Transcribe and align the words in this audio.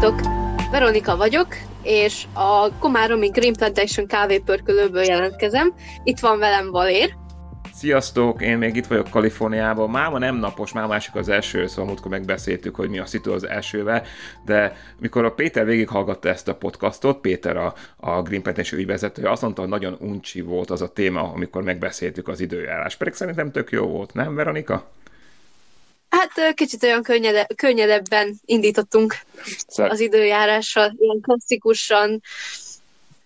Sziasztok! 0.00 0.20
Veronika 0.70 1.16
vagyok, 1.16 1.46
és 1.82 2.24
a 2.32 2.78
Komáromi 2.78 3.28
Green 3.28 3.52
Plantation 3.52 4.06
kávépörkölőből 4.06 5.02
jelentkezem. 5.02 5.74
Itt 6.04 6.18
van 6.18 6.38
velem 6.38 6.70
Valér. 6.70 7.14
Sziasztok, 7.74 8.42
én 8.42 8.58
még 8.58 8.76
itt 8.76 8.86
vagyok 8.86 9.10
Kaliforniában. 9.10 9.90
Máma 9.90 10.18
nem 10.18 10.36
napos, 10.36 10.72
máma 10.72 10.86
másik 10.86 11.14
az 11.14 11.28
eső, 11.28 11.66
szóval 11.66 11.84
múltkor 11.84 12.10
megbeszéltük, 12.10 12.74
hogy 12.74 12.88
mi 12.88 12.98
a 12.98 13.06
szitu 13.06 13.32
az 13.32 13.46
esővel, 13.46 14.02
de 14.44 14.76
mikor 14.98 15.24
a 15.24 15.32
Péter 15.32 15.64
végighallgatta 15.64 16.28
ezt 16.28 16.48
a 16.48 16.54
podcastot, 16.54 17.20
Péter 17.20 17.56
a, 17.56 17.74
a 17.96 18.22
Green 18.22 18.42
Plantation 18.42 18.80
ügyvezetője, 18.80 19.30
azt 19.30 19.42
mondta, 19.42 19.60
hogy 19.60 19.70
nagyon 19.70 19.96
uncsi 20.00 20.40
volt 20.40 20.70
az 20.70 20.82
a 20.82 20.88
téma, 20.88 21.32
amikor 21.32 21.62
megbeszéltük 21.62 22.28
az 22.28 22.40
időjárás. 22.40 22.96
Pedig 22.96 23.14
szerintem 23.14 23.50
tök 23.50 23.70
jó 23.70 23.86
volt, 23.86 24.14
nem 24.14 24.34
Veronika? 24.34 24.90
Hát 26.08 26.54
kicsit 26.54 26.82
olyan 26.82 27.02
könnyede, 27.02 27.46
könnyedebben 27.56 28.34
indítottunk 28.44 29.14
Szer- 29.66 29.90
az 29.90 30.00
időjárással, 30.00 30.94
ilyen 30.98 31.20
klasszikusan. 31.20 32.20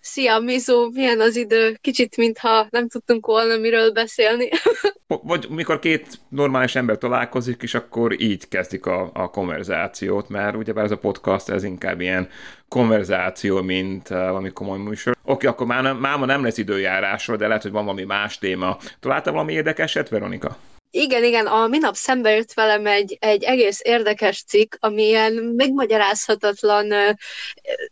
Szia, 0.01 0.39
Mizu, 0.39 0.91
milyen 0.93 1.21
az 1.21 1.37
idő? 1.37 1.79
Kicsit, 1.81 2.17
mintha 2.17 2.67
nem 2.71 2.89
tudtunk 2.89 3.27
volna 3.27 3.57
miről 3.57 3.93
beszélni. 3.93 4.49
Vagy 5.07 5.47
mikor 5.49 5.79
két 5.79 6.07
normális 6.29 6.75
ember 6.75 6.99
találkozik, 6.99 7.63
és 7.63 7.75
akkor 7.75 8.21
így 8.21 8.49
kezdik 8.49 8.87
a, 8.87 9.11
a 9.15 9.31
konverzációt, 9.31 10.29
mert 10.29 10.57
ugyebár 10.57 10.85
ez 10.85 10.91
a 10.91 10.99
podcast, 10.99 11.49
ez 11.49 11.65
inkább 11.65 12.01
ilyen 12.01 12.29
konverzáció, 12.69 13.63
mint 13.63 14.11
uh, 14.11 14.17
valami 14.17 14.51
komoly 14.53 14.79
műsor. 14.79 15.17
Oké, 15.25 15.47
akkor 15.47 15.67
már, 15.67 15.83
nem, 15.83 15.97
már 15.97 16.19
nem 16.19 16.43
lesz 16.45 16.59
időjárásról, 16.59 17.37
de 17.37 17.47
lehet, 17.47 17.63
hogy 17.63 17.73
van 17.73 17.85
valami 17.85 18.05
más 18.05 18.39
téma. 18.39 18.79
Találtál 19.01 19.33
valami 19.33 19.53
érdekeset, 19.53 20.09
Veronika? 20.09 20.57
Igen, 20.95 21.25
igen, 21.25 21.47
a 21.47 21.67
minap 21.67 21.95
szembe 21.95 22.31
jött 22.31 22.53
velem 22.53 22.87
egy, 22.87 23.17
egy 23.21 23.43
egész 23.43 23.81
érdekes 23.83 24.43
cikk, 24.45 24.75
ami 24.79 25.03
ilyen 25.03 25.33
megmagyarázhatatlan 25.33 27.17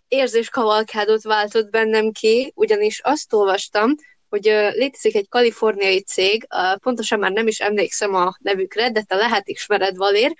érzéskavalkádot 0.09 1.23
váltott 1.23 1.71
bennem 1.71 2.11
ki, 2.11 2.53
ugyanis 2.55 3.01
azt 3.01 3.33
olvastam, 3.33 3.95
hogy 4.29 4.45
létezik 4.73 5.15
egy 5.15 5.29
kaliforniai 5.29 6.01
cég, 6.01 6.47
pontosan 6.83 7.19
már 7.19 7.31
nem 7.31 7.47
is 7.47 7.61
emlékszem 7.61 8.15
a 8.15 8.37
nevükre, 8.39 8.91
de 8.91 9.03
te 9.03 9.15
lehet 9.15 9.49
ismered 9.49 9.97
Valér, 9.97 10.37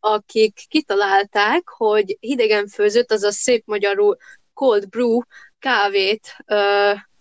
akik 0.00 0.60
kitalálták, 0.68 1.68
hogy 1.68 2.16
hidegen 2.20 2.66
főzött, 2.66 3.12
azaz 3.12 3.36
szép 3.36 3.62
magyarul 3.66 4.16
cold 4.54 4.88
brew 4.88 5.20
kávét 5.58 6.36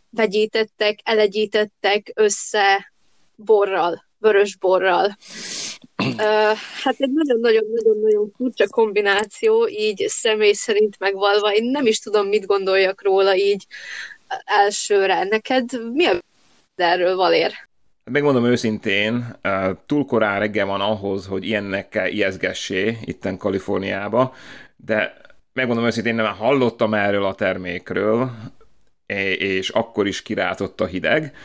vegyítettek, 0.09 0.99
elegyítettek 1.03 2.11
össze 2.15 2.93
borral 3.35 4.04
vörös 4.17 4.55
borral. 4.55 5.15
Uh, 5.97 6.57
hát 6.83 6.95
egy 6.97 7.11
nagyon-nagyon-nagyon-nagyon 7.11 8.31
furcsa 8.37 8.67
kombináció, 8.67 9.67
így 9.67 10.05
személy 10.07 10.53
szerint 10.53 10.99
megvalva. 10.99 11.53
Én 11.53 11.63
nem 11.63 11.85
is 11.85 11.99
tudom, 11.99 12.27
mit 12.27 12.45
gondoljak 12.45 13.03
róla 13.03 13.35
így 13.35 13.65
elsőre. 14.45 15.23
Neked 15.23 15.93
mi 15.93 16.05
a 16.05 16.19
erről, 16.75 17.15
Valér? 17.15 17.53
Megmondom 18.03 18.45
őszintén, 18.45 19.35
túl 19.85 20.05
korán 20.05 20.39
reggel 20.39 20.65
van 20.65 20.81
ahhoz, 20.81 21.25
hogy 21.25 21.45
ilyennek 21.45 22.01
ijeszgessé 22.11 22.97
itten 23.05 23.37
Kaliforniába, 23.37 24.33
de 24.75 25.17
megmondom 25.53 25.85
őszintén, 25.85 26.15
nem 26.15 26.35
hallottam 26.35 26.93
erről 26.93 27.25
a 27.25 27.35
termékről, 27.35 28.31
és 29.37 29.69
akkor 29.69 30.07
is 30.07 30.21
kirátott 30.21 30.81
a 30.81 30.85
hideg 30.85 31.35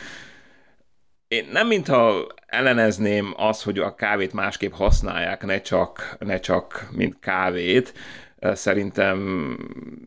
én 1.30 1.48
nem 1.52 1.66
mintha 1.66 2.26
ellenezném 2.46 3.34
az, 3.36 3.62
hogy 3.62 3.78
a 3.78 3.94
kávét 3.94 4.32
másképp 4.32 4.72
használják, 4.72 5.44
ne 5.44 5.60
csak, 5.60 6.16
ne 6.18 6.40
csak 6.40 6.88
mint 6.92 7.16
kávét. 7.20 7.92
Szerintem, 8.40 9.18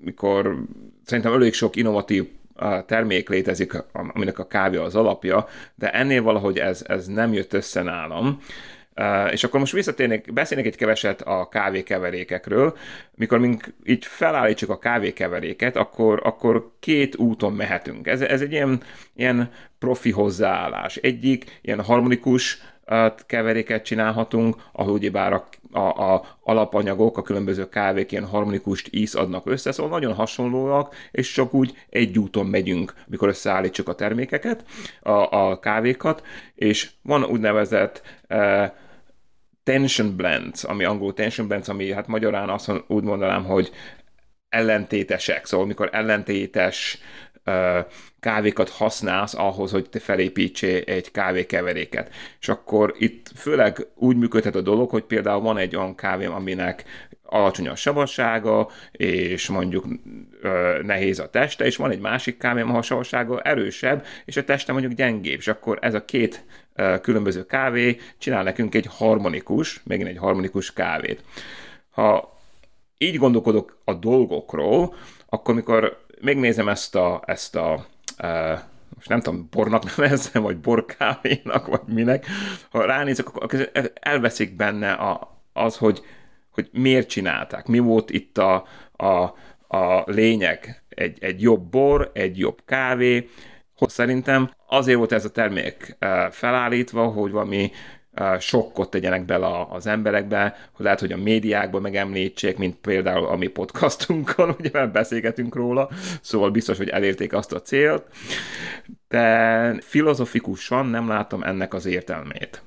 mikor 0.04 0.64
szerintem 1.06 1.34
elég 1.34 1.54
sok 1.54 1.76
innovatív 1.76 2.28
termék 2.86 3.30
létezik, 3.30 3.74
aminek 3.92 4.40
a 4.40 4.48
kávé 4.48 4.78
az 4.78 4.96
alapja, 4.96 5.48
de 5.76 5.92
ennél 5.92 6.22
valahogy 6.22 6.58
ez, 6.58 6.84
ez 6.88 7.08
nem 7.08 7.34
jött 7.34 7.54
össze 7.54 7.82
nálam. 7.82 8.42
Uh, 8.96 9.32
és 9.32 9.44
akkor 9.44 9.60
most 9.60 9.74
visszatérnék, 9.74 10.34
beszélnék 10.34 10.68
egy 10.68 10.76
keveset 10.76 11.22
a 11.22 11.50
kávékeverékekről. 11.50 12.78
Mikor 13.16 13.40
mink 13.40 13.74
így 13.84 14.06
felállítsuk 14.06 14.70
a 14.70 14.80
kávékeveréket, 14.80 15.76
akkor, 15.76 16.22
akkor 16.24 16.72
két 16.80 17.16
úton 17.16 17.54
mehetünk. 17.54 18.08
Ez, 18.08 18.22
ez 18.22 18.42
egy 18.42 18.52
ilyen, 18.52 18.82
ilyen 19.16 19.52
profi 19.80 20.12
hozzáállás. 20.12 20.96
Egyik 20.96 21.60
ilyen 21.62 21.84
harmonikus 21.84 22.62
keveréket 23.26 23.84
csinálhatunk, 23.84 24.56
ahol 24.72 24.94
ugyebár 24.94 25.34
a, 25.34 25.48
a, 25.72 26.14
a 26.14 26.26
alapanyagok, 26.44 27.18
a 27.18 27.22
különböző 27.22 27.70
kávék 27.70 28.12
ilyen 28.12 28.26
harmonikus 28.26 28.84
íz 28.90 29.16
adnak 29.16 29.46
össze, 29.46 29.72
szóval 29.72 29.92
nagyon 29.92 30.14
hasonlóak, 30.14 30.96
és 31.12 31.32
csak 31.32 31.54
úgy 31.54 31.74
egy 31.90 32.20
úton 32.20 32.46
megyünk, 32.46 32.94
mikor 33.08 33.28
összeállítsuk 33.28 33.90
a 33.90 33.96
termékeket, 33.96 34.66
a, 35.02 35.12
a 35.12 35.60
kávékat, 35.60 36.24
és 36.56 36.90
van 37.02 37.24
úgynevezett 37.24 38.02
e, 38.28 38.74
tension 39.64 40.16
blends, 40.16 40.64
ami 40.64 40.84
angol 40.84 41.14
tension 41.14 41.48
blends, 41.48 41.68
ami 41.68 41.92
hát 41.92 42.08
magyarán 42.08 42.50
azt 42.50 42.72
úgy 42.88 43.04
mondanám, 43.04 43.44
hogy 43.44 43.72
ellentétesek, 44.50 45.46
szóval 45.46 45.66
mikor 45.66 45.90
ellentétes 45.92 46.98
kávékat 48.20 48.70
használsz 48.70 49.34
ahhoz, 49.34 49.72
hogy 49.72 49.90
te 49.90 50.00
felépítsél 50.00 50.82
egy 50.86 51.12
kávékeveréket. 51.12 52.14
És 52.40 52.50
akkor 52.50 52.96
itt 52.98 53.32
főleg 53.36 53.88
úgy 53.96 54.18
működhet 54.18 54.56
a 54.56 54.62
dolog, 54.62 54.90
hogy 54.90 55.04
például 55.04 55.42
van 55.42 55.58
egy 55.58 55.76
olyan 55.76 55.96
kávé, 55.96 56.26
aminek 56.26 56.84
alacsony 57.24 57.68
a 57.68 57.76
savassága, 57.76 58.70
és 58.92 59.48
mondjuk 59.48 59.86
ö, 60.42 60.80
nehéz 60.84 61.20
a 61.20 61.30
teste, 61.30 61.66
és 61.66 61.76
van 61.76 61.92
egy 61.92 62.00
másik 62.00 62.38
kávé, 62.38 62.62
ahol 62.62 62.78
a 62.78 62.82
savassága 62.82 63.42
erősebb, 63.42 64.06
és 64.26 64.38
a 64.38 64.44
teste 64.44 64.72
mondjuk 64.72 64.94
gyengébb, 64.94 65.40
és 65.40 65.48
akkor 65.48 65.78
ez 65.82 65.94
a 65.94 66.06
két 66.06 66.46
ö, 66.76 66.96
különböző 67.02 67.46
kávé 67.46 67.98
csinál 68.18 68.44
nekünk 68.44 68.76
egy 68.76 68.88
harmonikus, 68.90 69.82
megint 69.84 70.10
egy 70.10 70.18
harmonikus 70.18 70.74
kávét. 70.74 71.24
Ha 71.90 72.38
így 72.98 73.18
gondolkodok 73.18 73.78
a 73.84 73.94
dolgokról, 73.94 74.96
akkor 75.30 75.56
mikor 75.56 76.03
megnézem 76.22 76.68
ezt 76.68 76.96
a, 76.96 77.22
ezt 77.26 77.56
a 77.56 77.86
uh, 78.24 78.60
most 78.96 79.10
nem 79.10 79.22
tudom, 79.22 79.48
bornak 79.52 79.84
nevezzem, 79.98 80.42
vagy 80.42 80.58
borkávénak, 80.58 81.68
vagy 81.68 81.82
minek, 81.86 82.26
ha 82.70 82.86
ránézek, 82.86 83.28
akkor 83.28 83.72
elveszik 83.94 84.56
benne 84.56 84.92
a, 84.92 85.38
az, 85.54 85.78
hogy, 85.78 86.02
hogy 86.50 86.70
miért 86.72 87.10
csinálták, 87.10 87.66
mi 87.66 87.80
volt 87.80 88.10
itt 88.10 88.38
a, 88.38 88.66
a, 88.92 89.34
a 89.78 90.04
lényeg, 90.06 90.84
egy, 90.90 91.18
egy 91.24 91.42
jobb 91.42 91.62
bor, 91.70 92.12
egy 92.14 92.38
jobb 92.38 92.62
kávé, 92.66 93.30
hogy 93.78 93.90
szerintem 93.90 94.52
azért 94.68 94.98
volt 94.98 95.12
ez 95.12 95.26
a 95.26 95.32
termék 95.32 95.98
felállítva, 96.32 97.08
hogy 97.08 97.32
valami 97.32 97.72
sokkot 98.40 98.90
tegyenek 98.90 99.26
bele 99.26 99.68
az 99.70 99.88
emberekbe, 99.88 100.70
hogy 100.72 100.86
lehet, 100.86 101.00
hogy 101.00 101.12
a 101.12 101.18
médiákban 101.18 101.82
megemlítsék, 101.82 102.58
mint 102.58 102.76
például 102.76 103.26
a 103.26 103.36
mi 103.36 103.48
podcastunkon, 103.48 104.50
ugye 104.60 104.70
már 104.74 104.92
beszélgetünk 104.92 105.56
róla, 105.56 105.90
szóval 106.22 106.52
biztos, 106.52 106.78
hogy 106.78 106.90
elérték 106.90 107.34
azt 107.34 107.54
a 107.54 107.62
célt, 107.62 108.04
de 109.08 109.76
filozofikusan 109.82 110.86
nem 110.86 111.08
látom 111.08 111.44
ennek 111.44 111.74
az 111.74 111.86
értelmét. 111.86 112.62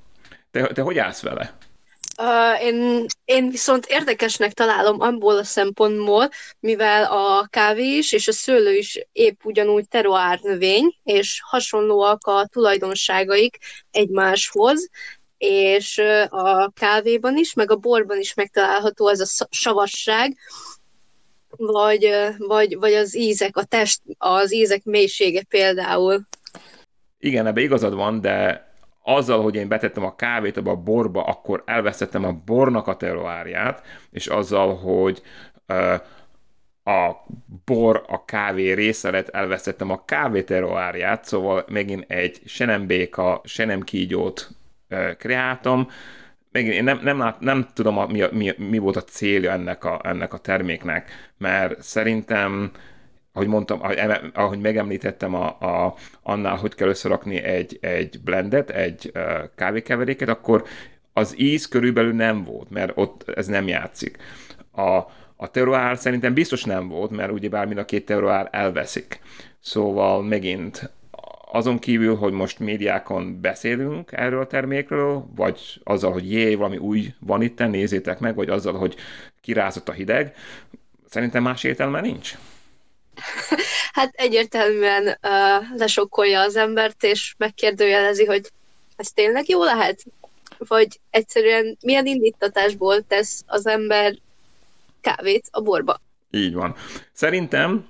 Te, 0.50 0.66
te 0.66 0.82
hogy 0.82 0.98
állsz 0.98 1.22
vele? 1.22 1.54
Uh, 2.18 2.62
én, 2.62 3.06
én 3.24 3.50
viszont 3.50 3.86
érdekesnek 3.86 4.52
találom 4.52 5.00
abból 5.00 5.36
a 5.36 5.44
szempontból, 5.44 6.28
mivel 6.60 7.04
a 7.04 7.46
kávé 7.50 7.96
is 7.96 8.12
és 8.12 8.28
a 8.28 8.32
szőlő 8.32 8.76
is 8.76 8.98
épp 9.12 9.40
ugyanúgy 9.44 9.88
teroár 9.88 10.38
növény, 10.42 10.96
és 11.02 11.40
hasonlóak 11.44 12.26
a 12.26 12.46
tulajdonságaik 12.52 13.58
egymáshoz, 13.90 14.90
és 15.38 16.02
a 16.28 16.70
kávéban 16.70 17.36
is, 17.36 17.54
meg 17.54 17.70
a 17.70 17.76
borban 17.76 18.18
is 18.18 18.34
megtalálható 18.34 19.08
ez 19.08 19.20
a 19.20 19.46
savasság, 19.50 20.36
vagy, 21.56 22.08
vagy, 22.38 22.76
vagy 22.78 22.92
az 22.92 23.16
ízek, 23.16 23.56
a 23.56 23.64
test, 23.64 24.00
az 24.18 24.52
ízek 24.52 24.84
mélysége 24.84 25.42
például. 25.48 26.26
Igen, 27.18 27.46
ebbe 27.46 27.60
igazad 27.60 27.94
van, 27.94 28.20
de 28.20 28.66
azzal, 29.02 29.42
hogy 29.42 29.54
én 29.54 29.68
betettem 29.68 30.04
a 30.04 30.14
kávét 30.14 30.56
abba 30.56 30.70
a 30.70 30.76
borba, 30.76 31.22
akkor 31.22 31.62
elvesztettem 31.66 32.24
a 32.24 32.36
bornak 32.44 32.86
a 32.86 32.96
teroárját, 32.96 33.82
és 34.10 34.26
azzal, 34.26 34.76
hogy 34.76 35.22
uh, 35.68 36.00
a 36.94 37.26
bor, 37.64 38.04
a 38.08 38.24
kávé 38.24 38.72
része 38.72 39.10
lett, 39.10 39.28
elvesztettem 39.28 39.90
a 39.90 40.04
kávé 40.04 40.42
teroárját, 40.42 41.24
szóval 41.24 41.64
megint 41.68 42.04
egy 42.10 42.40
se 42.44 42.64
nem 42.64 42.86
béka, 42.86 43.40
se 43.44 43.64
nem 43.64 43.82
kígyót 43.82 44.50
kreáltam. 45.18 45.88
Még 46.52 46.66
én 46.66 46.84
nem, 46.84 47.00
nem, 47.02 47.18
lát, 47.18 47.40
nem 47.40 47.66
tudom, 47.74 47.98
a, 47.98 48.06
mi, 48.06 48.22
mi, 48.32 48.52
mi 48.56 48.78
volt 48.78 48.96
a 48.96 49.04
célja 49.04 49.52
ennek 49.52 49.84
a, 49.84 50.00
ennek 50.04 50.32
a 50.32 50.38
terméknek, 50.38 51.30
mert 51.38 51.82
szerintem 51.82 52.70
ahogy 53.32 53.48
mondtam, 53.48 53.80
ahogy 54.34 54.58
megemlítettem 54.58 55.34
a, 55.34 55.46
a, 55.46 55.94
annál, 56.22 56.56
hogy 56.56 56.74
kell 56.74 56.88
összerakni 56.88 57.42
egy, 57.42 57.78
egy 57.80 58.20
blendet, 58.24 58.70
egy 58.70 59.12
kávékeveréket, 59.54 60.28
akkor 60.28 60.64
az 61.12 61.34
íz 61.38 61.68
körülbelül 61.68 62.12
nem 62.12 62.44
volt, 62.44 62.70
mert 62.70 62.92
ott 62.94 63.28
ez 63.28 63.46
nem 63.46 63.68
játszik. 63.68 64.16
A, 64.72 65.02
A 65.38 65.50
terroár 65.50 65.96
szerintem 65.96 66.34
biztos 66.34 66.64
nem 66.64 66.88
volt, 66.88 67.10
mert 67.10 67.32
ugyebár 67.32 67.66
mind 67.66 67.78
a 67.78 67.84
két 67.84 68.04
terroár 68.04 68.48
elveszik. 68.52 69.20
Szóval 69.60 70.22
megint 70.22 70.90
azon 71.50 71.78
kívül, 71.78 72.16
hogy 72.16 72.32
most 72.32 72.58
médiákon 72.58 73.40
beszélünk 73.40 74.12
erről 74.12 74.40
a 74.40 74.46
termékről, 74.46 75.26
vagy 75.36 75.80
azzal, 75.84 76.12
hogy 76.12 76.32
jé, 76.32 76.54
valami 76.54 76.76
új 76.76 77.14
van 77.20 77.42
itt, 77.42 77.58
nézzétek 77.58 78.18
meg, 78.18 78.34
vagy 78.34 78.48
azzal, 78.48 78.74
hogy 78.74 78.96
kirázott 79.40 79.88
a 79.88 79.92
hideg, 79.92 80.34
szerintem 81.08 81.42
más 81.42 81.64
értelme 81.64 82.00
nincs. 82.00 82.34
Hát 83.92 84.14
egyértelműen 84.14 85.06
uh, 85.06 85.78
lesokkolja 85.78 86.40
az 86.40 86.56
embert, 86.56 87.02
és 87.02 87.34
megkérdőjelezi, 87.38 88.24
hogy 88.24 88.50
ez 88.96 89.10
tényleg 89.10 89.48
jó 89.48 89.64
lehet? 89.64 90.04
Vagy 90.58 91.00
egyszerűen 91.10 91.76
milyen 91.80 92.06
indítatásból 92.06 93.02
tesz 93.02 93.44
az 93.46 93.66
ember 93.66 94.14
kávét 95.00 95.48
a 95.50 95.60
borba? 95.60 96.00
Így 96.30 96.54
van. 96.54 96.74
Szerintem 97.12 97.86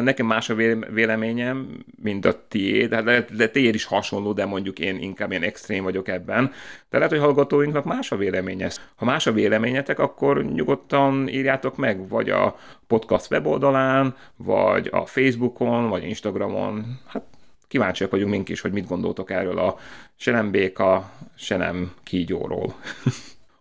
Nekem 0.00 0.26
más 0.26 0.50
a 0.50 0.54
véleményem, 0.90 1.84
mint 2.02 2.24
a 2.24 2.46
tiéd, 2.48 2.94
hát 2.94 3.04
de, 3.04 3.24
de 3.32 3.48
tiéd 3.48 3.74
is 3.74 3.84
hasonló, 3.84 4.32
de 4.32 4.44
mondjuk 4.44 4.78
én 4.78 4.96
inkább 4.96 5.32
én 5.32 5.42
extrém 5.42 5.82
vagyok 5.82 6.08
ebben. 6.08 6.52
De 6.90 6.96
lehet, 6.96 7.12
hogy 7.12 7.20
hallgatóinknak 7.20 7.84
más 7.84 8.12
a 8.12 8.16
véleménye. 8.16 8.70
Ha 8.96 9.04
más 9.04 9.26
a 9.26 9.32
véleményetek, 9.32 9.98
akkor 9.98 10.44
nyugodtan 10.44 11.28
írjátok 11.28 11.76
meg, 11.76 12.08
vagy 12.08 12.30
a 12.30 12.56
podcast 12.86 13.30
weboldalán, 13.30 14.14
vagy 14.36 14.88
a 14.92 15.06
Facebookon, 15.06 15.88
vagy 15.88 16.04
Instagramon. 16.04 17.00
Hát 17.06 17.22
kíváncsiak 17.68 18.10
vagyunk 18.10 18.30
mink 18.30 18.48
is, 18.48 18.60
hogy 18.60 18.72
mit 18.72 18.88
gondoltok 18.88 19.30
erről 19.30 19.58
a 19.58 19.76
se 20.16 20.30
nem 20.30 20.50
béka, 20.50 21.10
se 21.36 21.56
nem 21.56 21.92
kígyóról. 22.02 22.74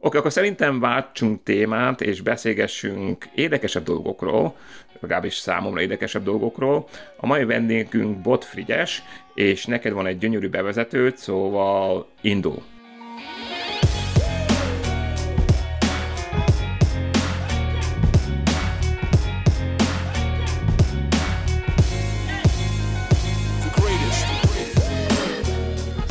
Oké, 0.02 0.18
akkor 0.18 0.32
szerintem 0.32 0.80
váltsunk 0.80 1.44
témát, 1.44 2.02
és 2.02 2.22
beszélgessünk 2.22 3.26
érdekesebb 3.36 3.84
dolgokról, 3.84 4.56
legalábbis 5.00 5.36
számomra 5.36 5.82
érdekesebb 5.82 6.24
dolgokról. 6.24 6.88
A 7.16 7.26
mai 7.26 7.46
vendégünk 7.46 8.18
Bot 8.18 8.46
Frigyes, 8.46 9.04
és 9.34 9.66
neked 9.66 9.94
van 9.94 10.06
egy 10.06 10.18
gyönyörű 10.18 10.50
bevezetőt, 10.50 11.18
szóval 11.18 12.08
indul. 12.22 12.64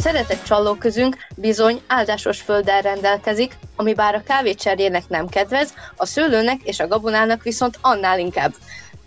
Szeretett 0.09 0.43
csalló 0.45 0.75
közünk 0.75 1.17
bizony 1.37 1.83
áldásos 1.87 2.41
földdel 2.41 2.83
rendelkezik, 2.83 3.59
ami 3.77 3.95
bár 3.95 4.15
a 4.15 4.23
kávécserjének 4.23 5.09
nem 5.09 5.29
kedvez, 5.29 5.75
a 5.97 6.07
szőlőnek 6.07 6.63
és 6.63 6.81
a 6.81 6.89
gabonának 6.89 7.43
viszont 7.43 7.79
annál 7.81 8.19
inkább. 8.19 8.55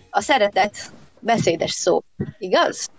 A 0.10 0.22
szeretet 0.22 0.92
beszédes 1.20 1.72
szó, 1.72 2.02
igaz? 2.38 2.90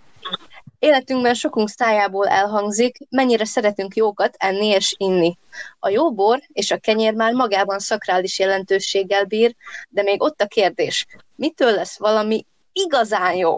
Életünkben 0.79 1.33
sokunk 1.33 1.69
szájából 1.69 2.27
elhangzik, 2.27 2.97
mennyire 3.09 3.45
szeretünk 3.45 3.95
jókat 3.95 4.35
enni 4.37 4.67
és 4.67 4.95
inni. 4.97 5.37
A 5.79 5.89
jó 5.89 6.13
bor 6.13 6.41
és 6.53 6.71
a 6.71 6.77
kenyér 6.77 7.13
már 7.13 7.33
magában 7.33 7.79
szakrális 7.79 8.39
jelentőséggel 8.39 9.23
bír, 9.23 9.55
de 9.89 10.01
még 10.01 10.21
ott 10.21 10.41
a 10.41 10.47
kérdés, 10.47 11.05
mitől 11.35 11.71
lesz 11.71 11.97
valami 11.97 12.45
igazán 12.73 13.35
jó? 13.35 13.57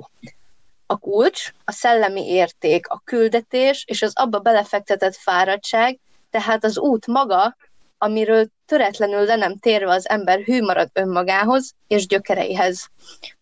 A 0.87 0.97
kulcs, 0.97 1.51
a 1.65 1.71
szellemi 1.71 2.27
érték, 2.27 2.87
a 2.87 3.01
küldetés 3.03 3.83
és 3.87 4.01
az 4.01 4.11
abba 4.15 4.39
belefektetett 4.39 5.15
fáradtság, 5.15 5.99
tehát 6.29 6.63
az 6.63 6.77
út 6.77 7.07
maga, 7.07 7.55
amiről 7.97 8.47
töretlenül 8.65 9.25
le 9.25 9.35
nem 9.35 9.57
térve 9.57 9.91
az 9.91 10.09
ember 10.09 10.39
hű 10.39 10.61
marad 10.61 10.89
önmagához 10.93 11.73
és 11.87 12.07
gyökereihez. 12.07 12.89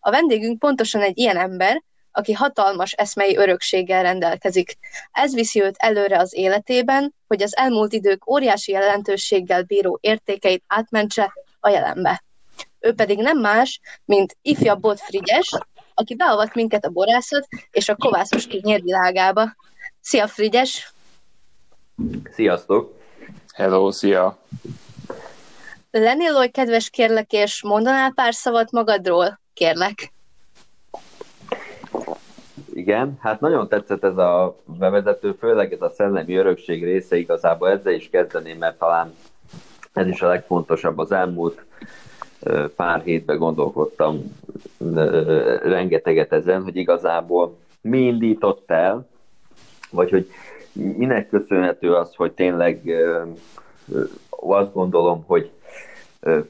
A 0.00 0.10
vendégünk 0.10 0.58
pontosan 0.58 1.00
egy 1.00 1.18
ilyen 1.18 1.36
ember, 1.36 1.82
aki 2.12 2.32
hatalmas 2.32 2.92
eszmei 2.92 3.36
örökséggel 3.36 4.02
rendelkezik. 4.02 4.78
Ez 5.12 5.34
viszi 5.34 5.62
őt 5.62 5.76
előre 5.76 6.18
az 6.18 6.34
életében, 6.34 7.14
hogy 7.26 7.42
az 7.42 7.56
elmúlt 7.56 7.92
idők 7.92 8.30
óriási 8.30 8.72
jelentőséggel 8.72 9.62
bíró 9.62 9.98
értékeit 10.00 10.64
átmentse 10.66 11.32
a 11.60 11.68
jelenbe. 11.68 12.24
Ő 12.80 12.92
pedig 12.92 13.18
nem 13.18 13.38
más, 13.38 13.80
mint 14.04 14.36
ifjabb 14.42 14.80
Bot 14.80 15.00
Frigyes, 15.00 15.50
aki 15.94 16.14
beavat 16.14 16.54
minket 16.54 16.84
a 16.84 16.90
borászat 16.90 17.48
és 17.70 17.88
a 17.88 17.96
kovászos 17.96 18.46
nyérvilágába. 18.46 19.54
Szia, 20.00 20.26
Frigyes! 20.26 20.92
Sziasztok! 22.32 23.00
Hello, 23.54 23.90
szia! 23.90 24.38
Lennél 25.90 26.36
oly 26.36 26.48
kedves, 26.48 26.90
kérlek, 26.90 27.32
és 27.32 27.62
mondanál 27.62 28.10
pár 28.10 28.34
szavat 28.34 28.70
magadról, 28.70 29.40
kérlek? 29.52 30.12
Igen, 32.72 33.18
hát 33.20 33.40
nagyon 33.40 33.68
tetszett 33.68 34.04
ez 34.04 34.16
a 34.16 34.56
bevezető, 34.64 35.32
főleg 35.32 35.72
ez 35.72 35.80
a 35.82 35.90
szellemi 35.90 36.36
örökség 36.36 36.84
része, 36.84 37.16
igazából 37.16 37.70
ezzel 37.70 37.92
is 37.92 38.10
kezdeném, 38.10 38.58
mert 38.58 38.78
talán 38.78 39.14
ez 39.92 40.06
is 40.06 40.22
a 40.22 40.28
legfontosabb 40.28 40.98
az 40.98 41.12
elmúlt 41.12 41.64
pár 42.76 43.02
hétben 43.04 43.38
gondolkodtam 43.38 44.36
rengeteget 45.62 46.32
ezen, 46.32 46.62
hogy 46.62 46.76
igazából 46.76 47.56
mi 47.80 47.98
indított 47.98 48.70
el, 48.70 49.06
vagy 49.90 50.10
hogy 50.10 50.28
minek 50.72 51.28
köszönhető 51.28 51.94
az, 51.94 52.14
hogy 52.14 52.32
tényleg 52.32 52.92
azt 54.30 54.72
gondolom, 54.72 55.24
hogy 55.26 55.50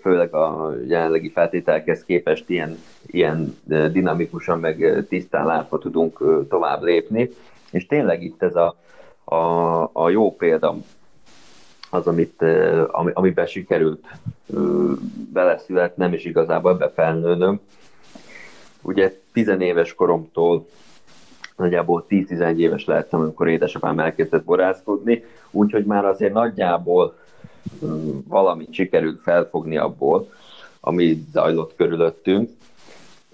főleg 0.01 0.35
a 0.35 0.73
jelenlegi 0.87 1.31
feltételekhez 1.31 2.05
képest 2.05 2.49
ilyen, 2.51 2.79
ilyen 3.07 3.57
dinamikusan 3.93 4.59
meg 4.59 5.05
tisztán 5.09 5.47
látva 5.47 5.79
tudunk 5.79 6.47
tovább 6.49 6.83
lépni. 6.83 7.31
És 7.71 7.87
tényleg 7.87 8.23
itt 8.23 8.43
ez 8.43 8.57
a, 8.57 8.77
a, 9.25 9.83
a 9.93 10.09
jó 10.11 10.37
példa 10.37 10.77
az, 11.95 12.07
amit, 12.07 12.43
ami, 12.91 13.11
amiben 13.15 13.47
sikerült 13.47 14.07
beleszületnem, 15.33 16.13
és 16.13 16.25
igazából 16.25 16.73
ebbe 16.73 16.91
felnőnöm. 16.95 17.61
Ugye 18.83 19.21
tizenéves 19.33 19.95
koromtól 19.95 20.67
nagyjából 21.57 22.07
10-11 22.09 22.57
éves 22.57 22.85
lehettem, 22.85 23.21
amikor 23.21 23.49
édesapám 23.49 23.99
elkezdett 23.99 24.45
borászkodni, 24.45 25.25
úgyhogy 25.51 25.85
már 25.85 26.05
azért 26.05 26.33
nagyjából 26.33 27.19
valamit 28.29 28.73
sikerült 28.73 29.21
felfogni 29.23 29.77
abból, 29.77 30.29
ami 30.81 31.25
zajlott 31.33 31.77
körülöttünk, 31.77 32.51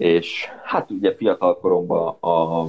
és 0.01 0.47
hát 0.63 0.91
ugye 0.91 1.15
fiatal 1.15 1.57
koromban 1.59 2.15
a, 2.19 2.27
a, 2.29 2.67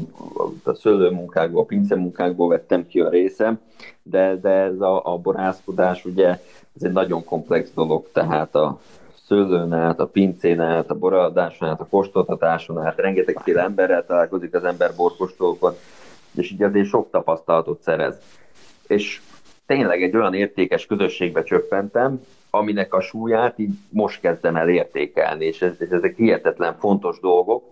a 0.64 0.74
szőlőmunkákból, 0.74 1.62
a 1.62 1.64
pincemunkákból 1.64 2.48
vettem 2.48 2.86
ki 2.86 3.00
a 3.00 3.08
részem, 3.08 3.60
de, 4.02 4.36
de 4.36 4.48
ez 4.48 4.80
a, 4.80 5.12
a 5.12 5.16
borászkodás 5.16 6.04
ugye 6.04 6.28
ez 6.76 6.82
egy 6.82 6.92
nagyon 6.92 7.24
komplex 7.24 7.72
dolog, 7.74 8.08
tehát 8.12 8.54
a 8.54 8.80
szőlőn 9.26 9.72
át, 9.72 10.00
a 10.00 10.06
pincén 10.06 10.60
át, 10.60 10.90
a 10.90 10.94
boradáson 10.94 11.68
át, 11.68 11.80
a 11.80 11.86
kóstoltatáson 11.90 12.78
át, 12.78 12.96
rengetegféle 12.96 13.62
emberrel 13.62 14.06
találkozik 14.06 14.54
az 14.54 14.64
ember 14.64 14.90
borkostolókon, 14.96 15.74
és 16.34 16.50
így 16.50 16.62
azért 16.62 16.86
sok 16.86 17.10
tapasztalatot 17.10 17.82
szerez. 17.82 18.18
És 18.86 19.20
tényleg 19.66 20.02
egy 20.02 20.16
olyan 20.16 20.34
értékes 20.34 20.86
közösségbe 20.86 21.42
csöppentem, 21.42 22.20
aminek 22.54 22.94
a 22.94 23.00
súlyát 23.00 23.58
így 23.58 23.74
most 23.88 24.20
kezdem 24.20 24.56
el 24.56 24.68
értékelni, 24.68 25.44
és, 25.44 25.62
ez, 25.62 25.72
és 25.78 25.88
ezek 25.88 26.16
hihetetlen 26.16 26.76
fontos 26.78 27.20
dolgok, 27.20 27.64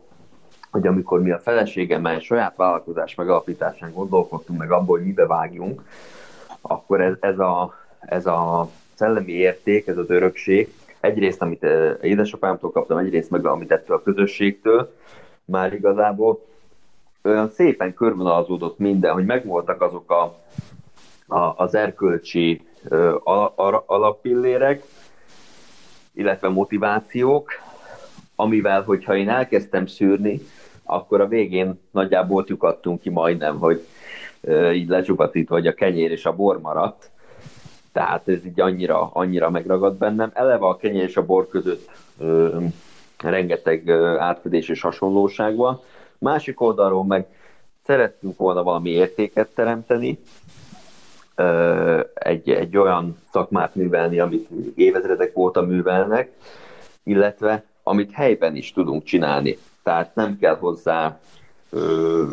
hogy 0.71 0.87
amikor 0.87 1.23
mi 1.23 1.31
a 1.31 1.39
feleségemmel 1.39 2.21
saját 2.21 2.57
vállalkozás 2.57 3.15
megalapításán 3.15 3.93
gondolkodtunk 3.93 4.59
meg 4.59 4.71
abból, 4.71 4.97
hogy 4.97 5.07
mibe 5.07 5.27
vágjunk, 5.27 5.83
akkor 6.61 7.01
ez, 7.01 7.15
ez, 7.21 7.39
a, 7.39 7.75
ez 8.01 8.27
a 8.27 8.69
szellemi 8.95 9.33
érték, 9.33 9.87
ez 9.87 9.97
az 9.97 10.11
örökség, 10.11 10.75
egyrészt, 11.01 11.43
amit 11.43 11.65
eh, 11.65 11.97
édesapámtól 12.03 12.71
kaptam, 12.71 12.99
egyrészt 12.99 13.31
meg, 13.31 13.47
amit 13.47 13.73
ettől 13.73 13.97
a 13.97 14.03
közösségtől, 14.03 14.95
már 15.45 15.73
igazából 15.73 16.45
olyan 17.23 17.51
szépen 17.51 17.95
körvonalazódott 17.95 18.79
minden, 18.79 19.13
hogy 19.13 19.25
megvoltak 19.25 19.83
azok 19.83 20.11
a, 20.11 20.39
a, 21.27 21.55
az 21.57 21.75
erkölcsi 21.75 22.69
alappillérek, 23.87 24.83
illetve 26.15 26.49
motivációk, 26.49 27.51
amivel, 28.37 28.83
hogyha 28.83 29.17
én 29.17 29.29
elkezdtem 29.29 29.87
szűrni, 29.87 30.41
akkor 30.85 31.21
a 31.21 31.29
végén 31.29 31.81
nagyjából 31.91 32.45
lyukadtunk 32.47 33.01
ki 33.01 33.11
majdnem, 33.11 33.59
hogy 33.59 33.87
így 34.73 34.89
lecsupatítva, 34.89 35.55
hogy 35.55 35.67
a 35.67 35.75
kenyér 35.75 36.11
és 36.11 36.27
a 36.27 36.37
bor 36.37 36.61
maradt. 36.61 37.11
Tehát 37.93 38.29
ez 38.29 38.45
így 38.47 38.61
annyira, 38.61 39.11
annyira 39.13 39.51
megragad 39.51 39.95
bennem. 39.95 40.31
Eleve 40.35 40.67
a 40.67 40.77
kenyér 40.77 41.03
és 41.03 41.17
a 41.17 41.25
bor 41.25 41.49
között 41.49 41.91
ö, 42.19 42.59
rengeteg 43.19 43.89
ö, 43.89 44.19
átfedés 44.19 44.69
és 44.69 44.81
hasonlóság 44.81 45.57
van. 45.57 45.81
Másik 46.19 46.61
oldalról 46.61 47.05
meg 47.05 47.27
szerettünk 47.87 48.37
volna 48.37 48.63
valami 48.63 48.91
értéket 48.91 49.49
teremteni, 49.55 50.19
egy, 52.14 52.50
egy 52.50 52.76
olyan 52.76 53.16
szakmát 53.32 53.75
művelni, 53.75 54.18
amit 54.18 54.49
évezredek 54.75 55.37
óta 55.37 55.61
művelnek, 55.61 56.32
illetve 57.02 57.64
amit 57.82 58.12
helyben 58.12 58.56
is 58.56 58.73
tudunk 58.73 59.04
csinálni. 59.04 59.59
Tehát 59.82 60.14
nem 60.14 60.38
kell 60.38 60.56
hozzá 60.56 61.18
ö, 61.70 62.25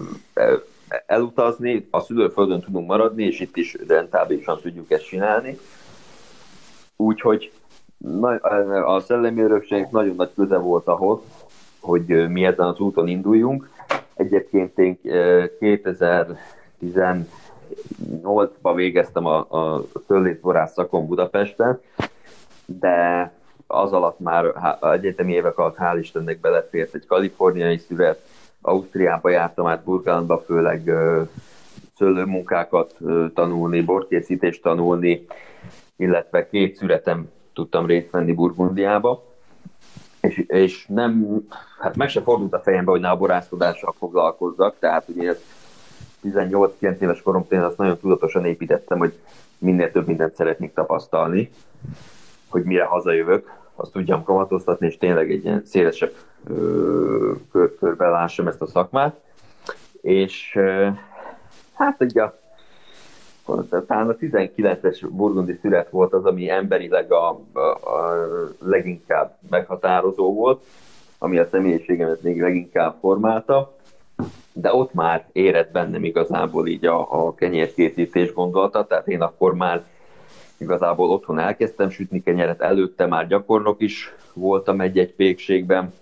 elutazni, 1.05 1.87
a 1.91 1.99
szülőföldön 1.99 2.61
tudunk 2.61 2.87
maradni, 2.87 3.23
és 3.23 3.39
itt 3.39 3.57
is 3.57 3.75
rentábilisan 3.87 4.59
tudjuk 4.61 4.91
ezt 4.91 5.07
csinálni. 5.07 5.57
Úgyhogy 6.95 7.51
a 8.85 8.99
szellemi 8.99 9.41
örökség 9.41 9.87
nagyon 9.91 10.15
nagy 10.15 10.31
köze 10.35 10.57
volt 10.57 10.87
ahhoz, 10.87 11.19
hogy 11.79 12.29
mi 12.29 12.45
ezen 12.45 12.65
az 12.65 12.79
úton 12.79 13.07
induljunk. 13.07 13.69
Egyébként 14.15 14.77
én 14.79 14.99
2018-ban 17.77 18.73
végeztem 18.75 19.25
a, 19.25 19.37
a 19.37 19.83
szőlészborász 20.07 20.73
szakon 20.73 21.07
Budapesten, 21.07 21.79
de 22.65 23.31
az 23.67 23.93
alatt 23.93 24.19
már 24.19 24.45
egyetemi 24.81 25.33
évek 25.33 25.57
alatt 25.57 25.77
hál' 25.79 25.97
Istennek 25.99 26.39
belefért 26.39 26.93
egy 26.93 27.05
kaliforniai 27.05 27.77
szület, 27.77 28.21
Ausztriába 28.61 29.29
jártam 29.29 29.67
át 29.67 29.83
Burgánba, 29.83 30.39
főleg 30.39 30.91
szőlőmunkákat 31.97 32.95
tanulni, 33.33 33.81
borkészítést 33.81 34.61
tanulni, 34.61 35.25
illetve 35.95 36.49
két 36.49 36.75
szüretem 36.75 37.29
tudtam 37.53 37.85
részt 37.85 38.11
venni 38.11 38.33
Burgundiába, 38.33 39.23
és, 40.21 40.43
és 40.47 40.85
nem, 40.87 41.43
hát 41.79 41.95
meg 41.95 42.09
se 42.09 42.21
fordult 42.21 42.53
a 42.53 42.59
fejembe, 42.59 42.91
hogy 42.91 42.99
ne 42.99 43.09
a 43.09 43.17
borászkodással 43.17 43.95
foglalkozzak, 43.97 44.75
tehát 44.79 45.07
ugye 45.07 45.35
18-9 46.23 46.99
éves 46.99 47.21
koromtól 47.21 47.63
azt 47.63 47.77
nagyon 47.77 47.97
tudatosan 47.97 48.45
építettem, 48.45 48.97
hogy 48.97 49.13
minél 49.57 49.91
több 49.91 50.07
mindent 50.07 50.33
szeretnék 50.33 50.73
tapasztalni, 50.73 51.49
hogy 52.49 52.63
mire 52.63 52.83
hazajövök, 52.83 53.51
azt 53.75 53.91
tudjam 53.91 54.23
kamatoztatni, 54.23 54.87
és 54.87 54.97
tényleg 54.97 55.31
egy 55.31 55.43
ilyen 55.43 55.61
szélesebb 55.65 56.13
kör, 57.51 57.75
körben 57.79 58.11
lássam 58.11 58.47
ezt 58.47 58.61
a 58.61 58.67
szakmát. 58.67 59.19
És 60.01 60.59
hát 61.73 62.01
ugye 62.01 62.23
talán 63.87 64.09
a 64.09 64.15
19-es 64.15 65.07
burgundi 65.11 65.57
szület 65.61 65.89
volt 65.89 66.13
az, 66.13 66.25
ami 66.25 66.49
emberileg 66.49 67.11
a, 67.11 67.39
a, 67.53 67.59
a 67.59 68.27
leginkább 68.59 69.37
meghatározó 69.49 70.33
volt, 70.33 70.63
ami 71.17 71.37
a 71.37 71.47
személyiségemet 71.51 72.21
még 72.21 72.41
leginkább 72.41 72.95
formálta, 72.99 73.76
de 74.53 74.73
ott 74.73 74.93
már 74.93 75.25
érett 75.31 75.71
bennem 75.71 76.03
igazából 76.03 76.67
így 76.67 76.85
a, 76.85 77.25
a 77.25 77.35
kenyérkészítés 77.35 78.33
gondolata, 78.33 78.85
tehát 78.85 79.07
én 79.07 79.21
akkor 79.21 79.53
már 79.53 79.85
igazából 80.57 81.09
otthon 81.09 81.39
elkezdtem 81.39 81.89
sütni 81.89 82.23
kenyeret, 82.23 82.61
előtte 82.61 83.05
már 83.05 83.27
gyakornok 83.27 83.81
is 83.81 84.13
voltam 84.33 84.81
egy-egy 84.81 85.13
pékségben, 85.13 85.93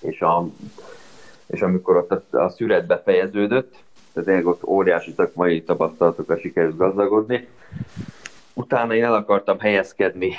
és, 0.00 0.20
a, 0.20 0.48
és 1.46 1.62
amikor 1.62 1.96
ott 1.96 2.10
a, 2.10 2.38
a 2.38 2.48
szüret 2.48 2.86
befejeződött, 2.86 3.74
tehát 4.12 4.44
ott 4.44 4.64
óriási 4.64 5.12
szakmai 5.16 5.62
tapasztalatokra 5.62 6.38
sikerült 6.38 6.76
gazdagodni, 6.76 7.48
utána 8.60 8.94
én 8.94 9.04
el 9.04 9.14
akartam 9.14 9.58
helyezkedni 9.58 10.32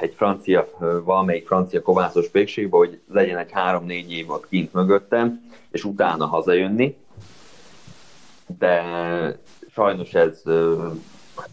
egy 0.00 0.14
francia, 0.14 0.68
valamelyik 1.04 1.46
francia 1.46 1.82
kovászos 1.82 2.28
pékségbe, 2.28 2.76
hogy 2.76 3.00
legyen 3.08 3.38
egy 3.38 3.52
három-négy 3.52 4.12
év 4.12 4.30
ott 4.30 4.48
kint 4.48 4.72
mögöttem, 4.72 5.50
és 5.70 5.84
utána 5.84 6.26
hazajönni. 6.26 6.96
De 8.58 8.82
sajnos 9.70 10.14
ez 10.14 10.42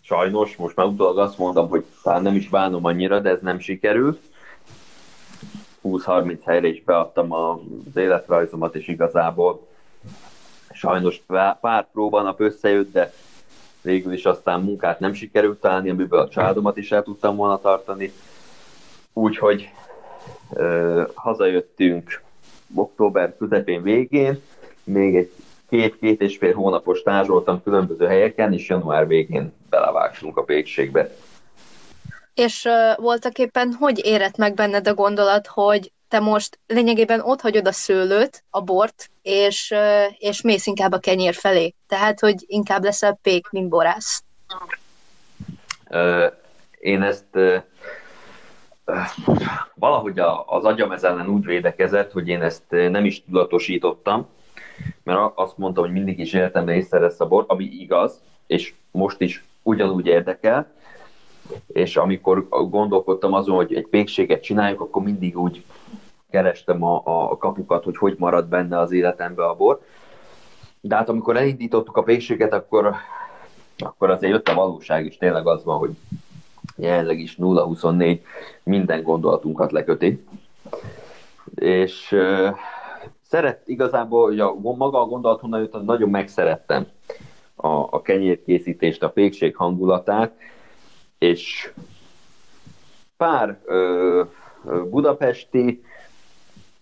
sajnos, 0.02 0.56
most 0.56 0.76
már 0.76 0.86
utólag 0.86 1.18
azt 1.18 1.38
mondom, 1.38 1.70
hogy 1.70 1.86
talán 2.04 2.22
nem 2.22 2.36
is 2.36 2.50
bánom 2.50 2.86
annyira, 2.86 3.20
de 3.20 3.30
ez 3.30 3.42
nem 3.42 3.60
sikerült. 3.60 4.22
20-30 5.84 6.40
helyre 6.46 6.68
is 6.68 6.84
beadtam 6.84 7.32
az 7.32 7.96
életrajzomat, 7.96 8.76
és 8.76 8.88
igazából 8.88 9.68
sajnos 10.72 11.24
pár 11.62 11.88
próbanap 11.92 12.40
összejött, 12.40 12.92
de 12.92 13.14
végül 13.84 14.14
is 14.14 14.26
aztán 14.26 14.62
munkát 14.62 15.00
nem 15.00 15.14
sikerült 15.14 15.60
találni, 15.60 15.90
amiből 15.90 16.20
a 16.20 16.30
családomat 16.30 16.78
is 16.78 16.92
el 16.92 17.04
tudtam 17.04 17.36
volna 17.36 17.60
tartani. 17.60 18.12
Úgyhogy 19.14 19.70
ö, 20.54 21.04
hazajöttünk 21.14 22.22
október 22.76 23.38
közepén 23.38 23.82
végén, 23.82 24.42
még 24.84 25.16
egy 25.16 25.32
két-két 25.70 26.22
és 26.22 26.38
fél 26.38 26.54
hónapos 26.54 27.02
tázsoltam 27.02 27.64
különböző 27.64 28.06
helyeken, 28.06 28.54
és 28.54 28.70
január 28.70 29.08
végén 29.08 29.54
belevágtunk 29.70 30.38
a 30.38 30.44
pékségbe. 30.44 31.10
És 32.34 32.66
uh, 32.66 33.04
voltak 33.04 33.38
éppen 33.38 33.74
hogy 33.80 34.02
érett 34.06 34.38
meg 34.38 34.54
benned 34.54 34.88
a 34.88 34.94
gondolat, 34.94 35.48
hogy 35.48 35.92
te 36.14 36.20
most 36.20 36.60
lényegében 36.68 37.20
ott 37.20 37.42
hagyod 37.42 37.68
a 37.68 37.72
szőlőt, 37.72 38.44
a 38.50 38.62
bort, 38.62 39.10
és, 39.22 39.74
és 40.18 40.42
mész 40.42 40.66
inkább 40.66 40.92
a 40.92 41.00
kenyér 41.00 41.34
felé. 41.34 41.74
Tehát, 41.88 42.20
hogy 42.20 42.36
inkább 42.46 42.84
leszel 42.84 43.20
pék, 43.22 43.50
mint 43.50 43.70
borász. 43.70 44.24
Én 46.80 47.02
ezt 47.02 47.26
valahogy 49.76 50.20
a, 50.20 50.46
az 50.48 50.64
agyam 50.64 50.92
ez 50.92 51.04
ellen 51.04 51.28
úgy 51.28 51.46
védekezett, 51.46 52.12
hogy 52.12 52.28
én 52.28 52.42
ezt 52.42 52.64
nem 52.70 53.06
is 53.06 53.24
tudatosítottam, 53.24 54.28
mert 55.04 55.32
azt 55.36 55.58
mondtam, 55.58 55.84
hogy 55.84 55.94
mindig 55.94 56.20
is 56.20 56.34
életemben 56.34 56.76
észre 56.76 57.00
lesz 57.00 57.20
a 57.20 57.28
bor, 57.28 57.46
ami 57.48 57.64
igaz, 57.64 58.22
és 58.48 58.74
most 58.92 59.22
is 59.22 59.44
ugyanúgy 59.64 60.06
érdekel, 60.06 60.72
és 61.68 61.98
amikor 61.98 62.48
gondolkodtam 62.50 63.34
azon, 63.34 63.56
hogy 63.56 63.74
egy 63.74 63.88
pékséget 63.88 64.44
csináljuk, 64.44 64.82
akkor 64.82 65.04
mindig 65.04 65.38
úgy 65.38 65.64
kerestem 66.34 66.84
a, 66.84 67.02
a 67.32 67.38
kapukat, 67.38 67.84
hogy 67.84 67.98
hogy 67.98 68.16
marad 68.18 68.48
benne 68.48 68.80
az 68.80 68.92
életembe 68.92 69.46
a 69.46 69.56
bor. 69.56 69.82
De 70.82 70.96
hát 70.96 71.10
amikor 71.10 71.38
elindítottuk 71.38 71.98
a 71.98 72.04
pékséget, 72.04 72.54
akkor, 72.54 72.94
akkor 73.78 74.10
azért 74.10 74.32
jött 74.32 74.48
a 74.48 74.54
valóság, 74.54 75.06
és 75.06 75.18
tényleg 75.18 75.48
az 75.48 75.64
van, 75.64 75.78
hogy 75.78 75.92
jelenleg 76.76 77.20
is 77.20 77.38
0-24 77.40 78.20
minden 78.64 79.04
gondolatunkat 79.04 79.72
leköti. 79.72 80.26
És 81.56 82.16
szeret 83.22 83.68
igazából, 83.68 84.24
hogy 84.24 84.40
a, 84.40 84.54
maga 84.54 85.02
a 85.02 85.06
gondolat 85.06 85.40
honnan 85.40 85.60
jött, 85.60 85.74
az 85.74 85.84
nagyon 85.84 86.10
megszerettem 86.10 86.88
a, 87.56 87.68
a 87.68 88.02
kenyérkészítést, 88.02 89.04
a 89.04 89.10
pékség 89.10 89.56
hangulatát, 89.56 90.34
és 91.18 91.74
pár 93.18 93.60
ö, 93.66 94.24
budapesti, 94.90 95.84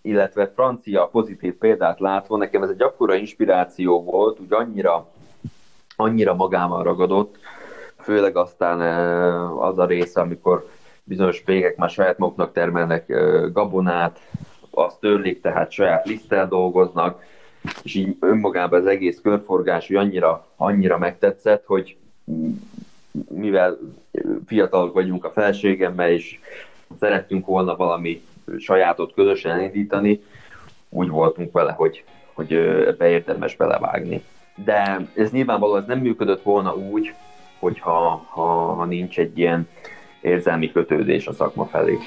illetve 0.01 0.51
francia 0.53 1.05
pozitív 1.05 1.53
példát 1.53 1.99
látva, 1.99 2.37
nekem 2.37 2.63
ez 2.63 2.69
egy 2.69 2.81
akkora 2.81 3.15
inspiráció 3.15 4.03
volt, 4.03 4.39
úgy 4.39 4.53
annyira, 4.53 5.07
annyira 5.95 6.33
magával 6.33 6.83
ragadott, 6.83 7.37
főleg 7.97 8.35
aztán 8.35 8.79
az 9.57 9.77
a 9.77 9.85
része, 9.85 10.21
amikor 10.21 10.69
bizonyos 11.03 11.43
végek 11.45 11.75
már 11.77 11.89
saját 11.89 12.17
maguknak 12.17 12.53
termelnek 12.53 13.13
gabonát, 13.53 14.19
azt 14.71 14.99
törlik, 14.99 15.41
tehát 15.41 15.71
saját 15.71 16.05
liszttel 16.05 16.47
dolgoznak, 16.47 17.23
és 17.83 17.95
így 17.95 18.17
önmagában 18.19 18.79
az 18.79 18.87
egész 18.87 19.19
körforgás 19.23 19.87
hogy 19.87 19.95
annyira, 19.95 20.47
annyira 20.55 20.97
megtetszett, 20.97 21.65
hogy 21.65 21.97
mivel 23.29 23.77
fiatalok 24.45 24.93
vagyunk 24.93 25.25
a 25.25 25.31
felségemmel, 25.31 26.09
és 26.09 26.39
szerettünk 26.99 27.45
volna 27.45 27.75
valami 27.75 28.21
sajátot 28.57 29.13
közösen 29.13 29.51
elindítani, 29.51 30.23
úgy 30.89 31.09
voltunk 31.09 31.51
vele, 31.51 31.71
hogy, 31.71 32.03
hogy 32.33 32.53
ebbe 32.87 33.09
érdemes 33.09 33.55
belevágni. 33.55 34.23
De 34.65 34.99
ez 35.15 35.31
nyilvánvalóan 35.31 35.81
ez 35.81 35.87
nem 35.87 35.99
működött 35.99 36.41
volna 36.41 36.75
úgy, 36.75 37.13
hogyha 37.59 38.25
ha, 38.29 38.73
ha 38.73 38.85
nincs 38.85 39.19
egy 39.19 39.37
ilyen 39.37 39.67
érzelmi 40.21 40.71
kötődés 40.71 41.27
a 41.27 41.33
szakma 41.33 41.65
felé. 41.65 41.97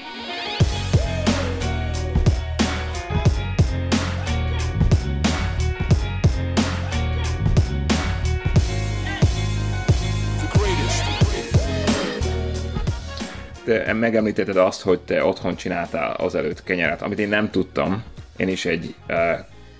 Te 13.65 13.93
megemlítetted 13.93 14.57
azt, 14.57 14.81
hogy 14.81 14.99
te 14.99 15.23
otthon 15.23 15.55
csináltál 15.55 16.13
azelőtt 16.13 16.63
kenyeret, 16.63 17.01
amit 17.01 17.19
én 17.19 17.29
nem 17.29 17.49
tudtam. 17.49 18.03
Én 18.37 18.47
is 18.47 18.65
egy 18.65 18.95
uh, 19.09 19.15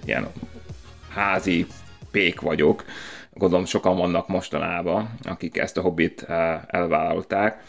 ilyen 0.06 0.28
házi 1.10 1.66
pék 2.12 2.42
vagyok. 2.42 2.84
Gondolom 3.34 3.66
sokan 3.66 3.98
vannak 3.98 4.28
mostanában, 4.28 5.10
akik 5.24 5.58
ezt 5.58 5.78
a 5.78 5.82
hobbit 5.82 6.22
uh, 6.22 6.36
elvállalták. 6.68 7.64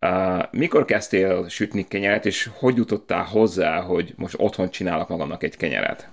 Uh, 0.00 0.42
mikor 0.50 0.84
kezdtél 0.84 1.48
sütni 1.48 1.88
kenyeret, 1.88 2.26
és 2.26 2.50
hogy 2.58 2.76
jutottál 2.76 3.24
hozzá, 3.24 3.80
hogy 3.80 4.14
most 4.16 4.34
otthon 4.38 4.70
csinálok 4.70 5.08
magamnak 5.08 5.42
egy 5.42 5.56
kenyeret? 5.56 6.08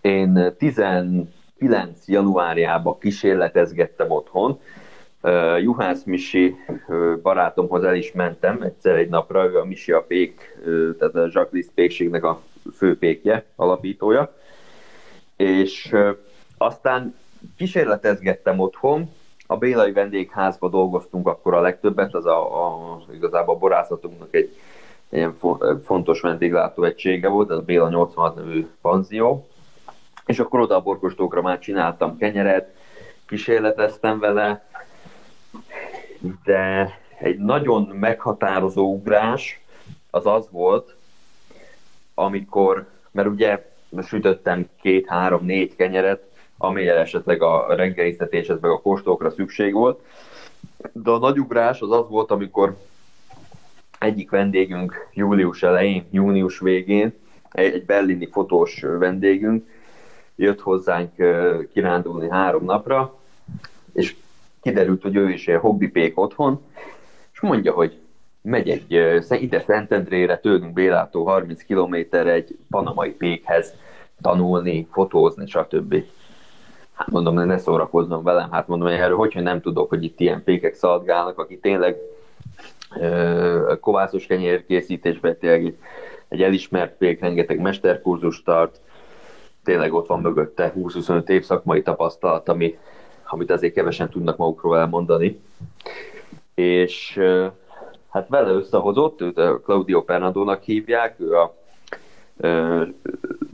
Én 0.00 0.54
19 0.58 1.28
januárjában 2.06 2.98
kísérletezgettem 2.98 4.10
otthon, 4.10 4.60
Juhász 5.60 6.04
Misi 6.04 6.56
barátomhoz 7.22 7.84
el 7.84 7.94
is 7.94 8.12
mentem 8.12 8.62
egyszer 8.62 8.96
egy 8.96 9.08
napra, 9.08 9.44
ő 9.44 9.58
a 9.58 9.64
Misi 9.64 9.92
a 9.92 10.02
pék, 10.02 10.58
tehát 10.98 11.14
a 11.14 11.28
Jacques 11.30 11.66
pékségnek 11.74 12.24
a 12.24 12.40
főpékje, 12.76 13.44
alapítója, 13.56 14.34
és 15.36 15.94
aztán 16.58 17.14
kísérletezgettem 17.56 18.58
otthon, 18.58 19.10
a 19.46 19.56
Bélai 19.56 19.92
vendégházba 19.92 20.68
dolgoztunk 20.68 21.28
akkor 21.28 21.54
a 21.54 21.60
legtöbbet, 21.60 22.14
az 22.14 22.26
a, 22.26 22.66
a 22.66 23.02
igazából 23.12 23.54
a 23.54 23.58
borászatunknak 23.58 24.34
egy 24.34 24.56
ilyen 25.08 25.34
fontos 25.84 26.20
vendéglátó 26.20 26.84
egysége 26.84 27.28
volt, 27.28 27.50
ez 27.50 27.56
a 27.56 27.62
Béla 27.62 27.88
86 27.88 28.34
nevű 28.34 28.66
panzió, 28.80 29.48
és 30.26 30.38
akkor 30.38 30.60
oda 30.60 30.76
a 30.76 30.82
borkostókra 30.82 31.42
már 31.42 31.58
csináltam 31.58 32.16
kenyeret, 32.16 32.74
kísérleteztem 33.26 34.18
vele, 34.18 34.68
de 36.44 36.90
egy 37.18 37.38
nagyon 37.38 37.82
meghatározó 37.82 38.92
ugrás 38.92 39.60
az 40.10 40.26
az 40.26 40.48
volt, 40.50 40.96
amikor, 42.14 42.86
mert 43.10 43.28
ugye 43.28 43.72
sütöttem 44.06 44.68
két, 44.80 45.06
három, 45.06 45.44
négy 45.44 45.76
kenyeret, 45.76 46.22
amelyel 46.58 46.96
esetleg 46.96 47.42
a 47.42 47.74
reggeliztetéshez 47.74 48.60
meg 48.60 48.70
a 48.70 48.80
kóstókra 48.80 49.30
szükség 49.30 49.72
volt, 49.72 50.00
de 50.92 51.10
a 51.10 51.18
nagy 51.18 51.38
ugrás 51.38 51.80
az 51.80 51.90
az 51.90 52.08
volt, 52.08 52.30
amikor 52.30 52.76
egyik 53.98 54.30
vendégünk 54.30 55.08
július 55.12 55.62
elején, 55.62 56.06
június 56.10 56.58
végén, 56.58 57.14
egy 57.50 57.84
berlini 57.84 58.28
fotós 58.30 58.80
vendégünk 58.98 59.66
jött 60.36 60.60
hozzánk 60.60 61.12
kirándulni 61.72 62.28
három 62.30 62.64
napra, 62.64 63.18
és 63.92 64.16
kiderült, 64.64 65.02
hogy 65.02 65.16
ő 65.16 65.30
is 65.30 65.50
hobbipék 65.60 66.18
otthon, 66.18 66.60
és 67.32 67.40
mondja, 67.40 67.72
hogy 67.72 67.98
megy 68.42 68.70
egy 68.70 69.20
ide 69.28 69.60
Szentendrére, 69.60 70.38
tőlünk 70.38 70.72
Bélától 70.72 71.24
30 71.24 71.62
kilométerre 71.62 72.32
egy 72.32 72.58
panamai 72.70 73.10
pékhez 73.10 73.74
tanulni, 74.22 74.88
fotózni, 74.90 75.46
stb. 75.46 76.04
Hát 76.94 77.10
mondom, 77.10 77.34
ne 77.34 77.58
szórakoznom 77.58 78.22
velem, 78.22 78.50
hát 78.50 78.68
mondom, 78.68 78.88
hogy 78.88 78.96
erről 78.96 79.16
hogyha 79.16 79.40
nem 79.40 79.60
tudok, 79.60 79.88
hogy 79.88 80.04
itt 80.04 80.20
ilyen 80.20 80.44
pékek 80.44 80.74
szaladgálnak, 80.74 81.38
aki 81.38 81.58
tényleg 81.58 81.96
kovászos 83.80 84.26
kenyérkészítésben 84.26 85.38
tényleg 85.38 85.74
egy 86.28 86.42
elismert 86.42 86.96
pék, 86.96 87.20
rengeteg 87.20 87.60
mesterkurzus 87.60 88.42
tart, 88.42 88.80
tényleg 89.64 89.92
ott 89.92 90.06
van 90.06 90.20
mögötte 90.20 90.72
20-25 90.76 91.28
év 91.28 91.44
szakmai 91.44 91.82
tapasztalat, 91.82 92.48
ami, 92.48 92.78
amit 93.26 93.50
azért 93.50 93.74
kevesen 93.74 94.08
tudnak 94.08 94.36
magukról 94.36 94.78
elmondani. 94.78 95.40
És 96.54 97.20
hát 98.10 98.28
vele 98.28 98.50
összehozott, 98.50 99.20
őt 99.20 99.38
a 99.38 99.60
Claudio 99.60 100.02
Fernandónak 100.02 100.62
hívják, 100.62 101.20
ő 101.20 101.36
a 101.36 101.54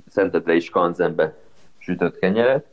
Szentedrei 0.09 0.61
Skanzenbe 0.61 1.35
sütött 1.79 2.19
kenyeret, 2.19 2.67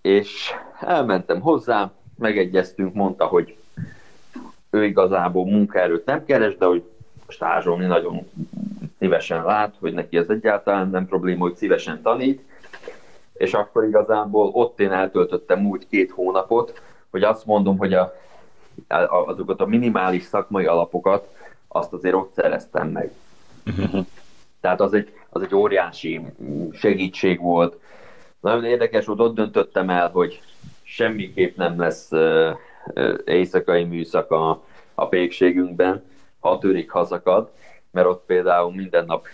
és 0.00 0.50
elmentem 0.80 1.40
hozzá, 1.40 1.92
megegyeztünk, 2.18 2.94
mondta, 2.94 3.24
hogy 3.24 3.56
ő 4.70 4.84
igazából 4.84 5.44
munkaerőt 5.44 6.04
nem 6.04 6.24
keres, 6.24 6.56
de 6.56 6.66
hogy 6.66 6.82
stázsolni 7.28 7.86
nagyon 7.86 8.28
szívesen 8.98 9.44
lát, 9.44 9.74
hogy 9.80 9.92
neki 9.92 10.16
ez 10.16 10.28
egyáltalán 10.28 10.90
nem 10.90 11.06
probléma, 11.06 11.42
hogy 11.42 11.54
szívesen 11.54 12.02
tanít, 12.02 12.42
és 13.40 13.54
akkor 13.54 13.84
igazából 13.84 14.50
ott 14.52 14.80
én 14.80 14.92
eltöltöttem 14.92 15.66
úgy 15.66 15.86
két 15.88 16.10
hónapot, 16.10 16.82
hogy 17.10 17.22
azt 17.22 17.46
mondom, 17.46 17.78
hogy 17.78 17.94
a, 17.94 18.12
azokat 19.26 19.60
a 19.60 19.66
minimális 19.66 20.22
szakmai 20.22 20.66
alapokat, 20.66 21.34
azt 21.68 21.92
azért 21.92 22.14
ott 22.14 22.32
szereztem 22.34 22.88
meg. 22.88 23.12
Uh-huh. 23.66 24.06
Tehát 24.60 24.80
az 24.80 24.92
egy, 24.94 25.12
az 25.28 25.42
egy 25.42 25.54
óriási 25.54 26.20
segítség 26.72 27.40
volt. 27.40 27.80
Nagyon 28.40 28.64
érdekes 28.64 29.06
volt, 29.06 29.20
ott 29.20 29.34
döntöttem 29.34 29.90
el, 29.90 30.10
hogy 30.10 30.42
semmiképp 30.82 31.56
nem 31.56 31.78
lesz 31.78 32.10
uh, 32.10 32.50
éjszakai 33.24 33.84
műszak 33.84 34.30
a, 34.30 34.62
a 34.94 35.08
pékségünkben, 35.08 36.04
ha 36.40 36.58
törik 36.58 36.90
hazakad, 36.90 37.50
mert 37.90 38.06
ott 38.06 38.24
például 38.26 38.74
minden 38.74 39.04
nap 39.04 39.26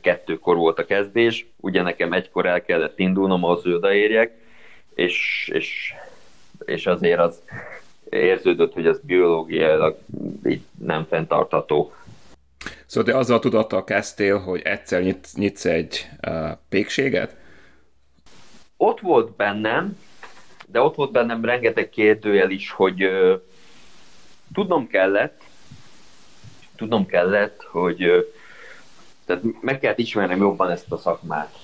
kettőkor 0.00 0.56
volt 0.56 0.78
a 0.78 0.84
kezdés, 0.84 1.46
ugye 1.56 1.82
nekem 1.82 2.12
egykor 2.12 2.46
el 2.46 2.62
kellett 2.62 2.98
indulnom, 2.98 3.44
ahhoz 3.44 3.66
odaérjek, 3.66 4.32
és, 4.94 5.48
és, 5.52 5.94
és 6.64 6.86
azért 6.86 7.18
az 7.18 7.42
érződött, 8.10 8.72
hogy 8.72 8.86
ez 8.86 9.00
biológiailag 9.02 9.98
így 10.44 10.62
nem 10.78 11.06
fenntartható. 11.08 11.92
Szóval 12.86 13.12
te 13.12 13.18
azzal 13.18 13.38
tudattal 13.38 13.84
kezdtél, 13.84 14.38
hogy 14.38 14.60
egyszer 14.64 15.02
nyit, 15.02 15.28
nyitsz 15.34 15.64
egy 15.64 16.08
uh, 16.26 16.50
pékséget? 16.68 17.36
Ott 18.76 19.00
volt 19.00 19.36
bennem, 19.36 19.98
de 20.66 20.80
ott 20.80 20.94
volt 20.94 21.12
bennem 21.12 21.44
rengeteg 21.44 21.88
kérdőjel 21.88 22.50
is, 22.50 22.70
hogy 22.70 23.04
uh, 23.04 23.40
tudnom 24.54 24.86
kellett, 24.86 25.42
tudnom 26.76 27.06
kellett, 27.06 27.62
hogy 27.62 28.04
uh, 28.04 28.24
tehát 29.24 29.42
meg 29.60 29.78
kellett 29.78 29.98
ismernem 29.98 30.38
jobban 30.38 30.70
ezt 30.70 30.92
a 30.92 30.96
szakmát. 30.96 31.54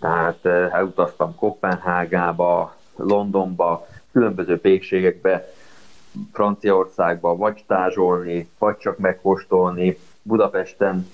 Tehát 0.00 0.44
elutaztam 0.72 1.34
Kopenhágába, 1.34 2.74
Londonba, 2.96 3.86
különböző 4.12 4.60
pékségekbe, 4.60 5.52
Franciaországba, 6.32 7.36
vagy 7.36 7.64
tázsolni, 7.66 8.48
vagy 8.58 8.76
csak 8.76 8.98
megkóstolni. 8.98 9.98
Budapesten 10.22 11.08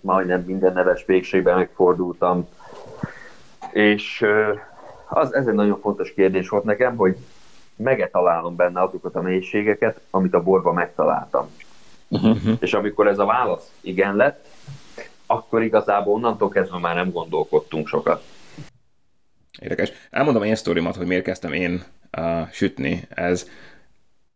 majdnem 0.00 0.40
minden 0.40 0.72
neves 0.72 1.04
pékségben 1.04 1.56
megfordultam. 1.56 2.48
És 3.72 4.26
az, 5.08 5.34
ez 5.34 5.46
egy 5.46 5.54
nagyon 5.54 5.80
fontos 5.80 6.14
kérdés 6.14 6.48
volt 6.48 6.64
nekem, 6.64 6.96
hogy 6.96 7.16
meg 7.76 8.10
találom 8.12 8.56
benne 8.56 8.82
azokat 8.82 9.14
a 9.14 9.22
mélységeket, 9.22 10.00
amit 10.10 10.34
a 10.34 10.42
borba 10.42 10.72
megtaláltam. 10.72 11.48
Uh-huh. 12.08 12.56
És 12.60 12.74
amikor 12.74 13.06
ez 13.06 13.18
a 13.18 13.24
válasz 13.24 13.72
igen 13.80 14.16
lett, 14.16 14.46
akkor 15.30 15.62
igazából 15.62 16.14
onnantól 16.14 16.48
kezdve 16.48 16.78
már 16.78 16.94
nem 16.94 17.10
gondolkodtunk 17.10 17.88
sokat. 17.88 18.22
Érdekes. 19.58 19.92
Elmondom 20.10 20.42
én 20.42 20.54
sztorimat, 20.54 20.96
hogy 20.96 21.06
miért 21.06 21.24
kezdtem 21.24 21.52
én 21.52 21.84
uh, 22.18 22.48
sütni. 22.50 23.02
Ez 23.08 23.48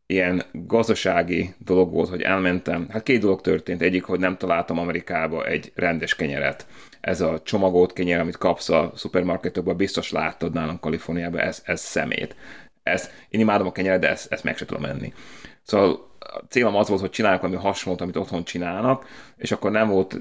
ilyen 0.07 0.43
gazdasági 0.53 1.55
dolog 1.59 1.93
volt, 1.93 2.09
hogy 2.09 2.23
elmentem. 2.23 2.87
Hát 2.91 3.03
két 3.03 3.21
dolog 3.21 3.41
történt. 3.41 3.83
Egyik, 3.83 4.05
hogy 4.05 4.21
nem 4.21 4.37
találtam 4.37 4.79
Amerikába 4.79 5.47
egy 5.47 5.73
rendes 5.75 6.17
kenyeret. 6.17 6.67
Ez 7.01 7.21
a 7.21 7.43
csomagolt 7.43 7.93
kenyer, 7.93 8.21
amit 8.21 8.37
kapsz 8.37 8.69
a 8.69 8.93
szupermarketokban, 8.95 9.77
biztos 9.77 10.11
láttad 10.11 10.53
nálunk 10.53 10.81
Kaliforniában, 10.81 11.41
ez, 11.41 11.63
ez 11.65 11.81
szemét. 11.81 12.37
Ez, 12.83 13.11
én 13.29 13.41
imádom 13.41 13.67
a 13.67 13.73
kenyeret, 13.73 14.01
de 14.01 14.09
ezt, 14.09 14.33
ezt 14.33 14.45
meg 14.45 14.57
sem 14.57 14.67
tudom 14.67 14.85
enni. 14.85 15.13
Szóval 15.63 16.14
a 16.33 16.43
célom 16.49 16.77
az 16.77 16.89
volt, 16.89 17.01
hogy 17.01 17.11
csináljak 17.11 17.41
valami 17.41 17.61
hasonlót, 17.61 18.01
amit 18.01 18.17
otthon 18.17 18.45
csinálnak, 18.45 19.07
és 19.37 19.53
akkor 19.53 19.71
nem 19.71 19.89
volt, 19.89 20.17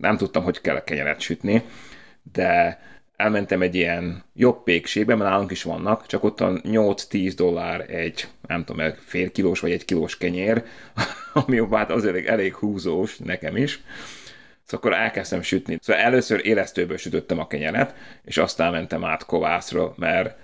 nem 0.00 0.16
tudtam, 0.16 0.42
hogy 0.42 0.60
kell 0.60 0.76
a 0.76 0.84
kenyeret 0.84 1.20
sütni, 1.20 1.62
de 2.32 2.80
elmentem 3.16 3.62
egy 3.62 3.74
ilyen 3.74 4.24
jobb 4.34 4.62
pékségbe, 4.62 5.14
mert 5.14 5.30
nálunk 5.30 5.50
is 5.50 5.62
vannak, 5.62 6.06
csak 6.06 6.24
ott 6.24 6.38
8-10 6.38 7.32
dollár 7.36 7.90
egy, 7.90 8.28
nem 8.46 8.64
tudom, 8.64 8.92
fél 9.06 9.30
kilós 9.32 9.60
vagy 9.60 9.72
egy 9.72 9.84
kilós 9.84 10.18
kenyér, 10.18 10.64
ami 11.32 11.66
hát 11.70 11.90
azért 11.90 12.26
elég 12.26 12.54
húzós 12.54 13.18
nekem 13.18 13.56
is. 13.56 13.80
Szóval 14.64 14.90
akkor 14.90 15.04
elkezdtem 15.04 15.42
sütni. 15.42 15.78
Szóval 15.80 16.02
először 16.02 16.46
élesztőből 16.46 16.96
sütöttem 16.96 17.38
a 17.38 17.46
kenyeret, 17.46 17.94
és 18.24 18.38
aztán 18.38 18.72
mentem 18.72 19.04
át 19.04 19.24
kovászra, 19.24 19.94
mert 19.96 20.36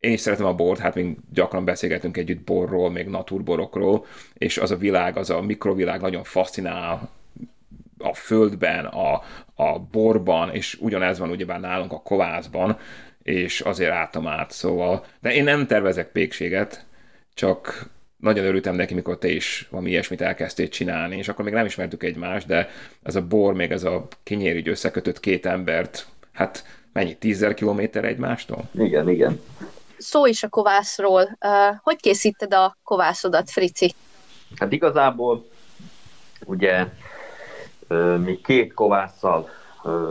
én 0.00 0.12
is 0.12 0.20
szeretem 0.20 0.46
a 0.46 0.54
bort, 0.54 0.80
hát 0.80 0.94
még 0.94 1.16
gyakran 1.32 1.64
beszélgetünk 1.64 2.16
együtt 2.16 2.44
borról, 2.44 2.90
még 2.90 3.06
naturborokról, 3.06 4.06
és 4.34 4.58
az 4.58 4.70
a 4.70 4.76
világ, 4.76 5.16
az 5.16 5.30
a 5.30 5.40
mikrovilág 5.40 6.00
nagyon 6.00 6.24
fascinál 6.24 7.10
a 7.98 8.14
földben, 8.14 8.84
a, 8.84 9.22
a 9.54 9.78
borban, 9.78 10.54
és 10.54 10.78
ugyanez 10.80 11.18
van 11.18 11.30
ugyebár 11.30 11.60
nálunk 11.60 11.92
a 11.92 12.02
kovászban, 12.02 12.78
és 13.22 13.60
azért 13.60 13.90
álltam 13.90 14.26
át, 14.26 14.50
szóval. 14.50 15.04
De 15.20 15.34
én 15.34 15.44
nem 15.44 15.66
tervezek 15.66 16.08
pékséget, 16.12 16.86
csak 17.34 17.88
nagyon 18.16 18.44
örültem 18.44 18.74
neki, 18.74 18.94
mikor 18.94 19.18
te 19.18 19.28
is 19.28 19.68
valami 19.70 19.90
ilyesmit 19.90 20.20
elkezdtél 20.20 20.68
csinálni, 20.68 21.16
és 21.16 21.28
akkor 21.28 21.44
még 21.44 21.54
nem 21.54 21.66
ismertük 21.66 22.02
egymást, 22.02 22.46
de 22.46 22.68
ez 23.02 23.16
a 23.16 23.26
bor, 23.26 23.54
még 23.54 23.70
ez 23.70 23.84
a 23.84 24.06
kinyérügy 24.22 24.68
összekötött 24.68 25.20
két 25.20 25.46
embert, 25.46 26.06
hát 26.32 26.64
mennyi, 26.92 27.16
tízzer 27.16 27.54
kilométer 27.54 28.04
egymástól? 28.04 28.68
Igen, 28.74 29.08
igen 29.08 29.40
szó 30.00 30.26
is 30.26 30.42
a 30.42 30.48
kovászról. 30.48 31.38
Hogy 31.82 31.96
készíted 32.00 32.54
a 32.54 32.76
kovászodat, 32.84 33.50
Frici? 33.50 33.94
Hát 34.56 34.72
igazából 34.72 35.48
ugye 36.44 36.86
mi 38.24 38.40
két 38.40 38.74
kovásszal 38.74 39.48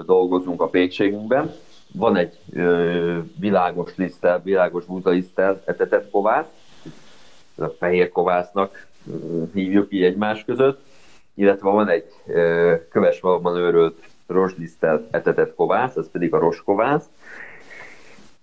dolgozunk 0.06 0.62
a 0.62 0.68
pékségünkben. 0.68 1.54
Van 1.92 2.16
egy 2.16 2.40
világos 3.40 3.92
liszttel, 3.96 4.42
világos 4.44 4.86
búzaliszttel 4.86 5.62
etetett 5.66 6.10
kovász, 6.10 6.48
a 7.56 7.68
fehér 7.68 8.12
kovásznak 8.12 8.88
hívjuk 9.54 9.94
így 9.94 10.04
egymás 10.04 10.44
között, 10.46 10.82
illetve 11.34 11.70
van 11.70 11.90
egy 11.90 12.06
köves 12.90 13.20
valóban 13.20 13.56
őrölt 13.56 14.00
rozslisztel 14.28 15.08
etetett 15.12 15.56
kovász, 15.56 15.96
ez 15.96 16.10
pedig 16.12 16.34
a 16.34 16.40
roskovász, 16.40 17.06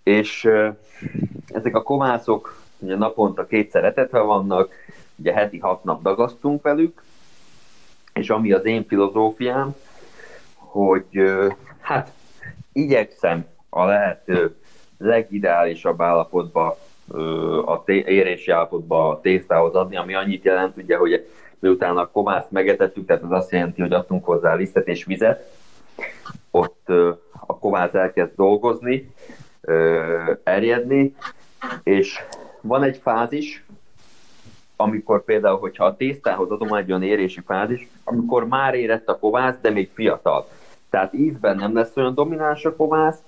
és 0.07 0.49
ezek 1.49 1.77
a 1.77 1.83
kovászok 1.83 2.63
ugye 2.79 2.97
naponta 2.97 3.47
kétszer 3.47 3.85
etetve 3.85 4.21
vannak, 4.21 4.73
ugye 5.17 5.33
heti 5.33 5.59
hat 5.59 5.85
nap 5.85 6.03
dagasztunk 6.03 6.63
velük, 6.63 7.03
és 8.13 8.31
ami 8.31 8.53
az 8.53 8.65
én 8.65 8.87
filozófiám, 8.87 9.75
hogy 10.55 11.07
hát 11.81 12.13
igyekszem 12.73 13.47
a 13.71 13.85
lehető 13.85 14.57
legideálisabb 14.99 16.01
állapotba, 16.01 16.79
a 17.65 17.85
té- 17.85 18.07
érési 18.09 18.51
állapotba 18.51 19.09
a 19.09 19.21
tésztához 19.21 19.75
adni, 19.75 19.97
ami 19.97 20.15
annyit 20.15 20.45
jelent, 20.45 20.77
ugye, 20.77 20.97
hogy 20.97 21.29
miután 21.59 21.97
a 21.97 22.11
komászt 22.11 22.51
megetettük, 22.51 23.07
tehát 23.07 23.23
az 23.23 23.31
azt 23.31 23.51
jelenti, 23.51 23.81
hogy 23.81 23.93
adtunk 23.93 24.25
hozzá 24.25 24.55
lisztet 24.55 24.89
és 24.89 25.05
vizet, 25.05 25.53
ott 26.51 26.89
a 27.47 27.59
kovász 27.59 27.95
elkezd 27.95 28.33
dolgozni, 28.37 29.15
erjedni, 30.43 31.15
és 31.83 32.19
van 32.61 32.83
egy 32.83 32.97
fázis, 32.97 33.65
amikor 34.77 35.25
például, 35.25 35.59
hogyha 35.59 35.85
a 35.85 35.97
tésztához 35.97 36.51
adom 36.51 36.75
egy 36.75 36.91
olyan 36.91 37.03
érési 37.03 37.41
fázis, 37.47 37.89
amikor 38.05 38.47
már 38.47 38.75
érett 38.75 39.09
a 39.09 39.19
kovász, 39.19 39.57
de 39.61 39.71
még 39.71 39.91
fiatal. 39.93 40.49
Tehát 40.91 41.15
ízben 41.15 41.57
nem 41.57 41.75
lesz 41.75 41.97
olyan 41.97 42.15
domináns 42.15 42.65
a 42.65 42.77
kovász, 42.77 43.19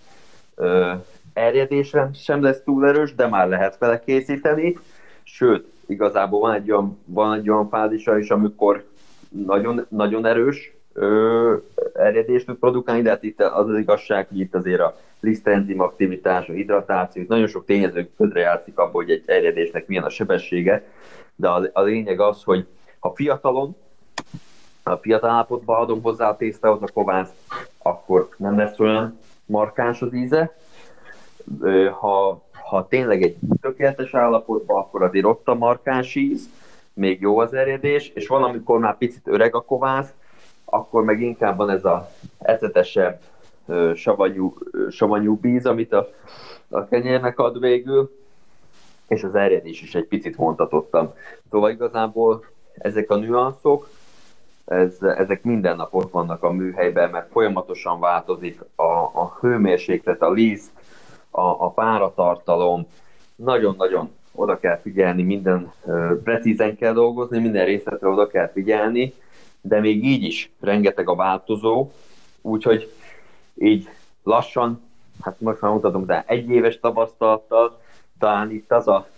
erjedésre 1.33 2.11
sem 2.15 2.43
lesz 2.43 2.63
túl 2.65 2.87
erős, 2.87 3.15
de 3.15 3.27
már 3.27 3.49
lehet 3.49 3.79
vele 3.79 4.01
készíteni, 4.01 4.79
sőt, 5.23 5.73
igazából 5.87 6.41
van 6.41 6.55
egy 6.55 6.71
olyan, 6.71 6.99
van 7.05 7.39
egy 7.39 7.51
olyan 7.51 7.69
fázisa 7.69 8.19
is, 8.19 8.31
amikor 8.31 8.85
nagyon, 9.29 9.87
nagyon 9.89 10.27
erős 10.27 10.73
ö, 10.99 11.57
erjedést 11.95 12.47
tud 12.47 12.57
produkálni, 12.57 13.03
de 13.03 13.11
hát 13.11 13.23
itt 13.23 13.41
az 13.41 13.69
az 13.69 13.79
igazság, 13.79 14.29
hogy 14.29 14.41
itt 14.41 14.55
azért 14.55 14.81
a 14.81 14.97
lisztenzim 15.21 15.81
aktivitás, 15.81 16.49
a 16.49 16.53
hidratáció, 16.53 17.25
nagyon 17.29 17.47
sok 17.47 17.65
tényező 17.65 18.09
közre 18.17 18.41
játszik 18.41 18.79
abban, 18.79 18.93
hogy 18.93 19.11
egy 19.11 19.23
erjedésnek 19.27 19.87
milyen 19.87 20.05
a 20.05 20.11
sebessége, 20.11 20.85
de 21.35 21.49
a, 21.49 21.69
a 21.73 21.83
lényeg 21.83 22.21
az, 22.21 22.43
hogy 22.43 22.67
ha 22.99 23.13
fiatalon, 23.15 23.77
a 24.83 24.97
fiatal 24.97 25.31
állapotban 25.31 25.81
adom 25.81 26.03
hozzá 26.03 26.29
a 26.29 26.37
tésztához 26.37 26.83
a 26.83 26.93
kovászt, 26.93 27.35
akkor 27.79 28.29
nem 28.37 28.57
lesz 28.57 28.79
olyan 28.79 29.19
markáns 29.47 30.03
az 30.03 30.15
íze. 30.15 30.57
Ha, 32.01 32.43
ha 32.53 32.89
tényleg 32.89 33.23
egy 33.23 33.37
tökéletes 33.61 34.15
állapotban, 34.15 34.77
akkor 34.77 35.03
azért 35.03 35.25
ott 35.25 35.49
a 35.49 35.55
markáns 35.55 36.15
íz, 36.15 36.49
még 36.93 37.21
jó 37.21 37.39
az 37.39 37.55
erjedés, 37.55 38.09
és 38.15 38.27
van, 38.27 38.43
amikor 38.43 38.79
már 38.79 38.97
picit 38.97 39.27
öreg 39.27 39.55
a 39.55 39.61
kovász, 39.61 40.13
akkor 40.71 41.05
meg 41.05 41.21
inkább 41.21 41.57
van 41.57 41.71
ez 41.71 41.85
a 41.85 42.09
ecetesebb, 42.39 43.21
savanyú, 43.95 44.55
savanyú 44.91 45.37
bíz, 45.37 45.67
amit 45.67 45.93
a, 45.93 46.09
a 46.69 46.85
kenyérnek 46.85 47.39
ad 47.39 47.61
végül, 47.61 48.17
és 49.09 49.23
az 49.23 49.35
erjedés 49.35 49.83
is 49.83 49.95
egy 49.95 50.07
picit 50.07 50.37
vontatottam. 50.37 51.13
Szóval 51.51 51.71
igazából 51.71 52.45
ezek 52.79 53.11
a 53.11 53.17
nüanszok, 53.17 53.89
ez, 54.65 54.97
ezek 55.01 55.43
minden 55.43 55.77
nap 55.77 55.95
ott 55.95 56.11
vannak 56.11 56.43
a 56.43 56.51
műhelyben, 56.51 57.11
mert 57.11 57.31
folyamatosan 57.31 58.01
változik 58.01 58.61
a, 58.75 58.93
a 58.93 59.37
hőmérséklet, 59.41 60.23
a 60.23 60.31
liszt, 60.31 60.71
a, 61.31 61.41
a 61.41 61.71
páratartalom, 61.71 62.87
nagyon-nagyon 63.37 64.11
oda 64.33 64.59
kell 64.59 64.79
figyelni, 64.79 65.23
minden 65.23 65.73
precízen 66.25 66.77
kell 66.77 66.93
dolgozni, 66.93 67.39
minden 67.39 67.65
részletre 67.65 68.09
oda 68.09 68.27
kell 68.27 68.49
figyelni, 68.49 69.15
de 69.61 69.81
még 69.81 70.05
így 70.05 70.23
is 70.23 70.51
rengeteg 70.61 71.09
a 71.09 71.15
változó, 71.15 71.91
úgyhogy 72.41 72.93
így 73.55 73.89
lassan, 74.23 74.83
hát 75.21 75.41
most 75.41 75.61
már 75.61 75.73
mutatom, 75.73 76.07
de 76.07 76.25
egy 76.27 76.51
éves 76.51 76.81
tapasztalattal 76.81 77.81
talán 78.19 78.51
itt 78.51 78.73
az 78.73 78.89
a 78.89 79.09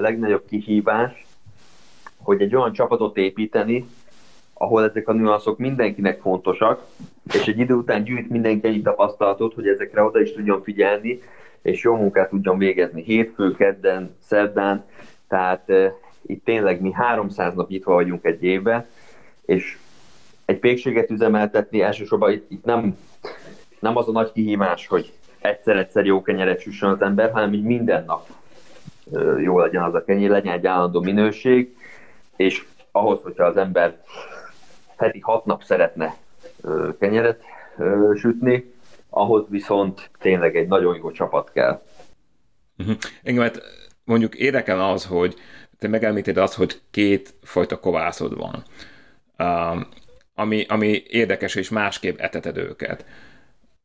legnagyobb 0.00 0.44
kihívás, 0.48 1.26
hogy 2.22 2.42
egy 2.42 2.54
olyan 2.54 2.72
csapatot 2.72 3.16
építeni, 3.16 3.86
ahol 4.52 4.84
ezek 4.84 5.08
a 5.08 5.12
nüanszok 5.12 5.58
mindenkinek 5.58 6.20
fontosak, 6.20 6.86
és 7.34 7.46
egy 7.46 7.58
idő 7.58 7.74
után 7.74 8.04
gyűjt 8.04 8.28
mindenki 8.28 8.66
egy 8.66 8.82
tapasztalatot, 8.82 9.54
hogy 9.54 9.68
ezekre 9.68 10.02
oda 10.02 10.20
is 10.20 10.32
tudjon 10.32 10.62
figyelni, 10.62 11.20
és 11.62 11.82
jó 11.82 11.96
munkát 11.96 12.28
tudjon 12.28 12.58
végezni. 12.58 13.02
Hétfő, 13.02 13.52
kedden, 13.52 14.16
szerdán, 14.20 14.84
tehát 15.28 15.64
uh, 15.68 15.86
itt 16.26 16.44
tényleg 16.44 16.80
mi 16.80 16.92
300 16.92 17.54
nap 17.54 17.68
nyitva 17.68 17.92
vagyunk 17.92 18.24
egy 18.24 18.42
évben, 18.42 18.86
és 19.46 19.78
egy 20.44 20.58
pékséget 20.58 21.10
üzemeltetni 21.10 21.80
elsősorban 21.80 22.32
itt, 22.32 22.50
itt 22.50 22.64
nem, 22.64 22.98
nem 23.80 23.96
az 23.96 24.08
a 24.08 24.12
nagy 24.12 24.32
kihívás, 24.32 24.86
hogy 24.86 25.12
egyszer-egyszer 25.38 26.04
jó 26.04 26.22
kenyeret 26.22 26.60
süssön 26.60 26.90
az 26.90 27.02
ember, 27.02 27.30
hanem 27.30 27.52
így 27.52 27.62
minden 27.62 28.04
nap 28.04 28.28
jó 29.42 29.58
legyen 29.58 29.82
az 29.82 29.94
a 29.94 30.04
kenyér, 30.04 30.30
legyen 30.30 30.52
egy 30.52 30.66
állandó 30.66 31.00
minőség, 31.00 31.76
és 32.36 32.64
ahhoz, 32.90 33.18
hogyha 33.22 33.44
az 33.44 33.56
ember 33.56 34.02
heti 34.96 35.20
hat 35.20 35.44
nap 35.44 35.62
szeretne 35.62 36.16
kenyeret 36.98 37.42
sütni, 38.14 38.72
ahhoz 39.10 39.44
viszont 39.48 40.10
tényleg 40.18 40.56
egy 40.56 40.68
nagyon 40.68 40.96
jó 40.96 41.10
csapat 41.10 41.52
kell. 41.52 41.82
Uh-huh. 42.78 42.96
Engem 43.22 43.42
hát 43.42 43.60
mondjuk 44.04 44.34
érdekel 44.34 44.80
az, 44.80 45.06
hogy 45.06 45.34
te 45.78 45.88
megemlíted 45.88 46.36
azt, 46.36 46.54
hogy 46.54 46.80
két 46.90 47.34
fajta 47.42 47.78
kovászod 47.78 48.36
van, 48.36 48.62
ami, 50.34 50.64
ami 50.68 51.02
érdekes, 51.08 51.54
és 51.54 51.68
másképp 51.68 52.18
eteted 52.18 52.56
őket. 52.56 53.04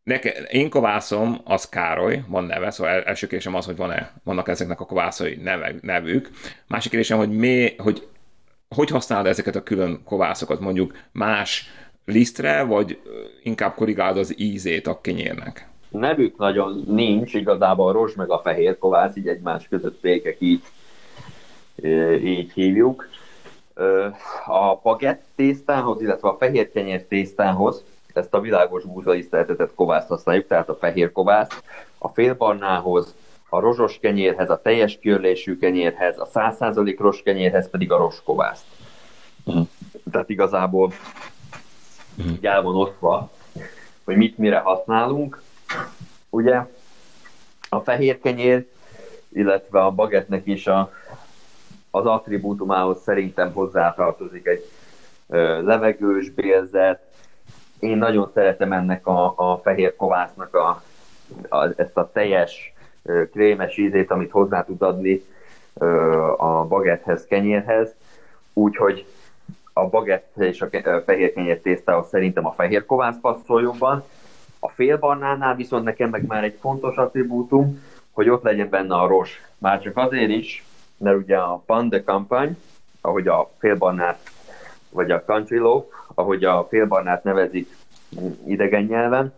Neke, 0.03 0.29
én 0.29 0.69
kovászom, 0.69 1.41
az 1.43 1.69
Károly, 1.69 2.23
van 2.27 2.43
neve, 2.43 2.71
szóval 2.71 2.93
első 2.93 3.27
kérdésem 3.27 3.55
az, 3.55 3.65
hogy 3.65 3.75
van-e, 3.75 4.11
vannak 4.23 4.47
ezeknek 4.47 4.79
a 4.79 4.85
kovászai 4.85 5.35
neve, 5.35 5.75
nevük. 5.81 6.29
Másik 6.67 6.91
kérdésem, 6.91 7.17
hogy, 7.17 7.29
mi, 7.29 7.73
hogy 7.77 8.07
hogy 8.75 8.89
használod 8.89 9.25
ezeket 9.25 9.55
a 9.55 9.63
külön 9.63 10.01
kovászokat, 10.05 10.59
mondjuk 10.59 10.97
más 11.11 11.69
lisztre, 12.05 12.63
vagy 12.63 12.99
inkább 13.43 13.73
korrigálod 13.75 14.17
az 14.17 14.39
ízét 14.39 14.87
a 14.87 15.01
kenyérnek? 15.01 15.69
Nevük 15.89 16.37
nagyon 16.37 16.83
nincs, 16.87 17.33
igazából 17.33 17.89
a 17.89 17.91
rozs 17.91 18.15
meg 18.15 18.29
a 18.29 18.39
fehér 18.39 18.77
kovász, 18.77 19.15
így 19.15 19.27
egymás 19.27 19.67
között 19.67 19.99
fékek 19.99 20.35
így, 20.39 20.61
így 22.23 22.51
hívjuk. 22.53 23.09
A 24.45 24.77
pagett 24.77 25.23
tésztához, 25.36 26.01
illetve 26.01 26.29
a 26.29 26.38
fehér 26.38 26.71
kenyér 26.71 27.05
tésztához 27.05 27.84
ezt 28.13 28.34
a 28.34 28.39
világos 28.39 28.84
búzaliszteltetett 28.84 29.75
kovászt 29.75 30.07
használjuk, 30.07 30.47
tehát 30.47 30.69
a 30.69 30.75
fehér 30.75 31.12
kovászt. 31.12 31.63
A 31.97 32.07
félbarnához, 32.07 33.15
a 33.49 33.60
rozsos 33.60 33.99
kenyérhez, 33.99 34.49
a 34.49 34.62
teljes 34.62 34.99
körlésű 35.01 35.57
kenyérhez, 35.57 36.19
a 36.19 36.27
100% 36.34 36.95
rozs 36.99 37.21
kenyérhez 37.21 37.69
pedig 37.69 37.91
a 37.91 37.97
roskkovászt. 37.97 38.65
Uh-huh. 39.43 39.67
Tehát 40.12 40.29
igazából 40.29 40.91
uh-huh. 42.17 42.31
így 42.31 42.45
el 42.45 42.62
van 42.62 42.75
osztva, 42.75 43.31
hogy 44.03 44.15
mit 44.15 44.38
mire 44.38 44.57
használunk. 44.57 45.41
Ugye 46.29 46.65
a 47.69 47.79
fehér 47.79 48.19
kenyér, 48.19 48.67
illetve 49.34 49.84
a 49.84 49.91
bagetnek 49.91 50.41
is 50.45 50.67
a, 50.67 50.91
az 51.91 52.06
attribútumához 52.06 53.01
szerintem 53.01 53.54
hozzátartozik 53.54 54.47
egy 54.47 54.69
levegős 55.62 56.30
bélzet. 56.30 57.01
Én 57.80 57.97
nagyon 57.97 58.32
szeretem 58.34 58.71
ennek 58.71 59.08
a, 59.08 59.34
a 59.36 59.60
fehér 59.63 59.95
kovásznak 59.95 60.56
a, 60.56 60.84
a, 61.49 61.69
ezt 61.75 61.97
a 61.97 62.12
teljes 62.13 62.73
krémes 63.32 63.77
ízét, 63.77 64.12
amit 64.12 64.32
hozzá 64.32 64.63
tud 64.63 64.82
adni 64.82 65.21
a 66.38 66.65
bagethez, 66.65 67.25
kenyérhez. 67.25 67.95
Úgyhogy 68.54 69.06
a 69.73 69.88
bagett 69.88 70.38
és 70.38 70.62
a 70.62 70.69
fehér 71.06 71.34
kenyér 71.34 71.62
tésztához 71.62 72.08
szerintem 72.08 72.45
a 72.45 72.51
fehér 72.51 72.86
kovász 72.86 73.17
passzol 73.21 73.62
jobban. 73.62 74.04
A 74.60 74.69
félbarnánál 74.69 75.56
viszont 75.56 75.84
nekem 75.84 76.10
meg 76.10 76.25
már 76.25 76.43
egy 76.43 76.58
fontos 76.60 76.95
attribútum, 76.95 77.84
hogy 78.12 78.30
ott 78.30 78.43
legyen 78.43 78.69
benne 78.69 78.95
a 78.95 79.08
ros. 79.08 79.41
Már 79.58 79.82
csak 79.82 79.97
azért 79.97 80.30
is, 80.30 80.65
mert 81.01 81.17
ugye 81.17 81.37
a 81.37 81.63
Pande 81.65 82.03
kampány, 82.03 82.57
ahogy 83.01 83.27
a 83.27 83.49
félbarnát, 83.57 84.19
vagy 84.89 85.11
a 85.11 85.23
country 85.25 85.57
loaf, 85.57 85.85
ahogy 86.13 86.43
a 86.43 86.67
félbarnát 86.69 87.23
nevezik 87.23 87.75
idegen 88.45 88.83
nyelven, 88.83 89.33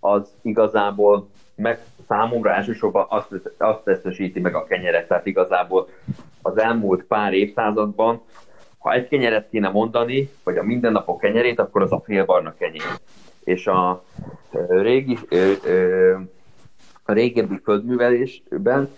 az 0.00 0.28
igazából 0.42 1.28
meg 1.54 1.80
számomra 2.08 2.54
elsősorban 2.54 3.06
azt, 3.08 3.28
azt 3.58 3.84
tesztesíti 3.84 4.40
meg 4.40 4.54
a 4.54 4.64
kenyeret, 4.64 5.08
tehát 5.08 5.26
igazából 5.26 5.88
az 6.42 6.58
elmúlt 6.58 7.04
pár 7.04 7.32
évszázadban, 7.32 8.22
ha 8.78 8.92
egy 8.92 9.08
kenyeret 9.08 9.48
kéne 9.50 9.68
mondani, 9.68 10.30
vagy 10.44 10.56
a 10.56 10.62
mindennapok 10.62 11.20
kenyerét, 11.20 11.58
akkor 11.58 11.82
az 11.82 11.92
a 11.92 12.02
félbarna 12.04 12.54
kenyér. 12.58 13.00
És 13.44 13.66
a 13.66 14.04
régi, 14.68 15.18
a 17.02 17.12
régebbi 17.12 17.60
földművelésben 17.64 18.90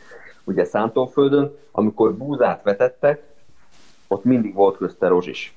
ugye 0.48 0.64
Szántóföldön, 0.64 1.56
amikor 1.70 2.14
búzát 2.14 2.62
vetettek, 2.62 3.22
ott 4.08 4.24
mindig 4.24 4.54
volt 4.54 4.76
közte 4.76 5.08
rozs 5.08 5.56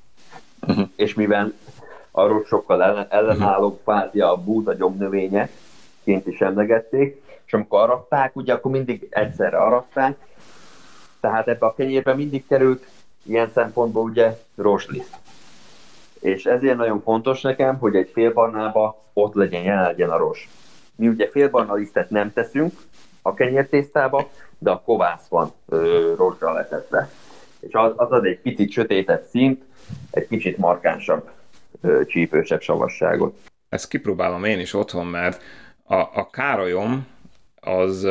Uh-huh. 0.68 0.88
És 0.96 1.14
mivel 1.14 1.52
arról 2.10 2.44
sokkal 2.44 2.82
ellen, 2.82 3.06
ellenálló 3.08 3.80
kvázi 3.82 4.20
a 4.20 4.36
búza 4.36 4.74
gyomnövénye, 4.74 5.48
ként 6.04 6.26
is 6.26 6.40
emlegették, 6.40 7.22
és 7.44 7.52
amikor 7.52 7.80
aratták, 7.80 8.36
ugye 8.36 8.52
akkor 8.52 8.70
mindig 8.70 9.06
egyszerre 9.10 9.56
aratták, 9.56 10.16
tehát 11.20 11.48
ebbe 11.48 11.66
a 11.66 11.74
kenyérbe 11.74 12.14
mindig 12.14 12.46
került 12.46 12.86
ilyen 13.22 13.50
szempontból 13.54 14.02
ugye 14.02 14.38
rozsliszt. 14.54 15.16
És 16.20 16.44
ezért 16.44 16.76
nagyon 16.76 17.00
fontos 17.02 17.40
nekem, 17.40 17.78
hogy 17.78 17.96
egy 17.96 18.10
félbarnába 18.12 19.02
ott 19.12 19.34
legyen, 19.34 19.62
jelen 19.62 19.82
legyen 19.82 20.10
a 20.10 20.16
rozs. 20.16 20.48
Mi 20.94 21.08
ugye 21.08 21.28
félbarna 21.30 21.74
lisztet 21.74 22.10
nem 22.10 22.32
teszünk 22.32 22.72
a 23.22 23.34
kenyértésztába, 23.34 24.30
de 24.58 24.70
a 24.70 24.80
kovász 24.80 25.26
van 25.28 25.52
rozsra 26.16 26.52
letetve. 26.52 27.10
És 27.60 27.72
az, 27.72 27.92
az 27.96 28.10
ad 28.10 28.24
egy 28.24 28.40
picit 28.40 28.70
sötétebb 28.70 29.22
szint, 29.30 29.62
egy 30.10 30.28
kicsit 30.28 30.56
markánsabb, 30.56 31.30
ö, 31.80 32.04
csípősebb 32.06 32.60
savasságot. 32.60 33.38
Ezt 33.68 33.88
kipróbálom 33.88 34.44
én 34.44 34.58
is 34.58 34.74
otthon, 34.74 35.06
mert 35.06 35.42
a, 35.84 35.94
a 35.94 36.30
károlyom 36.30 37.06
az 37.60 38.06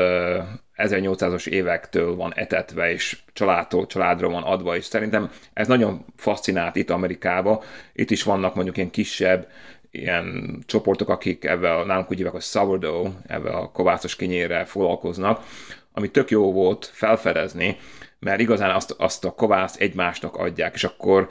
1800-as 0.76 1.48
évektől 1.48 2.16
van 2.16 2.34
etetve, 2.36 2.92
és 2.92 3.20
családtól 3.34 3.86
családra 3.86 4.30
van 4.30 4.44
adva, 4.44 4.76
és 4.76 4.86
szerintem 4.86 5.32
ez 5.54 5.68
nagyon 5.68 6.06
fascinált 6.16 6.76
itt 6.76 6.90
Amerikába. 6.90 7.64
Itt 7.94 8.12
is 8.12 8.24
vannak 8.24 8.56
mondjuk 8.56 8.78
ilyen 8.78 8.90
kisebb 8.90 9.48
ilyen 9.92 10.58
csoportok, 10.66 11.10
akik 11.10 11.46
ebben 11.46 11.86
nálunk 11.86 12.10
úgy 12.10 12.16
hívják, 12.16 12.34
hogy 12.34 12.44
sourdough, 12.44 13.10
ebben 13.28 13.54
a 13.54 13.72
kovászos 13.72 14.16
kinyérrel 14.16 14.66
foglalkoznak, 14.66 15.44
ami 15.92 16.12
tök 16.12 16.30
jó 16.30 16.52
volt 16.52 16.86
felfedezni, 16.86 17.78
mert 18.20 18.40
igazán 18.40 18.70
azt, 18.70 18.92
azt 18.98 19.26
a 19.26 19.32
kovászt 19.32 19.82
egymásnak 19.82 20.36
adják, 20.36 20.74
és 20.74 20.84
akkor 20.84 21.30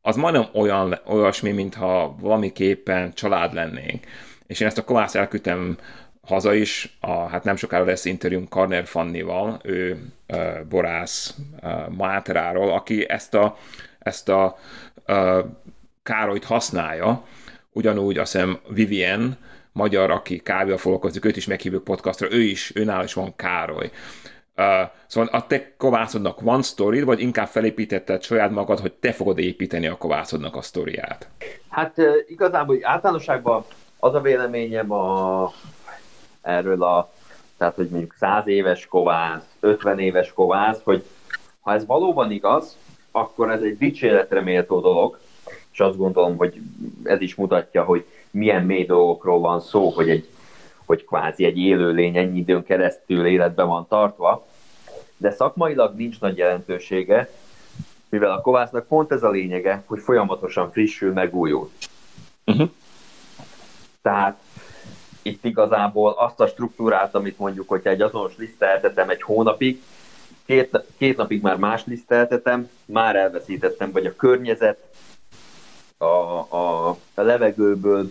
az 0.00 0.16
majdnem 0.16 0.46
olyan, 0.52 0.98
olyasmi, 1.06 1.50
mintha 1.50 2.16
valamiképpen 2.20 3.12
család 3.14 3.54
lennénk. 3.54 4.06
És 4.46 4.60
én 4.60 4.66
ezt 4.66 4.78
a 4.78 4.84
kovászt 4.84 5.16
elküldtem 5.16 5.78
haza 6.26 6.54
is, 6.54 6.96
a, 7.00 7.12
hát 7.12 7.44
nem 7.44 7.56
sokára 7.56 7.84
lesz 7.84 8.04
interjúm 8.04 8.48
Karner 8.48 8.84
Fannival, 8.84 9.60
ő 9.62 10.12
uh, 10.28 10.60
borász 10.68 11.34
uh, 11.62 11.88
Máteráról, 11.88 12.72
aki 12.72 13.08
ezt 13.08 13.34
a, 13.34 13.56
ezt 13.98 14.28
a 14.28 14.58
uh, 15.06 15.38
Károlyt 16.02 16.44
használja, 16.44 17.24
ugyanúgy 17.74 18.18
azt 18.18 18.32
hiszem 18.32 18.58
Vivien, 18.68 19.38
magyar, 19.72 20.10
aki 20.10 20.38
kávéval 20.38 20.78
foglalkozik, 20.78 21.24
őt 21.24 21.36
is 21.36 21.46
meghívjuk 21.46 21.84
podcastra, 21.84 22.32
ő 22.32 22.40
is, 22.40 22.72
őnál 22.74 23.04
is 23.04 23.14
van 23.14 23.36
Károly. 23.36 23.90
Uh, 24.56 24.64
szóval 25.06 25.28
a 25.32 25.46
te 25.46 25.74
kovászodnak 25.76 26.40
van 26.40 26.62
sztori, 26.62 27.02
vagy 27.02 27.20
inkább 27.20 27.46
felépítetted 27.46 28.22
saját 28.22 28.50
magad, 28.50 28.78
hogy 28.78 28.92
te 28.92 29.12
fogod 29.12 29.38
építeni 29.38 29.86
a 29.86 29.96
kovászodnak 29.96 30.56
a 30.56 30.62
sztoriát? 30.62 31.28
Hát 31.68 31.98
uh, 31.98 32.14
igazából 32.26 32.78
általánosságban 32.82 33.64
az 33.98 34.14
a 34.14 34.20
véleményem 34.20 34.92
a, 34.92 35.50
erről 36.42 36.82
a, 36.82 37.12
tehát 37.58 37.74
hogy 37.74 37.88
mondjuk 37.88 38.14
100 38.18 38.46
éves 38.46 38.86
kovász, 38.86 39.44
50 39.60 39.98
éves 39.98 40.32
kovász, 40.32 40.80
hogy 40.84 41.04
ha 41.60 41.72
ez 41.72 41.86
valóban 41.86 42.30
igaz, 42.30 42.76
akkor 43.10 43.50
ez 43.50 43.62
egy 43.62 43.78
dicséretre 43.78 44.40
méltó 44.40 44.80
dolog, 44.80 45.18
és 45.74 45.80
azt 45.80 45.96
gondolom, 45.96 46.36
hogy 46.36 46.60
ez 47.02 47.20
is 47.20 47.34
mutatja, 47.34 47.84
hogy 47.84 48.04
milyen 48.30 48.64
mély 48.64 48.84
dolgokról 48.84 49.40
van 49.40 49.60
szó, 49.60 49.88
hogy 49.88 50.10
egy 50.10 50.28
hogy 50.84 51.04
kvázi 51.04 51.44
egy 51.44 51.58
élőlény 51.58 52.16
ennyi 52.16 52.38
időn 52.38 52.64
keresztül 52.64 53.26
életben 53.26 53.66
van 53.66 53.86
tartva, 53.88 54.46
de 55.16 55.30
szakmailag 55.30 55.94
nincs 55.96 56.20
nagy 56.20 56.36
jelentősége, 56.36 57.30
mivel 58.08 58.30
a 58.30 58.40
kovásznak 58.40 58.86
pont 58.86 59.12
ez 59.12 59.22
a 59.22 59.30
lényege, 59.30 59.82
hogy 59.86 60.00
folyamatosan 60.00 60.70
frissül, 60.70 61.12
megújul. 61.12 61.70
Uh-huh. 62.46 62.70
Tehát 64.02 64.38
itt 65.22 65.44
igazából 65.44 66.10
azt 66.10 66.40
a 66.40 66.46
struktúrát, 66.46 67.14
amit 67.14 67.38
mondjuk, 67.38 67.68
hogyha 67.68 67.90
egy 67.90 68.02
azonos 68.02 68.36
liszteltetem 68.36 69.08
egy 69.08 69.22
hónapig, 69.22 69.82
két, 70.46 70.84
két 70.96 71.16
napig 71.16 71.42
már 71.42 71.56
más 71.56 71.84
liszteltetem, 71.86 72.70
már 72.84 73.16
elveszítettem, 73.16 73.92
vagy 73.92 74.06
a 74.06 74.16
környezet, 74.16 74.78
a, 76.04 76.38
a, 76.48 76.88
a 77.14 77.22
levegőből 77.22 78.10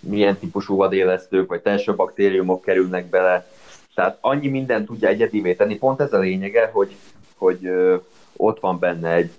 milyen 0.00 0.38
típusú 0.38 0.76
vadélesztők 0.76 1.48
vagy 1.48 1.60
telső 1.60 1.94
baktériumok 1.94 2.62
kerülnek 2.62 3.06
bele. 3.06 3.48
Tehát 3.94 4.18
annyi 4.20 4.48
minden 4.48 4.84
tudja 4.84 5.08
egyedivé 5.08 5.54
tenni. 5.54 5.76
Pont 5.76 6.00
ez 6.00 6.12
a 6.12 6.18
lényege, 6.18 6.70
hogy, 6.72 6.96
hogy 7.36 7.66
ö, 7.66 7.96
ott 8.36 8.60
van 8.60 8.78
benne 8.78 9.12
egy 9.12 9.30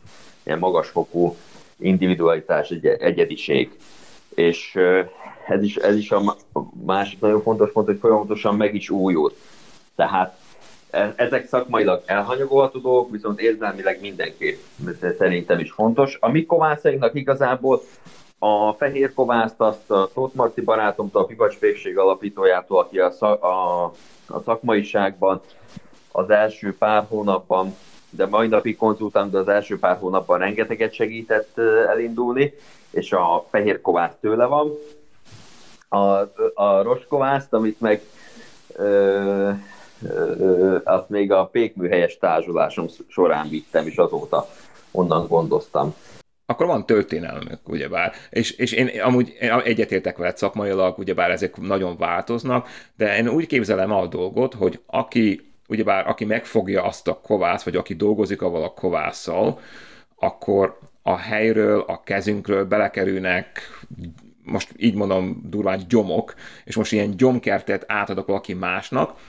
ilyen 0.44 0.60
magasfokú 0.60 1.36
individualitás, 1.78 2.70
egy 2.70 2.86
egyediség. 2.86 3.78
És 4.36 4.76
ö, 4.76 5.02
ez 5.48 5.64
is, 5.64 5.76
ez 5.76 5.96
is 5.96 6.12
a 6.12 6.36
másik 6.86 7.20
nagyon 7.20 7.42
fontos 7.42 7.72
pont, 7.72 7.88
hogy 7.88 7.98
folyamatosan 8.00 8.56
meg 8.56 8.76
is 8.76 8.90
újul. 8.90 9.34
Tehát 9.96 10.40
ezek 11.16 11.48
szakmailag 11.48 12.02
elhanyagolható 12.06 12.80
dolgok, 12.80 13.12
viszont 13.12 13.40
érzelmileg 13.40 14.02
mindenképp 14.02 14.58
szerintem 15.18 15.60
is 15.60 15.72
fontos. 15.72 16.18
A 16.20 16.30
mi 16.30 16.46
kovászainknak 16.46 17.16
igazából 17.16 17.82
a 18.40 18.74
fehér 18.74 19.14
kovászt 19.14 19.60
azt 19.62 19.92
a 19.92 20.10
Tóth 20.14 20.36
Marti 20.36 20.62
barátomtól, 20.62 21.22
a 21.22 21.26
Pivacs 21.26 21.56
Fékség 21.58 21.98
alapítójától, 21.98 22.80
aki 22.80 23.00
a, 23.00 23.12
szak, 23.12 23.44
a, 23.44 23.84
a 24.28 24.40
szakmaiságban 24.46 25.42
az 26.12 26.30
első 26.30 26.76
pár 26.78 27.06
hónapban, 27.10 27.76
de 28.10 28.26
mai 28.26 28.48
napig 28.48 28.78
konzultálunk, 28.78 29.32
de 29.32 29.38
az 29.38 29.48
első 29.48 29.80
pár 29.80 29.98
hónapban 29.98 30.40
rengeteget 30.40 30.94
segített 30.94 31.58
elindulni, 31.88 32.54
és 32.90 33.12
a 33.12 33.46
fehér 33.50 33.82
kovász 33.82 34.16
tőle 34.22 34.46
van. 34.46 34.72
A, 35.90 36.00
a 36.54 36.82
roskovázt, 36.82 37.54
amit 37.54 37.80
meg 37.80 38.02
ö, 38.76 39.50
azt 40.84 41.10
még 41.10 41.32
a 41.32 41.46
pékműhelyes 41.46 42.18
társulásom 42.18 42.86
során 43.08 43.50
vittem, 43.50 43.88
és 43.88 43.96
azóta 43.96 44.48
onnan 44.92 45.28
gondoztam 45.28 45.96
akkor 46.48 46.66
van 46.66 46.86
történelmük, 46.86 47.70
ugyebár. 47.70 48.14
És, 48.30 48.52
és 48.52 48.72
én 48.72 49.02
amúgy 49.02 49.38
egyetértek 49.64 50.18
veled 50.18 50.38
szakmailag, 50.38 50.98
ugyebár 50.98 51.32
ezek 51.32 51.58
nagyon 51.58 51.98
változnak, 51.98 52.68
de 52.98 53.18
én 53.18 53.28
úgy 53.28 53.48
képzelem 53.48 53.92
a 53.92 54.08
dolgot, 54.08 54.54
hogy 54.54 54.80
aki, 54.86 55.52
ugyebár 55.68 56.08
aki 56.08 56.26
megfogja 56.26 56.84
azt 56.84 57.08
a 57.08 57.20
kovász, 57.24 57.64
vagy 57.64 57.76
aki 57.76 57.94
dolgozik 57.94 58.42
avval 58.42 58.64
a 58.64 58.74
kovásszal, 58.74 59.60
akkor 60.16 60.80
a 61.02 61.18
helyről, 61.18 61.80
a 61.88 62.04
kezünkről 62.04 62.66
belekerülnek 62.66 63.60
most 64.44 64.74
így 64.78 64.96
mondom 64.96 65.42
durván 65.50 65.82
gyomok, 65.90 66.34
és 66.64 66.76
most 66.76 66.92
ilyen 66.92 67.18
gyomkertet 67.18 67.84
átadok 67.88 68.28
valaki 68.28 68.54
másnak, 68.54 69.20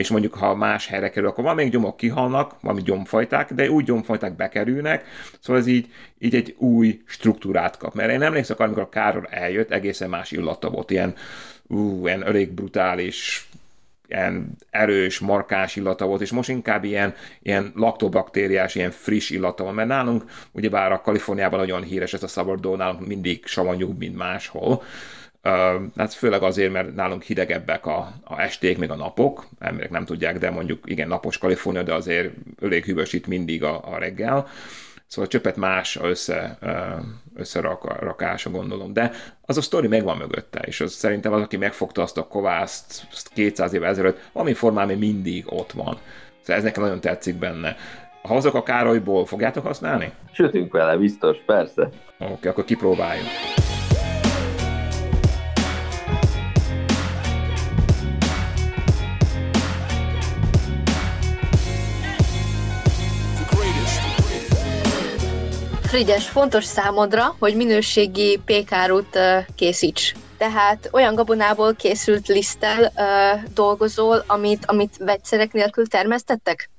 és 0.00 0.08
mondjuk 0.08 0.34
ha 0.34 0.54
más 0.54 0.86
helyre 0.86 1.10
kerül, 1.10 1.28
akkor 1.28 1.44
valamelyik 1.44 1.72
gyomok 1.72 1.96
kihalnak, 1.96 2.54
valami 2.60 2.82
gyomfajták, 2.82 3.52
de 3.52 3.70
úgy 3.70 3.84
gyomfajták 3.84 4.36
bekerülnek, 4.36 5.04
szóval 5.40 5.60
ez 5.60 5.66
így, 5.66 5.88
így 6.18 6.34
egy 6.34 6.54
új 6.58 7.00
struktúrát 7.06 7.76
kap. 7.76 7.94
Mert 7.94 8.10
én 8.10 8.22
emlékszem, 8.22 8.56
amikor 8.58 8.82
a 8.82 8.88
Károly 8.88 9.24
eljött, 9.30 9.70
egészen 9.70 10.08
más 10.08 10.30
illata 10.30 10.70
volt, 10.70 10.90
ilyen, 10.90 11.14
ú, 11.66 12.06
ilyen 12.06 12.24
elég 12.24 12.50
brutális, 12.50 13.48
ilyen 14.08 14.56
erős, 14.70 15.18
markáns 15.18 15.76
illata 15.76 16.06
volt, 16.06 16.20
és 16.20 16.30
most 16.30 16.48
inkább 16.48 16.84
ilyen, 16.84 17.14
ilyen 17.42 17.72
laktobakteriás, 17.74 18.74
ilyen 18.74 18.90
friss 18.90 19.30
illata 19.30 19.64
van, 19.64 19.74
mert 19.74 19.88
nálunk, 19.88 20.24
ugyebár 20.52 20.92
a 20.92 21.00
Kaliforniában 21.00 21.58
nagyon 21.58 21.82
híres 21.82 22.12
ez 22.12 22.22
a 22.22 22.28
szabadó, 22.28 22.76
nálunk 22.76 23.06
mindig 23.06 23.46
savanyúbb, 23.46 23.98
mint 23.98 24.16
máshol, 24.16 24.82
hát 25.96 26.14
főleg 26.14 26.42
azért, 26.42 26.72
mert 26.72 26.94
nálunk 26.94 27.22
hidegebbek 27.22 27.86
a, 27.86 28.12
a 28.24 28.40
esték, 28.40 28.78
még 28.78 28.90
a 28.90 28.96
napok, 28.96 29.46
emberek 29.58 29.90
nem 29.90 30.04
tudják, 30.04 30.38
de 30.38 30.50
mondjuk 30.50 30.84
igen, 30.84 31.08
napos 31.08 31.38
Kalifornia, 31.38 31.82
de 31.82 31.94
azért 31.94 32.32
elég 32.62 32.84
hűvös 32.84 33.12
itt 33.12 33.26
mindig 33.26 33.64
a, 33.64 33.80
a 33.92 33.98
reggel. 33.98 34.48
Szóval 35.06 35.30
csöpet 35.30 35.56
más 35.56 35.98
össze, 36.02 36.58
összerakása, 37.34 38.50
gondolom. 38.50 38.92
De 38.92 39.12
az 39.42 39.56
a 39.56 39.60
sztori 39.60 39.86
megvan 39.86 40.16
mögötte, 40.16 40.60
és 40.60 40.80
az 40.80 40.92
szerintem 40.92 41.32
az, 41.32 41.42
aki 41.42 41.56
megfogta 41.56 42.02
azt 42.02 42.18
a 42.18 42.26
kovászt 42.26 43.02
200 43.34 43.72
év 43.72 43.82
ezelőtt, 43.82 44.30
valami 44.32 44.52
formán 44.52 44.86
még 44.86 44.98
mindig 44.98 45.44
ott 45.52 45.72
van. 45.72 45.98
Szóval 46.40 46.56
ez 46.56 46.62
nekem 46.62 46.82
nagyon 46.82 47.00
tetszik 47.00 47.34
benne. 47.34 47.76
Ha 48.22 48.34
hozok 48.34 48.54
a 48.54 48.62
Károlyból, 48.62 49.26
fogjátok 49.26 49.66
használni? 49.66 50.12
Sütünk 50.32 50.72
vele, 50.72 50.96
biztos, 50.96 51.36
persze. 51.46 51.82
Oké, 52.18 52.32
okay, 52.32 52.50
akkor 52.50 52.64
kipróbáljuk. 52.64 53.26
Frigyes, 65.90 66.28
fontos 66.28 66.64
számodra, 66.64 67.34
hogy 67.38 67.56
minőségi 67.56 68.40
pékárút 68.44 69.18
készíts. 69.54 70.14
tehát 70.36 70.88
olyan 70.92 71.14
gabonából 71.14 71.74
készült 71.74 72.26
liszttel 72.26 72.82
uh, 72.82 73.42
dolgozol, 73.54 74.22
amit, 74.26 74.64
amit 74.66 74.96
vegyszerek 74.96 75.52
nélkül 75.52 75.86
termesztettek? 75.86 76.70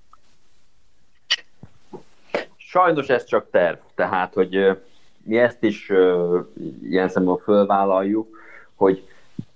Sajnos 2.57 3.07
ez 3.07 3.25
csak 3.25 3.49
terv, 3.49 3.77
tehát, 3.95 4.33
hogy 4.33 4.57
uh, 4.57 4.77
mi 5.23 5.37
ezt 5.37 5.63
is 5.63 5.89
uh, 5.89 6.39
ilyen 6.83 7.09
szemben 7.09 7.37
fölvállaljuk, 7.37 8.37
hogy 8.75 9.07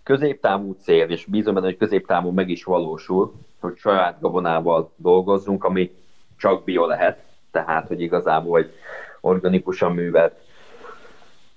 középtávú 0.03 0.75
cél, 0.81 1.09
és 1.09 1.25
bízom 1.25 1.53
benne, 1.53 1.65
hogy 1.65 1.77
középtávú 1.77 2.29
meg 2.29 2.49
is 2.49 2.63
valósul, 2.63 3.33
hogy 3.59 3.77
saját 3.77 4.19
gabonával 4.19 4.91
dolgozzunk, 4.95 5.63
ami 5.63 5.95
csak 6.37 6.63
bio 6.63 6.85
lehet, 6.85 7.23
tehát, 7.51 7.87
hogy 7.87 8.01
igazából 8.01 8.51
vagy 8.51 8.73
organikusan 9.25 9.93
művelt 9.93 10.35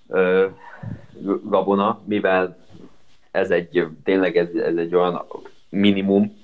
ö, 0.09 0.47
gabona, 1.43 2.01
mivel 2.05 2.57
ez 3.31 3.51
egy, 3.51 3.87
tényleg 4.05 4.37
ez, 4.37 4.49
ez 4.55 4.77
egy 4.77 4.95
olyan 4.95 5.27
minimum, 5.69 6.37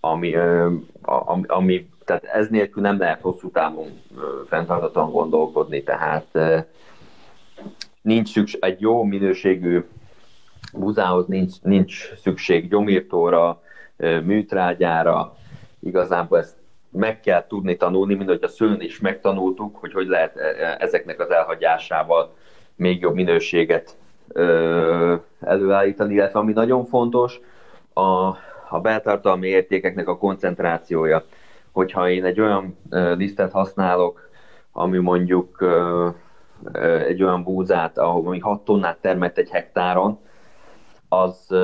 ami, 0.00 0.34
ö, 0.34 0.70
ami, 1.02 1.42
ami, 1.46 1.88
tehát 2.04 2.24
ez 2.24 2.48
nélkül 2.48 2.82
nem 2.82 2.98
lehet 2.98 3.20
hosszú 3.20 3.50
távon 3.50 4.00
fenntartatóan 4.46 5.10
gondolkodni, 5.10 5.82
tehát 5.82 6.26
ö, 6.32 6.58
nincs 8.00 8.28
szükség, 8.28 8.62
egy 8.62 8.80
jó 8.80 9.02
minőségű 9.02 9.84
buzához 10.72 11.26
nincs, 11.26 11.62
nincs 11.62 12.14
szükség 12.14 12.68
gyomírtóra, 12.68 13.62
műtrágyára, 14.24 15.36
igazából 15.80 16.38
ezt 16.38 16.57
meg 16.90 17.20
kell 17.20 17.46
tudni 17.46 17.76
tanulni, 17.76 18.14
mint 18.14 18.28
hogy 18.28 18.42
a 18.42 18.48
szülőn 18.48 18.80
is 18.80 19.00
megtanultuk, 19.00 19.76
hogy 19.76 19.92
hogy 19.92 20.06
lehet 20.06 20.36
e, 20.36 20.44
e, 20.44 20.76
ezeknek 20.78 21.20
az 21.20 21.30
elhagyásával 21.30 22.34
még 22.76 23.00
jobb 23.00 23.14
minőséget 23.14 23.96
előállítani, 25.40 26.14
illetve 26.14 26.38
ami 26.38 26.52
nagyon 26.52 26.84
fontos, 26.84 27.40
a, 27.92 28.26
a 28.68 28.80
beltartalmi 28.82 29.48
értékeknek 29.48 30.08
a 30.08 30.18
koncentrációja. 30.18 31.24
Hogyha 31.72 32.10
én 32.10 32.24
egy 32.24 32.40
olyan 32.40 32.78
lisztet 33.16 33.52
használok, 33.52 34.28
ami 34.72 34.98
mondjuk 34.98 35.64
egy 37.06 37.22
olyan 37.22 37.42
búzát, 37.42 37.98
ahol 37.98 38.22
mondjuk 38.22 38.44
6 38.44 38.64
tonnát 38.64 38.98
termett 39.00 39.38
egy 39.38 39.50
hektáron, 39.50 40.18
az 41.08 41.54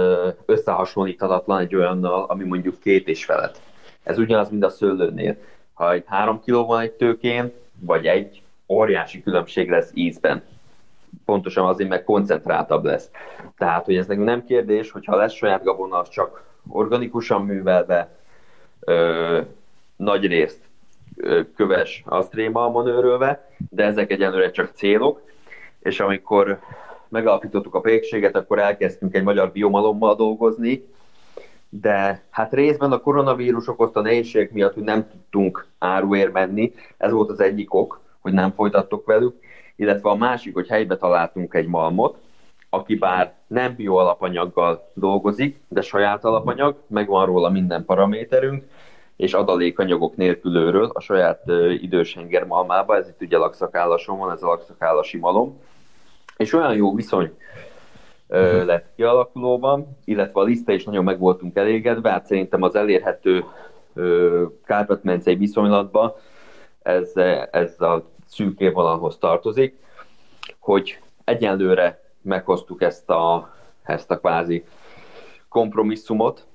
összehasonlíthatatlan 0.46 1.58
egy 1.58 1.74
olyannal, 1.74 2.24
ami 2.24 2.44
mondjuk 2.44 2.78
két 2.78 3.08
és 3.08 3.24
felett. 3.24 3.60
Ez 4.04 4.18
ugyanaz, 4.18 4.50
mint 4.50 4.64
a 4.64 4.68
szőlőnél. 4.68 5.36
Ha 5.72 5.92
egy 5.92 6.04
három 6.06 6.40
kiló 6.40 6.66
van 6.66 6.80
egy 6.80 6.92
tőkén, 6.92 7.52
vagy 7.80 8.06
egy, 8.06 8.42
óriási 8.68 9.22
különbség 9.22 9.70
lesz 9.70 9.90
ízben. 9.94 10.42
Pontosan 11.24 11.66
azért, 11.66 11.88
mert 11.88 12.04
koncentráltabb 12.04 12.84
lesz. 12.84 13.10
Tehát, 13.58 13.84
hogy 13.84 13.96
ez 13.96 14.06
nem 14.06 14.44
kérdés, 14.44 14.90
hogyha 14.90 15.16
lesz 15.16 15.32
saját 15.32 15.64
gabona, 15.64 15.98
az 15.98 16.08
csak 16.08 16.44
organikusan 16.68 17.44
művelve, 17.44 18.16
ö, 18.80 19.40
nagy 19.96 20.26
részt 20.26 20.60
ö, 21.16 21.40
köves 21.56 22.02
asztréma 22.06 22.68
manőrölve, 22.68 23.48
de 23.70 23.84
ezek 23.84 24.10
egyelőre 24.10 24.50
csak 24.50 24.70
célok, 24.74 25.20
és 25.78 26.00
amikor 26.00 26.58
megalapítottuk 27.08 27.74
a 27.74 27.80
pékséget, 27.80 28.36
akkor 28.36 28.58
elkezdtünk 28.58 29.14
egy 29.14 29.22
magyar 29.22 29.52
biomalommal 29.52 30.14
dolgozni, 30.14 30.93
de 31.80 32.22
hát 32.30 32.52
részben 32.52 32.92
a 32.92 33.00
koronavírus 33.00 33.68
okozta 33.68 34.00
nehézség 34.00 34.50
miatt, 34.52 34.74
hogy 34.74 34.82
nem 34.82 35.08
tudtunk 35.10 35.66
áruér 35.78 36.30
menni, 36.30 36.72
ez 36.96 37.12
volt 37.12 37.30
az 37.30 37.40
egyik 37.40 37.74
ok, 37.74 38.00
hogy 38.20 38.32
nem 38.32 38.52
folytattok 38.52 39.06
velük, 39.06 39.36
illetve 39.76 40.10
a 40.10 40.14
másik, 40.14 40.54
hogy 40.54 40.68
helybe 40.68 40.96
találtunk 40.96 41.54
egy 41.54 41.66
malmot, 41.66 42.16
aki 42.70 42.94
bár 42.94 43.34
nem 43.46 43.74
bioalapanyaggal 43.76 44.90
dolgozik, 44.94 45.60
de 45.68 45.80
saját 45.80 46.24
alapanyag, 46.24 46.76
megvan 46.86 47.26
róla 47.26 47.50
minden 47.50 47.84
paraméterünk, 47.84 48.64
és 49.16 49.32
adalékanyagok 49.32 50.16
nélkül 50.16 50.56
őről 50.56 50.90
a 50.92 51.00
saját 51.00 51.42
idős 51.80 52.18
malmába, 52.46 52.96
ez 52.96 53.08
itt 53.08 53.20
ugye 53.20 53.38
lakszakállason 53.38 54.18
van, 54.18 54.32
ez 54.32 54.42
a 54.42 54.46
lakszakállasi 54.46 55.18
malom, 55.18 55.60
és 56.36 56.52
olyan 56.52 56.74
jó 56.74 56.94
viszony 56.94 57.32
mhm. 58.28 58.66
lett 58.66 58.92
kialakulóban, 58.96 59.98
illetve 60.04 60.40
a 60.40 60.44
lista 60.44 60.72
is 60.72 60.84
nagyon 60.84 61.04
meg 61.04 61.18
voltunk 61.18 61.56
elégedve, 61.56 62.10
hát 62.10 62.26
szerintem 62.26 62.62
az 62.62 62.74
elérhető 62.74 63.44
Kárpát-mencei 64.64 65.34
viszonylatban 65.34 66.12
ez, 66.82 67.12
ez 67.50 67.80
a 67.80 68.04
szűk 68.26 68.72
vonalhoz 68.72 69.18
tartozik, 69.18 69.76
hogy 70.58 70.98
egyenlőre 71.24 72.02
meghoztuk 72.22 72.82
ezt 72.82 73.10
a, 73.10 73.54
ezt 73.82 74.10
a 74.10 74.18
kvázi 74.18 74.64
kompromisszumot, 75.48 76.46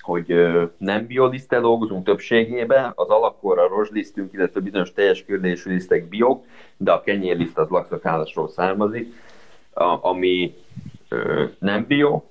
hogy 0.00 0.34
nem 0.78 1.06
biolisztel 1.06 1.60
dolgozunk 1.60 2.04
többségében, 2.04 2.92
az 2.94 3.08
alakkor 3.08 3.58
a 3.58 3.68
rozslisztünk, 3.68 4.32
illetve 4.32 4.60
bizonyos 4.60 4.92
teljes 4.92 5.24
kérdésű 5.24 5.70
lisztek 5.70 6.08
biok, 6.08 6.44
de 6.76 6.92
a 6.92 7.00
kenyérliszt 7.00 7.58
az 7.58 7.68
lakszakállasról 7.68 8.48
származik, 8.48 9.14
ami 10.00 10.54
nem 11.58 11.84
bio, 11.88 12.22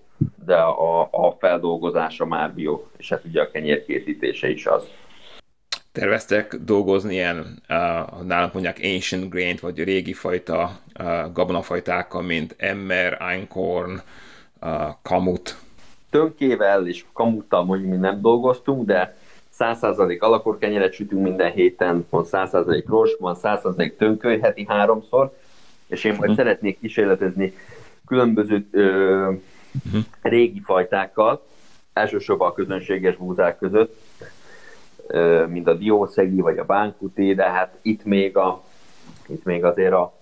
de 0.45 0.55
a, 0.55 1.01
a 1.01 1.35
feldolgozása 1.39 2.25
már 2.25 2.53
bio, 2.53 2.83
és 2.97 3.09
hát 3.09 3.25
ugye 3.25 3.41
a 3.41 3.51
kenyér 3.51 3.85
készítése 3.85 4.49
is 4.49 4.65
az. 4.65 4.83
Terveztek 5.91 6.55
dolgozni 6.55 7.13
ilyen, 7.13 7.37
uh, 7.69 8.21
nálunk 8.23 8.53
mondják 8.53 8.79
ancient 8.83 9.29
grain 9.29 9.57
vagy 9.61 9.83
régi 9.83 10.13
fajta 10.13 10.79
uh, 10.99 11.31
gabonafajtákkal, 11.33 12.21
mint 12.21 12.55
emmer, 12.57 13.17
einkorn, 13.21 14.01
uh, 14.61 14.71
kamut? 15.01 15.57
Tönkével 16.09 16.87
és 16.87 17.05
kamuttal 17.13 17.63
mondjuk 17.63 17.89
mi 17.89 17.97
nem 17.97 18.21
dolgoztunk, 18.21 18.85
de 18.85 19.15
100% 19.59 20.19
alakor 20.19 20.57
kenyeret 20.57 20.93
sütünk 20.93 21.21
minden 21.21 21.51
héten, 21.51 22.05
van 22.09 22.25
100% 22.31 22.83
rossz, 22.87 23.17
van 23.19 23.37
100% 23.43 23.95
tönköly 23.95 24.39
heti 24.39 24.65
háromszor, 24.67 25.33
és 25.87 26.03
én 26.03 26.11
majd 26.11 26.21
uh-huh. 26.29 26.37
szeretnék 26.37 26.79
kísérletezni 26.79 27.53
különböző 28.11 28.67
ö, 28.71 29.31
uh-huh. 29.85 30.01
régi 30.21 30.59
fajtákkal, 30.59 31.45
elsősorban 31.93 32.49
a 32.49 32.53
közönséges 32.53 33.15
búzák 33.15 33.57
között, 33.57 34.01
ö, 35.07 35.45
mint 35.45 35.67
a 35.67 35.73
diószegi 35.73 36.41
vagy 36.41 36.57
a 36.57 36.65
bánkuté, 36.65 37.33
de 37.33 37.43
hát 37.43 37.77
itt 37.81 38.03
még, 38.03 38.37
a, 38.37 38.63
itt 39.27 39.43
még 39.43 39.63
azért 39.63 39.93
a, 39.93 40.13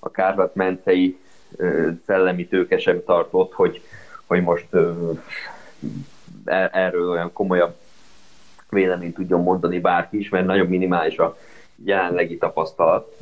a 0.00 0.10
kárvat-mencei 0.10 1.18
szellemi 2.06 2.46
tőke 2.46 2.78
sem 2.78 3.04
tartott, 3.04 3.52
hogy, 3.52 3.82
hogy 4.26 4.42
most 4.42 4.66
ö, 4.70 5.10
er, 6.44 6.70
erről 6.72 7.10
olyan 7.10 7.32
komolyabb 7.32 7.74
véleményt 8.68 9.14
tudjon 9.14 9.42
mondani 9.42 9.78
bárki 9.80 10.18
is, 10.18 10.28
mert 10.28 10.46
nagyon 10.46 10.66
minimális 10.66 11.18
a 11.18 11.36
jelenlegi 11.84 12.38
tapasztalat. 12.38 13.16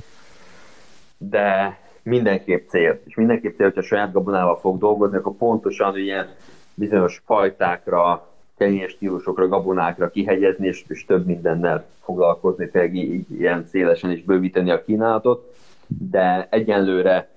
De 1.18 1.78
mindenképp 2.08 2.68
cél, 2.68 3.00
és 3.04 3.14
mindenképp 3.14 3.56
cél, 3.56 3.66
hogyha 3.66 3.82
saját 3.82 4.12
gabonával 4.12 4.58
fog 4.58 4.78
dolgozni, 4.78 5.16
akkor 5.16 5.36
pontosan 5.36 5.98
ilyen 5.98 6.26
bizonyos 6.74 7.22
fajtákra, 7.24 8.26
kenyés 8.56 8.90
stílusokra, 8.90 9.48
gabonákra 9.48 10.10
kihegyezni, 10.10 10.66
és, 10.66 10.84
és 10.88 11.04
több 11.04 11.26
mindennel 11.26 11.86
foglalkozni, 12.02 12.68
tényleg 12.68 12.94
így, 12.94 13.30
ilyen 13.30 13.66
szélesen 13.66 14.10
is 14.10 14.22
bővíteni 14.22 14.70
a 14.70 14.84
kínálatot, 14.84 15.56
de 15.86 16.46
egyenlőre 16.50 17.28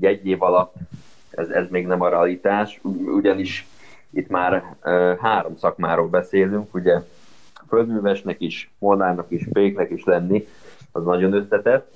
egy 0.00 0.26
év 0.26 0.42
alatt 0.42 0.74
ez, 1.32 1.48
ez 1.48 1.66
még 1.70 1.86
nem 1.86 2.00
a 2.00 2.08
realitás, 2.08 2.80
ugyanis 3.16 3.66
itt 4.10 4.28
már 4.28 4.76
uh, 4.84 5.16
három 5.18 5.56
szakmáról 5.56 6.08
beszélünk, 6.08 6.74
ugye 6.74 7.00
földművesnek 7.68 8.40
is, 8.40 8.70
molnárnak 8.78 9.26
is, 9.28 9.46
péknek 9.52 9.90
is 9.90 10.04
lenni, 10.04 10.46
az 10.92 11.04
nagyon 11.04 11.32
összetett. 11.32 11.94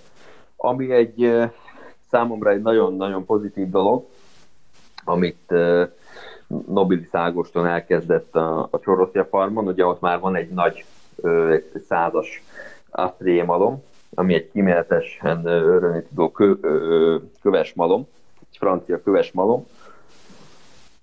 Ami 0.56 0.90
egy 0.90 1.32
számomra 2.16 2.50
egy 2.50 2.62
nagyon-nagyon 2.62 3.24
pozitív 3.24 3.70
dolog, 3.70 4.06
amit 5.04 5.54
Nobilis 6.66 7.08
Ágoston 7.10 7.66
elkezdett 7.66 8.36
a, 8.36 8.68
a 8.70 8.80
Csoroszja 8.80 9.24
farmon, 9.24 9.66
ugye 9.66 9.86
ott 9.86 10.00
már 10.00 10.20
van 10.20 10.36
egy 10.36 10.48
nagy 10.48 10.84
egy 11.50 11.82
százas 11.88 12.42
malom, 13.46 13.82
ami 14.14 14.34
egy 14.34 14.50
kíméletesen 14.50 15.46
örülni 15.46 16.02
tudó 16.02 16.30
kö, 16.30 16.54
köves 17.42 17.74
malom, 17.74 18.06
egy 18.40 18.56
francia 18.56 19.02
köves 19.02 19.32
malom, 19.32 19.66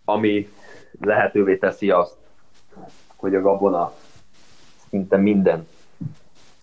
ami 0.05 0.49
lehetővé 1.01 1.57
teszi 1.57 1.89
azt, 1.89 2.17
hogy 3.15 3.35
a 3.35 3.41
gabona 3.41 3.93
szinte 4.89 5.17
minden 5.17 5.67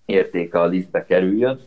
értéke 0.05 0.59
a 0.59 0.65
lisztbe 0.65 1.05
kerüljön. 1.05 1.59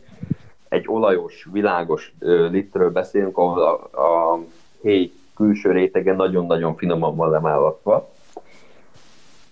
Egy 0.75 0.85
olajos, 0.87 1.47
világos 1.51 2.13
litrről 2.49 2.91
beszélünk, 2.91 3.37
ahol 3.37 3.61
a, 3.61 4.01
a 4.01 4.39
héj 4.81 5.11
külső 5.35 5.71
rétege 5.71 6.13
nagyon-nagyon 6.13 6.75
finoman 6.75 7.15
van 7.15 7.29
lemálatva. 7.29 8.09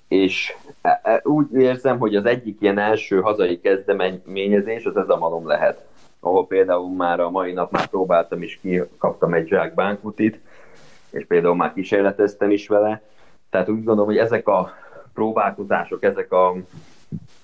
És 0.07 0.53
e, 0.81 0.99
e, 1.03 1.21
úgy 1.23 1.53
érzem, 1.53 1.99
hogy 1.99 2.15
az 2.15 2.25
egyik 2.25 2.61
ilyen 2.61 2.77
első 2.77 3.21
hazai 3.21 3.59
kezdeményezés 3.59 4.85
az 4.85 4.97
ez 4.97 5.09
a 5.09 5.17
malom 5.17 5.47
lehet. 5.47 5.85
Ahol 6.19 6.47
például 6.47 6.89
már 6.95 7.19
a 7.19 7.29
mai 7.29 7.51
nap 7.51 7.71
már 7.71 7.87
próbáltam 7.87 8.41
is 8.41 8.59
ki, 8.61 8.81
kaptam 8.97 9.33
egy 9.33 9.47
zsák 9.47 9.73
bánkutit, 9.73 10.39
és 11.09 11.25
például 11.25 11.55
már 11.55 11.73
kísérleteztem 11.73 12.51
is 12.51 12.67
vele. 12.67 13.01
Tehát 13.49 13.69
úgy 13.69 13.83
gondolom, 13.83 14.05
hogy 14.05 14.17
ezek 14.17 14.47
a 14.47 14.73
próbálkozások, 15.13 16.03
ezek, 16.03 16.31
a, 16.31 16.55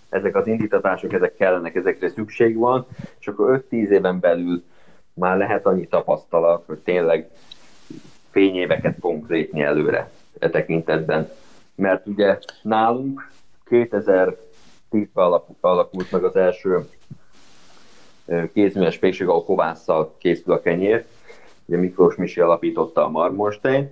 ezek 0.09 0.35
az 0.35 0.47
indítatások, 0.47 1.13
ezek 1.13 1.35
kellenek, 1.35 1.75
ezekre 1.75 2.09
szükség 2.09 2.57
van, 2.57 2.87
és 3.19 3.27
akkor 3.27 3.63
5-10 3.69 3.71
éven 3.71 4.19
belül 4.19 4.63
már 5.13 5.37
lehet 5.37 5.65
annyi 5.65 5.87
tapasztalat, 5.87 6.63
hogy 6.65 6.77
tényleg 6.77 7.29
fényéveket 8.29 8.97
fogunk 8.99 9.29
lépni 9.29 9.61
előre 9.61 10.09
e 10.39 10.49
tekintetben. 10.49 11.29
Mert 11.75 12.07
ugye 12.07 12.37
nálunk 12.61 13.29
2010-ben 13.69 15.41
alakult 15.59 16.11
meg 16.11 16.23
az 16.23 16.35
első 16.35 16.87
kézműves 18.53 18.97
pékség, 18.97 19.27
ahol 19.27 19.43
kovásszal 19.43 20.15
készül 20.17 20.53
a 20.53 20.61
kenyér. 20.61 21.05
Ugye 21.65 21.77
Miklós 21.77 22.15
Misi 22.15 22.39
alapította 22.39 23.05
a 23.05 23.09
Marmorstein. 23.09 23.91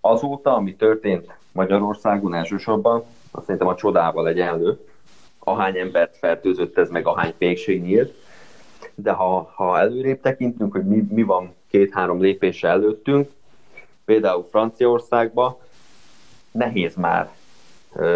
Azóta, 0.00 0.54
ami 0.54 0.76
történt 0.76 1.36
Magyarországon 1.52 2.34
elsősorban, 2.34 3.04
azt 3.30 3.44
szerintem 3.44 3.68
a 3.68 3.74
csodával 3.74 4.28
egyenlő, 4.28 4.78
ahány 5.50 5.78
embert 5.78 6.16
fertőzött 6.16 6.78
ez 6.78 6.90
meg, 6.90 7.06
ahány 7.06 7.34
pékség 7.38 7.82
nyílt, 7.82 8.14
de 8.94 9.10
ha, 9.10 9.52
ha 9.54 9.78
előrébb 9.78 10.20
tekintünk, 10.20 10.72
hogy 10.72 10.86
mi, 10.86 11.04
mi 11.10 11.22
van 11.22 11.54
két-három 11.70 12.20
lépéssel 12.20 12.70
előttünk, 12.70 13.30
például 14.04 14.46
Franciaországban 14.50 15.56
nehéz 16.50 16.94
már 16.94 17.30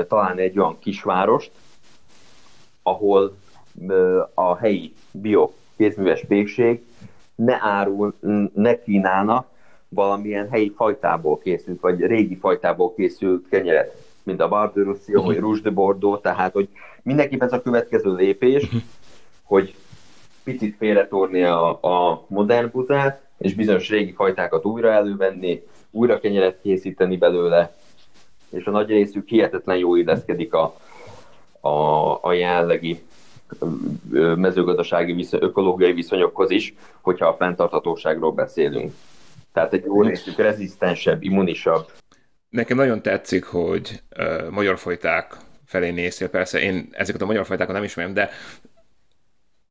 találni 0.09 0.43
egy 0.43 0.59
olyan 0.59 0.78
kisvárost, 0.78 1.51
ahol 2.83 3.37
a 4.35 4.57
helyi 4.57 4.95
bio 5.11 5.51
kézműves 5.76 6.24
pékség 6.24 6.85
ne 7.35 7.59
árul, 7.61 8.14
ne 8.55 8.83
kínálna 8.83 9.47
valamilyen 9.89 10.49
helyi 10.49 10.72
fajtából 10.76 11.39
készült, 11.39 11.80
vagy 11.80 12.01
régi 12.01 12.37
fajtából 12.37 12.95
készült 12.95 13.49
kenyeret, 13.49 14.02
mint 14.25 14.41
a 14.41 14.49
Bar 14.49 14.73
de 14.73 14.83
Roussillon, 14.83 15.20
uh-huh. 15.20 15.35
vagy 15.35 15.43
Rouge 15.43 15.61
de 15.61 15.70
Bordeaux, 15.70 16.23
tehát 16.23 16.53
hogy 16.53 16.68
mindenképpen 17.03 17.47
ez 17.47 17.53
a 17.53 17.62
következő 17.62 18.14
lépés, 18.14 18.62
uh-huh. 18.62 18.81
hogy 19.43 19.75
picit 20.45 20.77
félretorni 20.77 21.43
a, 21.43 21.68
a 21.83 22.25
modern 22.29 22.70
buzát, 22.73 23.23
és 23.39 23.55
bizonyos 23.55 23.89
régi 23.89 24.12
fajtákat 24.12 24.64
újra 24.64 24.91
elővenni, 24.91 25.62
újra 25.91 26.20
kenyeret 26.20 26.61
készíteni 26.62 27.16
belőle, 27.16 27.75
és 28.51 28.64
a 28.64 28.70
nagy 28.70 28.89
részük 28.89 29.29
hihetetlen 29.29 29.77
jó 29.77 29.97
illeszkedik 29.97 30.55
a, 30.55 30.75
a, 31.61 31.68
a 32.23 32.33
jelenlegi 32.33 33.03
mezőgazdasági 34.37 35.12
viszony, 35.12 35.43
ökológiai 35.43 35.93
viszonyokhoz 35.93 36.51
is, 36.51 36.75
hogyha 37.01 37.27
a 37.27 37.35
fenntarthatóságról 37.35 38.33
beszélünk. 38.33 38.93
Tehát 39.53 39.73
egy 39.73 39.85
jó 39.85 40.03
részük 40.03 40.37
rezisztensebb, 40.37 41.23
immunisabb. 41.23 41.87
Nekem 42.53 42.77
nagyon 42.77 43.03
tetszik, 43.03 43.45
hogy 43.45 44.03
uh, 44.17 44.49
magyar 44.51 44.79
fajták 44.79 45.37
felé 45.65 45.91
néztél. 45.91 46.29
Persze 46.29 46.61
én 46.61 46.89
ezeket 46.91 47.21
a 47.21 47.27
magyar 47.27 47.47
fajtákat 47.47 47.75
nem 47.75 47.85
ismerem, 47.85 48.15
de 48.15 48.31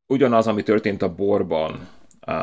ugyanaz, 0.06 0.46
ami 0.46 0.62
történt 0.62 1.02
a 1.02 1.14
borban 1.14 1.88
uh, 2.26 2.34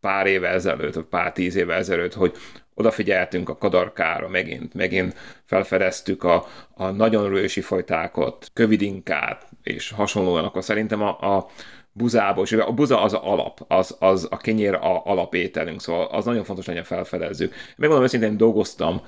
pár 0.00 0.26
éve 0.26 0.48
ezelőtt, 0.48 0.94
vagy 0.94 1.04
pár 1.04 1.32
tíz 1.32 1.56
éve 1.56 1.74
ezelőtt, 1.74 2.14
hogy 2.14 2.36
odafigyeltünk 2.74 3.48
a 3.48 3.56
kadarkára 3.56 4.28
megint, 4.28 4.74
megint 4.74 5.16
felfedeztük 5.44 6.24
a, 6.24 6.46
a 6.74 6.90
nagyon 6.90 7.28
rősi 7.28 7.60
fajtákat, 7.60 8.50
kövidinkát, 8.52 9.48
és 9.62 9.90
hasonlóan, 9.90 10.44
akkor 10.44 10.64
szerintem 10.64 11.02
a, 11.02 11.36
a 11.36 11.46
buzából, 11.92 12.44
és 12.44 12.52
a 12.52 12.72
buza 12.72 13.02
az 13.02 13.12
a 13.12 13.30
alap, 13.32 13.64
az, 13.68 13.96
az 13.98 14.28
a 14.30 14.36
kenyér 14.36 14.74
a 14.74 15.04
alapételünk, 15.04 15.80
szóval 15.80 16.06
az 16.06 16.24
nagyon 16.24 16.44
fontos, 16.44 16.66
hogy 16.66 16.86
felfedezzük. 16.86 17.54
Megmondom 17.76 18.04
őszintén, 18.04 18.36
dolgoztam 18.36 19.02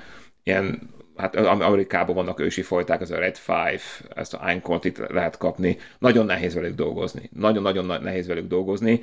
ilyen 0.48 0.96
hát 1.16 1.36
Amerikában 1.36 2.14
vannak 2.14 2.40
ősi 2.40 2.62
fajták, 2.62 3.00
ez 3.00 3.10
a 3.10 3.18
Red 3.18 3.36
Five, 3.36 3.80
ezt 4.14 4.34
a 4.34 4.48
Einkornt 4.48 4.84
itt 4.84 4.98
lehet 4.98 5.36
kapni. 5.36 5.76
Nagyon 5.98 6.26
nehéz 6.26 6.54
velük 6.54 6.74
dolgozni. 6.74 7.30
Nagyon-nagyon 7.32 8.02
nehéz 8.02 8.26
velük 8.26 8.46
dolgozni, 8.46 9.00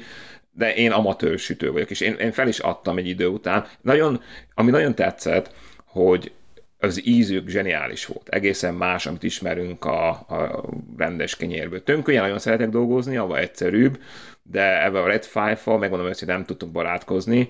de 0.51 0.75
én 0.75 0.91
amatőr 0.91 1.39
sütő 1.39 1.71
vagyok, 1.71 1.89
és 1.89 2.01
én, 2.01 2.13
én 2.13 2.31
fel 2.31 2.47
is 2.47 2.59
adtam 2.59 2.97
egy 2.97 3.07
idő 3.07 3.27
után. 3.27 3.65
Nagyon, 3.81 4.21
ami 4.53 4.71
nagyon 4.71 4.95
tetszett, 4.95 5.53
hogy 5.85 6.31
az 6.79 7.07
ízük 7.07 7.47
zseniális 7.47 8.05
volt. 8.05 8.29
Egészen 8.29 8.73
más, 8.73 9.05
amit 9.05 9.23
ismerünk 9.23 9.85
a, 9.85 10.09
a 10.09 10.63
rendes 10.97 11.35
kenyérből. 11.35 11.83
Tönkölyén 11.83 12.21
nagyon 12.21 12.39
szeretek 12.39 12.69
dolgozni, 12.69 13.17
ahol 13.17 13.37
egyszerűbb, 13.37 13.99
de 14.43 14.83
ebben 14.83 15.03
a 15.03 15.07
Red 15.07 15.23
Five-val, 15.23 15.77
megmondom 15.77 16.07
hogy 16.07 16.27
nem 16.27 16.45
tudtunk 16.45 16.71
barátkozni, 16.71 17.49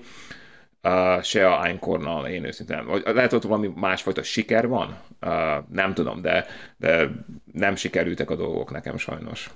uh, 0.86 1.22
se 1.22 1.48
a 1.48 1.64
Einkornnal, 1.64 2.26
én 2.26 2.44
őszintén. 2.44 2.86
Vagy 2.86 3.02
lehet, 3.04 3.30
hogy 3.30 3.42
valami 3.42 3.72
másfajta 3.74 4.22
siker 4.22 4.68
van? 4.68 4.98
Uh, 5.20 5.30
nem 5.72 5.94
tudom, 5.94 6.22
de, 6.22 6.46
de 6.76 7.08
nem 7.52 7.76
sikerültek 7.76 8.30
a 8.30 8.36
dolgok 8.36 8.70
nekem 8.70 8.96
sajnos. 8.96 9.50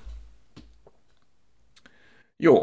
Jó. 2.37 2.59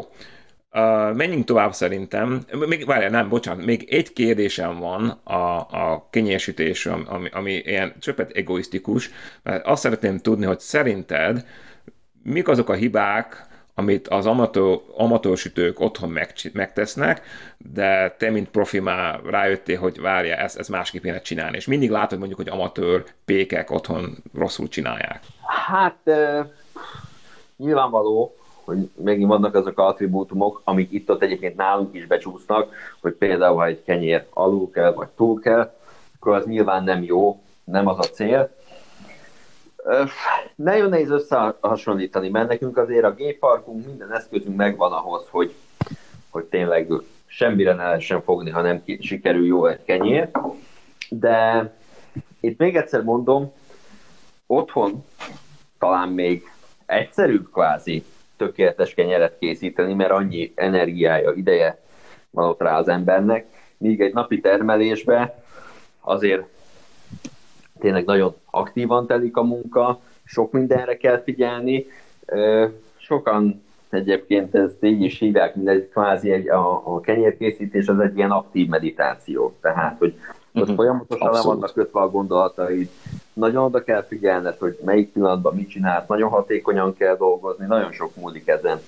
Uh, 0.72 1.14
menjünk 1.14 1.44
tovább 1.44 1.72
szerintem. 1.72 2.44
Még, 2.66 2.86
várjál, 2.86 3.10
nem, 3.10 3.28
bocsánat, 3.28 3.64
még 3.64 3.86
egy 3.90 4.12
kérdésem 4.12 4.78
van 4.78 5.08
a, 5.24 5.56
a 5.58 6.08
kenyérsítés, 6.10 6.86
ami, 6.86 7.28
ami 7.32 7.52
ilyen 7.52 7.94
csöpet 7.98 8.30
egoisztikus, 8.30 9.10
mert 9.42 9.66
azt 9.66 9.82
szeretném 9.82 10.18
tudni, 10.18 10.44
hogy 10.44 10.60
szerinted 10.60 11.46
mik 12.22 12.48
azok 12.48 12.68
a 12.68 12.74
hibák, 12.74 13.46
amit 13.78 14.08
az 14.08 14.26
amatőr, 14.26 14.80
amatőrsütők 14.96 15.80
otthon 15.80 16.10
meg, 16.10 16.32
megtesznek, 16.52 17.22
de 17.72 18.14
te, 18.18 18.30
mint 18.30 18.48
profi 18.48 18.78
már 18.80 19.20
rájöttél, 19.24 19.78
hogy 19.78 20.00
várja, 20.00 20.34
ezt, 20.34 20.58
ezt 20.58 20.68
másképp 20.68 21.02
kéne 21.02 21.20
csinálni. 21.20 21.56
És 21.56 21.66
mindig 21.66 21.90
látod 21.90 22.18
mondjuk, 22.18 22.38
hogy 22.38 22.48
amatőr 22.48 23.04
pékek 23.24 23.70
otthon 23.70 24.16
rosszul 24.34 24.68
csinálják. 24.68 25.20
Hát 25.66 26.10
nyilvánvaló, 27.56 28.36
hogy 28.64 28.90
megint 29.04 29.28
vannak 29.28 29.54
azok 29.54 29.78
a 29.78 29.86
attribútumok, 29.86 30.60
amik 30.64 30.92
itt-ott 30.92 31.22
egyébként 31.22 31.56
nálunk 31.56 31.94
is 31.94 32.06
becsúsznak, 32.06 32.74
hogy 33.00 33.12
például, 33.12 33.56
ha 33.56 33.66
egy 33.66 33.82
kenyér 33.84 34.24
alul 34.30 34.70
kell, 34.70 34.92
vagy 34.92 35.08
túl 35.08 35.40
kell, 35.40 35.74
akkor 36.18 36.34
az 36.34 36.44
nyilván 36.44 36.84
nem 36.84 37.02
jó, 37.02 37.42
nem 37.64 37.86
az 37.86 37.98
a 37.98 38.10
cél. 38.10 38.50
Nagyon 40.54 40.88
nehéz 40.88 41.10
összehasonlítani, 41.10 42.28
mert 42.28 42.48
nekünk 42.48 42.76
azért 42.76 43.04
a 43.04 43.14
gépparkunk, 43.14 43.86
minden 43.86 44.12
eszközünk 44.12 44.56
megvan 44.56 44.92
ahhoz, 44.92 45.26
hogy, 45.30 45.54
hogy 46.30 46.44
tényleg 46.44 46.92
semmire 47.26 47.74
ne 47.74 47.84
lehessen 47.84 48.22
fogni, 48.22 48.50
ha 48.50 48.60
nem 48.60 48.82
sikerül 49.00 49.46
jó 49.46 49.66
egy 49.66 49.84
kenyér. 49.84 50.30
De 51.08 51.70
itt 52.40 52.58
még 52.58 52.76
egyszer 52.76 53.02
mondom, 53.02 53.52
otthon 54.46 55.04
talán 55.78 56.08
még 56.08 56.42
egyszerűbb 56.86 57.50
kvázi 57.52 58.04
tökéletes 58.36 58.94
kenyeret 58.94 59.38
készíteni, 59.38 59.94
mert 59.94 60.10
annyi 60.10 60.52
energiája, 60.54 61.32
ideje 61.32 61.82
van 62.30 62.48
ott 62.48 62.60
rá 62.60 62.78
az 62.78 62.88
embernek, 62.88 63.46
míg 63.76 64.00
egy 64.00 64.12
napi 64.12 64.40
termelésbe 64.40 65.42
azért 66.00 66.42
tényleg 67.78 68.04
nagyon 68.04 68.34
aktívan 68.50 69.06
telik 69.06 69.36
a 69.36 69.42
munka, 69.42 70.00
sok 70.24 70.52
mindenre 70.52 70.96
kell 70.96 71.22
figyelni. 71.22 71.86
Sokan 72.96 73.62
egyébként 73.90 74.54
ezt 74.54 74.84
így 74.84 75.02
is 75.02 75.18
hívják, 75.18 75.54
mint 75.54 75.68
egy 75.68 75.88
kvázi 75.88 76.30
egy, 76.30 76.48
a, 76.48 76.82
a 76.94 77.00
kenyérkészítés 77.00 77.88
az 77.88 77.98
egy 77.98 78.16
ilyen 78.16 78.30
aktív 78.30 78.68
meditáció. 78.68 79.54
Tehát, 79.60 79.98
hogy 79.98 80.14
ott 80.54 80.62
uh-huh. 80.62 80.76
folyamatosan 80.76 81.32
le 81.32 81.40
vannak 81.42 81.72
kötve 81.72 82.00
a 82.00 82.10
gondolataid, 82.10 82.88
nagyon 83.32 83.64
oda 83.64 83.82
kell 83.82 84.02
figyelned, 84.02 84.58
hogy 84.58 84.78
melyik 84.84 85.12
pillanatban 85.12 85.54
mit 85.54 85.68
csinálsz, 85.68 86.06
nagyon 86.06 86.30
hatékonyan 86.30 86.96
kell 86.96 87.16
dolgozni, 87.16 87.66
nagyon 87.66 87.92
sok 87.92 88.16
múlik 88.16 88.48
ezen. 88.48 88.78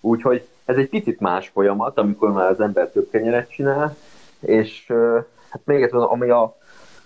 Úgyhogy 0.00 0.46
ez 0.64 0.76
egy 0.76 0.88
picit 0.88 1.20
más 1.20 1.48
folyamat, 1.48 1.98
amikor 1.98 2.32
már 2.32 2.50
az 2.50 2.60
ember 2.60 2.90
több 2.90 3.10
kenyeret 3.10 3.50
csinál, 3.50 3.96
és 4.40 4.92
hát 5.48 5.60
még 5.64 5.82
egyszer, 5.82 6.00
ami, 6.00 6.30
a, 6.30 6.56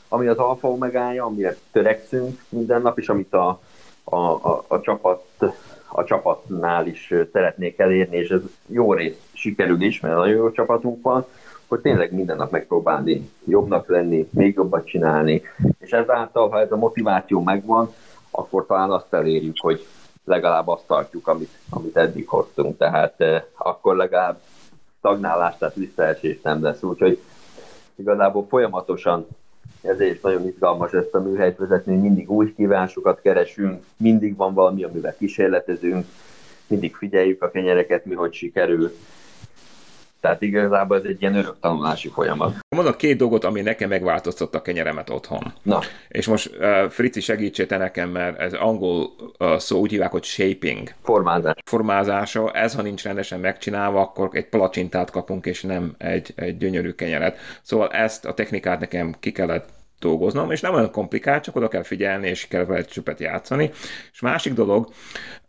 ami 0.08 0.26
az 0.26 0.38
alfa 0.38 0.68
omegája, 0.68 1.24
amire 1.24 1.56
törekszünk 1.72 2.40
minden 2.48 2.82
nap, 2.82 2.98
és 2.98 3.08
amit 3.08 3.34
a, 3.34 3.60
a, 4.04 4.16
a, 4.16 4.64
a 4.68 4.80
csapat 4.80 5.24
a 5.96 6.04
csapatnál 6.04 6.86
is 6.86 7.14
szeretnék 7.32 7.78
elérni, 7.78 8.16
és 8.16 8.28
ez 8.28 8.40
jó 8.66 8.92
rész 8.92 9.16
sikerül 9.32 9.82
is, 9.82 10.00
mert 10.00 10.14
nagyon 10.14 10.36
jó 10.36 10.50
csapatunk 10.50 11.02
van, 11.02 11.26
hogy 11.66 11.80
tényleg 11.80 12.12
minden 12.12 12.36
nap 12.36 12.50
megpróbálni 12.50 13.30
jobbnak 13.44 13.88
lenni, 13.88 14.28
még 14.30 14.54
jobbat 14.54 14.86
csinálni, 14.86 15.42
és 15.78 15.90
ezáltal, 15.90 16.48
ha 16.48 16.60
ez 16.60 16.72
a 16.72 16.76
motiváció 16.76 17.42
megvan, 17.42 17.92
akkor 18.30 18.66
talán 18.66 18.90
azt 18.90 19.14
elérjük, 19.14 19.56
hogy 19.58 19.86
legalább 20.24 20.68
azt 20.68 20.86
tartjuk, 20.86 21.28
amit, 21.28 21.58
amit 21.70 21.96
eddig 21.96 22.28
hoztunk, 22.28 22.76
tehát 22.78 23.20
eh, 23.20 23.42
akkor 23.56 23.96
legalább 23.96 24.36
stagnálás, 24.98 25.58
tehát 25.58 25.74
visszaesés 25.74 26.40
nem 26.42 26.62
lesz, 26.62 26.82
úgyhogy 26.82 27.18
igazából 27.94 28.46
folyamatosan 28.48 29.26
ezért 29.84 30.22
nagyon 30.22 30.46
izgalmas 30.46 30.92
ezt 30.92 31.14
a 31.14 31.20
műhelyt 31.20 31.56
vezetni, 31.56 31.96
mindig 31.96 32.30
új 32.30 32.54
kívásokat 32.54 33.20
keresünk, 33.20 33.84
mindig 33.96 34.36
van 34.36 34.54
valami, 34.54 34.84
amivel 34.84 35.16
kísérletezünk, 35.16 36.06
mindig 36.66 36.94
figyeljük 36.94 37.42
a 37.42 37.50
kenyereket, 37.50 38.04
mi 38.04 38.14
hogy 38.14 38.32
sikerül, 38.32 38.92
Tehát 40.24 40.42
igazából 40.42 40.96
ez 40.96 41.04
egy 41.04 41.20
ilyen 41.20 41.34
örök 41.34 41.60
tanulási 41.60 42.08
folyamat. 42.08 42.54
Mondok 42.76 42.96
két 42.96 43.16
dolgot, 43.16 43.44
ami 43.44 43.60
nekem 43.60 43.88
megváltoztatta 43.88 44.58
a 44.58 44.62
kenyeremet 44.62 45.10
otthon. 45.10 45.52
Na. 45.62 45.80
És 46.08 46.26
most 46.26 46.50
uh, 46.58 46.88
Frici 46.88 47.20
segítsél 47.20 47.66
te 47.66 47.76
nekem, 47.76 48.10
mert 48.10 48.38
ez 48.38 48.52
angol 48.52 49.10
uh, 49.38 49.56
szó 49.56 49.78
úgy 49.78 49.90
hívják, 49.90 50.10
hogy 50.10 50.24
shaping. 50.24 50.88
Formázás. 51.02 51.54
Formázása, 51.64 52.50
ez 52.50 52.74
ha 52.74 52.82
nincs 52.82 53.02
rendesen 53.02 53.40
megcsinálva, 53.40 54.00
akkor 54.00 54.28
egy 54.32 54.48
palacsintát 54.48 55.10
kapunk, 55.10 55.46
és 55.46 55.62
nem 55.62 55.94
egy, 55.98 56.32
egy 56.36 56.56
gyönyörű 56.56 56.90
kenyeret. 56.90 57.38
Szóval 57.62 57.88
ezt 57.88 58.24
a 58.24 58.34
technikát 58.34 58.80
nekem 58.80 59.14
ki 59.20 59.32
kellett 59.32 59.68
dolgoznom, 60.00 60.50
és 60.50 60.60
nem 60.60 60.74
olyan 60.74 60.90
komplikált, 60.90 61.42
csak 61.44 61.56
oda 61.56 61.68
kell 61.68 61.82
figyelni, 61.82 62.28
és 62.28 62.48
kell 62.48 62.64
vele 62.64 62.84
csöpet 62.84 63.20
játszani. 63.20 63.70
És 64.12 64.20
másik 64.20 64.52
dolog, 64.52 64.88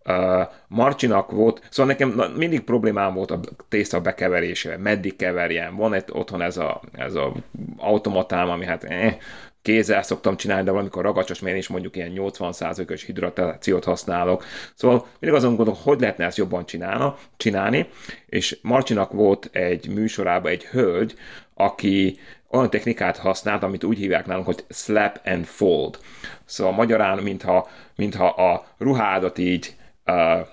uh, 0.05 0.41
Marcsinak 0.67 1.31
volt, 1.31 1.61
szóval 1.69 1.91
nekem 1.91 2.33
mindig 2.37 2.61
problémám 2.61 3.13
volt 3.13 3.31
a 3.31 3.39
tészta 3.69 4.01
bekeverésével, 4.01 4.77
meddig 4.77 5.15
keverjem. 5.15 5.75
Van 5.75 5.93
egy 5.93 6.03
otthon 6.11 6.41
ez 6.41 6.57
a, 6.57 6.81
ez 6.93 7.13
a 7.15 7.33
automatám, 7.77 8.49
ami 8.49 8.65
hát 8.65 8.83
eh, 8.83 9.17
kézzel 9.61 10.03
szoktam 10.03 10.37
csinálni, 10.37 10.63
de 10.63 10.71
valamikor 10.71 11.03
ragacsos, 11.03 11.39
mert 11.39 11.53
én 11.53 11.59
is 11.59 11.67
mondjuk 11.67 11.95
ilyen 11.95 12.11
80%-os 12.15 13.03
hidratációt 13.03 13.83
használok. 13.83 14.43
Szóval 14.75 15.05
mindig 15.19 15.39
azon 15.39 15.55
gondolok, 15.55 15.81
hogy 15.83 15.99
lehetne 15.99 16.25
ezt 16.25 16.37
jobban 16.37 16.65
csinálna, 16.65 17.17
csinálni, 17.37 17.89
és 18.25 18.57
Marcsinak 18.61 19.11
volt 19.11 19.49
egy 19.51 19.89
műsorában 19.89 20.51
egy 20.51 20.65
hölgy, 20.65 21.15
aki 21.53 22.19
olyan 22.49 22.69
technikát 22.69 23.17
használt, 23.17 23.63
amit 23.63 23.83
úgy 23.83 23.97
hívják 23.97 24.25
nálunk, 24.25 24.45
hogy 24.45 24.63
slap 24.69 25.19
and 25.25 25.45
fold. 25.45 25.97
Szóval 26.45 26.73
magyarán, 26.73 27.17
mintha, 27.17 27.67
mintha 27.95 28.27
a 28.27 28.65
ruhádat 28.77 29.37
így 29.37 29.75
uh, 30.05 30.47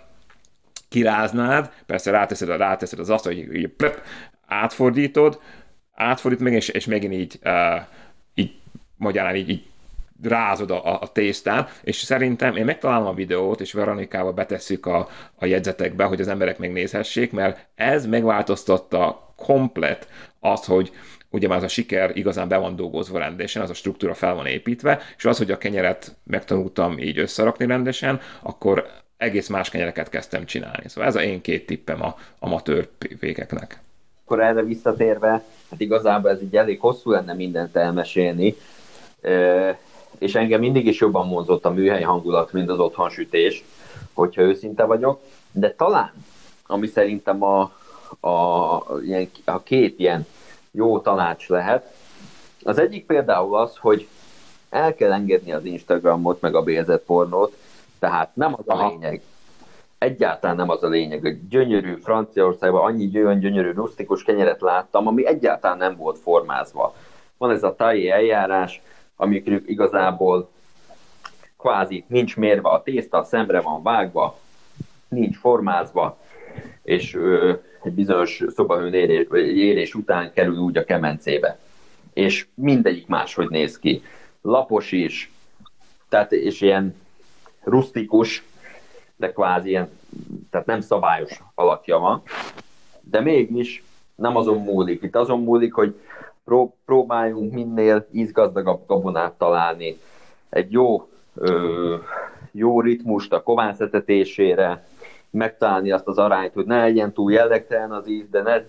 kiráznád, 0.88 1.72
persze 1.86 2.11
ráteszed, 2.11 2.48
ráteszed 2.48 2.98
az 2.98 3.11
azt, 3.11 3.24
hogy 3.24 3.55
így 3.55 3.68
plep, 3.68 4.03
átfordítod, 4.46 5.40
átfordít 5.94 6.40
meg, 6.40 6.53
és, 6.53 6.68
és 6.68 6.86
megint 6.86 7.12
így, 7.12 7.38
uh, 7.44 7.80
így 8.34 8.55
magyarán 8.96 9.36
így, 9.36 9.48
így 9.48 9.70
rázod 10.22 10.70
a, 10.70 11.00
a 11.00 11.12
tésztán, 11.12 11.68
és 11.82 11.96
szerintem 11.96 12.57
én 12.57 12.64
megtalálom 12.64 13.07
a 13.07 13.14
videót, 13.14 13.61
és 13.61 13.72
Veronikába 13.72 14.32
betesszük 14.32 14.86
a, 14.86 15.09
a 15.34 15.46
jegyzetekbe, 15.46 16.05
hogy 16.05 16.20
az 16.20 16.28
emberek 16.28 16.59
megnézhessék, 16.59 17.32
mert 17.32 17.66
ez 17.74 18.07
megváltoztatta 18.07 19.34
komplet 19.36 20.09
azt, 20.40 20.64
hogy 20.64 20.92
ugye 21.30 21.48
már 21.48 21.57
az 21.57 21.64
a 21.64 21.68
siker 21.68 22.16
igazán 22.16 22.48
be 22.48 22.57
van 22.57 22.76
dolgozva 22.76 23.18
rendesen, 23.18 23.62
az 23.62 23.70
a 23.70 23.74
struktúra 23.74 24.14
fel 24.14 24.34
van 24.34 24.46
építve, 24.46 25.00
és 25.16 25.24
az, 25.24 25.38
hogy 25.38 25.50
a 25.50 25.59
kenyeret 25.59 26.16
megtanultam 26.24 26.98
így 26.98 27.18
összerakni 27.18 27.66
rendesen, 27.66 28.20
akkor 28.42 28.86
egész 29.23 29.49
más 29.49 29.70
kenyereket 29.70 30.09
kezdtem 30.09 30.45
csinálni. 30.45 30.89
Szóval 30.89 31.09
ez 31.09 31.16
a 31.16 31.23
én 31.23 31.41
két 31.41 31.66
tippem 31.66 32.03
a 32.03 32.16
amatőr 32.39 32.89
vékeknek. 33.20 33.81
Akkor 34.25 34.41
erre 34.41 34.62
visszatérve, 34.62 35.45
hát 35.70 35.81
igazából 35.81 36.31
ez 36.31 36.43
így 36.43 36.57
elég 36.57 36.81
hosszú 36.81 37.11
lenne 37.11 37.35
mindent 37.35 37.77
elmesélni, 37.77 38.57
és 40.18 40.35
engem 40.35 40.61
mindig 40.61 40.87
is 40.87 41.01
jobban 41.01 41.29
vonzott 41.29 41.64
a 41.64 41.70
műhely 41.70 42.03
hangulat, 42.03 42.53
mint 42.53 42.70
az 42.70 42.79
otthonsütés, 42.79 43.64
hogyha 44.12 44.43
őszinte 44.43 44.85
vagyok, 44.85 45.20
de 45.53 45.75
talán, 45.75 46.12
ami 46.66 46.87
szerintem 46.87 47.43
a, 47.43 47.61
a, 48.20 48.75
a 49.45 49.62
két 49.62 49.99
ilyen 49.99 50.27
jó 50.70 51.01
tanács 51.01 51.49
lehet. 51.49 51.95
Az 52.62 52.79
egyik 52.79 53.07
például 53.07 53.57
az, 53.57 53.77
hogy 53.77 54.07
el 54.70 54.95
kell 54.95 55.12
engedni 55.12 55.53
az 55.53 55.64
Instagramot, 55.64 56.41
meg 56.41 56.55
a 56.55 56.62
bérzett 56.62 57.05
pornót, 57.05 57.57
tehát 58.03 58.36
nem 58.36 58.55
az 58.57 58.68
a 58.68 58.88
lényeg, 58.88 59.22
egyáltalán 59.98 60.57
nem 60.57 60.68
az 60.68 60.82
a 60.82 60.88
lényeg, 60.88 61.20
hogy 61.20 61.48
gyönyörű 61.48 61.94
Franciaországban 61.94 62.84
annyi 62.84 63.09
gyönyörű, 63.09 63.38
gyönyörű 63.38 63.72
rustikus 63.72 64.22
kenyeret 64.22 64.61
láttam, 64.61 65.07
ami 65.07 65.26
egyáltalán 65.26 65.76
nem 65.76 65.96
volt 65.96 66.18
formázva. 66.18 66.94
Van 67.38 67.50
ez 67.50 67.62
a 67.62 67.74
tai 67.74 68.11
eljárás, 68.11 68.80
amikor 69.16 69.62
igazából 69.66 70.50
kvázi 71.59 72.05
nincs 72.09 72.36
mérve 72.36 72.68
a 72.68 72.82
tészta, 72.82 73.24
szemre 73.24 73.61
van 73.61 73.82
vágva, 73.82 74.38
nincs 75.09 75.36
formázva, 75.36 76.18
és 76.82 77.14
ö, 77.14 77.53
egy 77.82 77.92
bizonyos 77.92 78.42
szobahőn 78.48 78.94
érés, 78.94 79.26
érés 79.55 79.94
után 79.94 80.32
kerül 80.32 80.57
úgy 80.57 80.76
a 80.76 80.84
kemencébe. 80.84 81.59
És 82.12 82.46
mindegyik 82.55 83.07
máshogy 83.07 83.48
néz 83.48 83.78
ki. 83.78 84.03
Lapos 84.40 84.92
is, 84.92 85.32
tehát 86.09 86.32
és 86.32 86.61
ilyen 86.61 87.00
rustikus, 87.65 88.45
de 89.17 89.33
kvázi 89.33 89.69
ilyen, 89.69 89.89
tehát 90.51 90.67
nem 90.67 90.81
szabályos 90.81 91.43
alakja 91.55 91.99
van, 91.99 92.23
de 93.01 93.21
mégis 93.21 93.85
nem 94.15 94.37
azon 94.37 94.63
múlik. 94.63 95.03
Itt 95.03 95.17
azon 95.17 95.43
múlik, 95.43 95.75
hogy 95.75 96.01
pró- 96.45 96.77
próbáljunk 96.85 97.53
minél 97.53 98.07
ízgazdagabb 98.13 98.87
gabonát 98.87 99.33
találni, 99.33 100.01
egy 100.49 100.73
jó, 100.73 101.09
ö, 101.35 101.97
jó 102.51 102.81
ritmust 102.81 103.33
a 103.33 103.43
kovászetetésére, 103.43 104.87
megtalálni 105.31 105.91
azt 105.91 106.07
az 106.07 106.19
arányt, 106.19 106.53
hogy 106.55 106.67
ne 106.67 106.81
legyen 106.81 107.13
túl 107.13 107.33
jellegtelen 107.33 107.93
az 107.93 108.09
íz, 108.09 108.29
de 108.31 108.43
ne, 108.43 108.63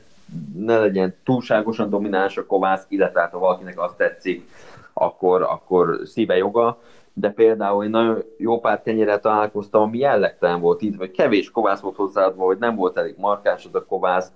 ne 0.66 0.80
legyen 0.80 1.16
túlságosan 1.24 1.90
domináns 1.90 2.38
a 2.38 2.46
kovász, 2.46 2.86
illetve 2.88 3.20
hát, 3.20 3.32
ha 3.32 3.40
valakinek 3.40 3.80
azt 3.80 3.98
tetszik, 3.98 4.50
akkor, 4.94 5.42
akkor 5.42 6.00
szíve 6.06 6.38
joga. 6.38 6.82
De 7.14 7.30
például 7.30 7.84
én 7.84 7.90
nagyon 7.90 8.24
jó 8.38 8.60
pár 8.60 8.82
kenyeret 8.82 9.22
találkoztam, 9.22 9.82
ami 9.82 9.98
jellegtelen 9.98 10.60
volt 10.60 10.82
így, 10.82 10.98
vagy 10.98 11.12
kevés 11.12 11.52
kovász 11.52 11.80
volt 11.80 11.96
hozzáadva, 11.96 12.46
vagy 12.46 12.58
nem 12.58 12.76
volt 12.76 12.98
elég 12.98 13.16
markáns 13.18 13.66
az 13.66 13.76
a 13.76 13.86
kovász, 13.86 14.32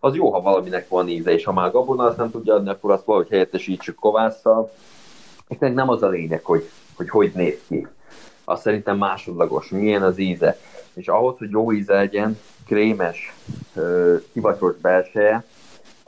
az 0.00 0.14
jó, 0.14 0.32
ha 0.32 0.40
valaminek 0.40 0.88
van 0.88 1.08
íze, 1.08 1.32
és 1.32 1.44
ha 1.44 1.52
már 1.52 1.70
gabona 1.70 2.04
azt 2.04 2.16
nem 2.16 2.30
tudja 2.30 2.54
adni, 2.54 2.68
akkor 2.68 2.90
azt 2.90 3.04
valahogy 3.04 3.28
helyettesítsük 3.28 3.94
kovásszal. 3.94 4.70
És 5.48 5.56
nem 5.58 5.88
az 5.88 6.02
a 6.02 6.08
lényeg, 6.08 6.44
hogy 6.44 6.68
hogy, 7.00 7.08
hogy 7.08 7.32
néz 7.34 7.60
ki. 7.68 7.86
Azt 8.44 8.62
szerintem 8.62 8.98
másodlagos, 8.98 9.68
milyen 9.68 10.02
az 10.02 10.18
íze 10.18 10.56
és 10.94 11.08
ahhoz, 11.08 11.38
hogy 11.38 11.50
jó 11.50 11.72
íze 11.72 11.94
legyen, 11.94 12.38
krémes, 12.66 13.34
hivatalos 14.32 14.76
belseje, 14.76 15.44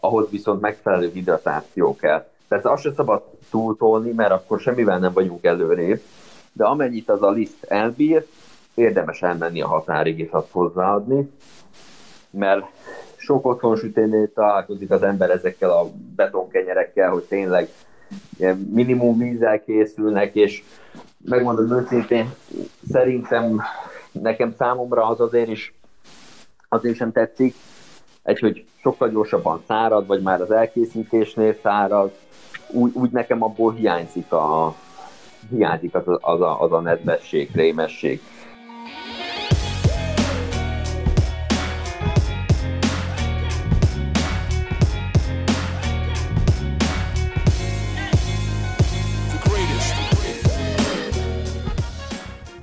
ahhoz 0.01 0.31
viszont 0.31 0.61
megfelelő 0.61 1.11
hidratáció 1.13 1.97
kell. 1.97 2.27
Persze 2.49 2.71
azt 2.71 2.83
sem 2.83 2.95
szabad 2.95 3.23
túltolni, 3.53 4.11
mert 4.11 4.31
akkor 4.31 4.61
semmivel 4.61 4.99
nem 4.99 5.13
vagyunk 5.13 5.45
előrébb, 5.45 6.01
de 6.53 6.65
amennyit 6.65 7.09
az 7.09 7.23
a 7.23 7.31
liszt 7.31 7.65
elbír, 7.65 8.27
érdemes 8.75 9.23
elmenni 9.23 9.63
a 9.63 9.67
határig 9.67 10.19
és 10.19 10.31
azt 10.31 10.51
hozzáadni, 10.51 11.31
mert 12.31 12.65
sok 13.17 13.47
otthonsüténél 13.47 14.33
találkozik 14.33 14.91
az 14.91 15.03
ember 15.03 15.31
ezekkel 15.31 15.71
a 15.71 15.91
betonkenyerekkel, 16.17 17.11
hogy 17.11 17.23
tényleg 17.23 17.69
minimum 18.71 19.19
vízzel 19.19 19.63
készülnek, 19.63 20.35
és 20.35 20.63
megmondom 21.25 21.79
őszintén, 21.79 22.35
szerintem 22.91 23.61
nekem 24.13 24.55
számomra 24.59 25.07
az 25.07 25.21
azért 25.21 25.49
is 25.49 25.75
azért 26.69 26.97
sem 26.97 27.13
tetszik, 27.13 27.55
egy, 28.23 28.39
hogy 28.39 28.65
sokkal 28.83 29.09
gyorsabban 29.09 29.63
szárad, 29.67 30.07
vagy 30.07 30.23
már 30.23 30.41
az 30.41 30.51
elkészítésnél 30.51 31.57
szárad, 31.63 32.13
úgy, 32.69 32.91
úgy 32.95 33.11
nekem 33.11 33.43
abból 33.43 33.73
hiányzik 33.73 34.33
a, 34.33 34.75
hiányzik 35.51 35.95
az, 35.95 36.03
az, 36.21 36.41
a, 36.41 36.61
az 36.61 36.73
a 36.73 36.81
nedvesség, 36.81 37.51
krémesség. 37.51 38.21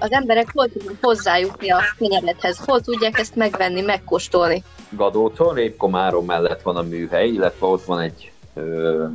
Az 0.09 0.15
emberek 0.15 0.51
hol 0.53 0.67
tudnak 0.67 0.95
hozzájutni 1.01 1.69
a 1.69 1.79
kenyeredhez? 1.97 2.65
Hol 2.65 2.81
tudják 2.81 3.19
ezt 3.19 3.35
megvenni, 3.35 3.81
megkóstolni? 3.81 4.63
Gadócon, 4.89 5.53
Répkomáron 5.53 6.25
mellett 6.25 6.61
van 6.61 6.75
a 6.75 6.81
műhely, 6.81 7.27
illetve 7.27 7.65
ott 7.65 7.83
van 7.83 7.99
egy 7.99 8.31
ö, 8.53 9.05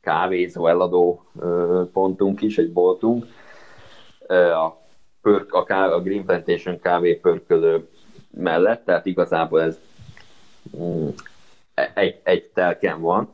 kávézó 0.00 0.66
eladó 0.66 1.24
ö, 1.40 1.82
pontunk 1.92 2.42
is, 2.42 2.58
egy 2.58 2.72
boltunk. 2.72 3.26
A, 4.54 4.80
pörk, 5.22 5.54
a, 5.54 5.64
ká, 5.64 5.86
a 5.86 6.00
Green 6.00 6.24
Plantation 6.24 6.80
kávé 6.80 7.14
pörkölő 7.14 7.88
mellett, 8.30 8.84
tehát 8.84 9.06
igazából 9.06 9.62
ez 9.62 9.78
mm, 10.76 11.08
egy, 11.94 12.20
egy 12.22 12.50
telken 12.54 13.00
van. 13.00 13.28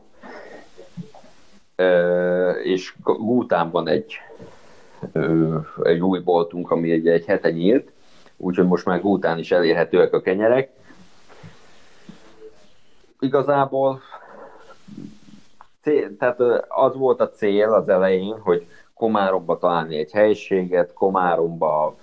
Ö, 1.75 2.51
és 2.51 2.93
Gútán 3.03 3.71
van 3.71 3.87
egy 3.87 4.15
egy 5.83 5.99
új 5.99 6.19
boltunk, 6.19 6.71
ami 6.71 6.91
egy, 6.91 7.07
egy 7.07 7.25
hete 7.25 7.51
nyílt, 7.51 7.91
úgyhogy 8.37 8.67
most 8.67 8.85
már 8.85 8.99
után 9.03 9.37
is 9.37 9.51
elérhetőek 9.51 10.13
a 10.13 10.21
kenyerek. 10.21 10.71
Igazából 13.19 14.01
cél, 15.81 16.17
tehát 16.17 16.39
az 16.67 16.95
volt 16.95 17.21
a 17.21 17.29
cél 17.29 17.73
az 17.73 17.89
elején, 17.89 18.39
hogy 18.39 18.67
Komáromba 18.93 19.57
találni 19.57 19.97
egy 19.97 20.11
helységet, 20.11 20.93
Komáromba 20.93 21.95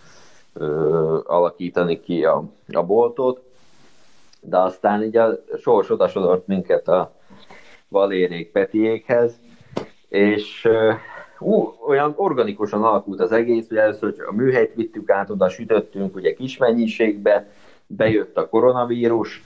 ö, 0.53 1.19
alakítani 1.25 2.01
ki 2.01 2.25
a, 2.25 2.45
a 2.73 2.83
boltot, 2.83 3.41
de 4.41 4.59
aztán 4.59 5.03
így 5.03 5.17
a 5.17 5.39
sors 5.61 5.91
odasodort 5.91 6.47
minket 6.47 6.89
a 6.89 7.13
Valérék 7.89 8.53
Petiékhez, 8.53 9.41
és 10.09 10.69
ú, 11.39 11.76
olyan 11.87 12.12
organikusan 12.16 12.82
alakult 12.84 13.20
az 13.20 13.32
egész, 13.32 13.68
hogy 13.68 13.76
először 13.76 14.14
a 14.28 14.32
műhelyt 14.32 14.74
vittük 14.74 15.11
át, 15.11 15.30
oda 15.30 15.49
sütöttünk 15.49 16.16
ugye 16.16 16.34
kis 16.34 16.57
mennyiségbe, 16.57 17.49
bejött 17.87 18.37
a 18.37 18.49
koronavírus, 18.49 19.43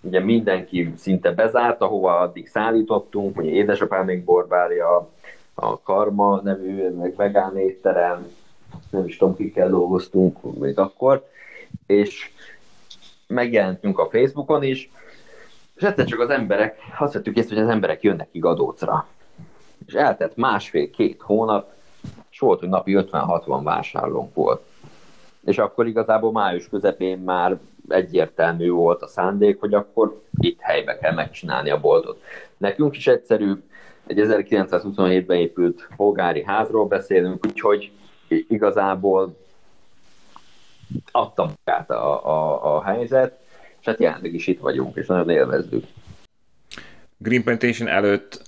ugye 0.00 0.20
mindenki 0.20 0.92
szinte 0.96 1.32
bezárt, 1.32 1.80
ahova 1.80 2.18
addig 2.18 2.48
szállítottunk, 2.48 3.36
ugye 3.36 3.50
édesapám 3.50 4.04
még 4.04 4.24
borbárja, 4.24 5.10
a 5.54 5.80
Karma 5.80 6.40
nevű, 6.42 6.88
meg 6.88 7.16
vegán 7.16 7.58
étterem, 7.58 8.26
nem 8.90 9.06
is 9.06 9.16
tudom, 9.16 9.36
kikkel 9.36 9.68
dolgoztunk 9.68 10.58
még 10.58 10.78
akkor, 10.78 11.28
és 11.86 12.30
megjelentünk 13.26 13.98
a 13.98 14.08
Facebookon 14.08 14.62
is, 14.62 14.90
és 15.76 15.82
egyszer 15.82 16.04
csak 16.04 16.20
az 16.20 16.30
emberek, 16.30 16.78
azt 16.98 17.12
vettük 17.12 17.36
észre, 17.36 17.54
hogy 17.54 17.64
az 17.64 17.70
emberek 17.70 18.02
jönnek 18.02 18.30
ki 18.30 18.38
Gadócra. 18.38 19.06
És 19.86 19.94
eltett 19.94 20.36
másfél-két 20.36 21.20
hónap, 21.20 21.72
és 22.30 22.38
volt, 22.38 22.60
hogy 22.60 22.68
napi 22.68 22.92
50-60 22.96 23.60
vásárlónk 23.62 24.34
volt. 24.34 24.62
És 25.44 25.58
akkor 25.58 25.86
igazából 25.86 26.32
május 26.32 26.68
közepén 26.68 27.18
már 27.18 27.58
egyértelmű 27.88 28.70
volt 28.70 29.02
a 29.02 29.06
szándék, 29.06 29.60
hogy 29.60 29.74
akkor 29.74 30.22
itt 30.38 30.60
helybe 30.60 30.98
kell 30.98 31.14
megcsinálni 31.14 31.70
a 31.70 31.80
boltot. 31.80 32.22
Nekünk 32.56 32.96
is 32.96 33.06
egyszerű, 33.06 33.52
egy 34.06 34.20
1927-ben 34.20 35.36
épült 35.36 35.88
polgári 35.96 36.42
házról 36.44 36.86
beszélünk, 36.86 37.46
úgyhogy 37.46 37.90
igazából 38.28 39.36
adtam 41.12 41.50
át 41.64 41.90
a, 41.90 42.26
a, 42.26 42.76
a 42.76 42.82
helyzet, 42.82 43.38
és 43.80 43.86
hát 43.86 44.00
jelenleg 44.00 44.34
is 44.34 44.46
itt 44.46 44.60
vagyunk, 44.60 44.96
és 44.96 45.06
nagyon 45.06 45.30
élvezzük. 45.30 45.84
Green 47.18 47.42
Plantation 47.42 47.88
előtt 47.88 48.42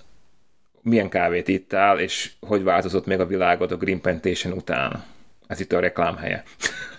milyen 0.89 1.09
kávét 1.09 1.49
ittál, 1.49 1.99
és 1.99 2.32
hogy 2.41 2.62
változott 2.62 3.07
meg 3.07 3.20
a 3.20 3.26
világod 3.26 3.72
a 3.72 3.76
Green 3.76 4.01
Plantation 4.01 4.53
után? 4.53 5.05
Ez 5.47 5.61
itt 5.61 5.72
a 5.72 5.80
reklám 5.80 6.16
helye. 6.16 6.43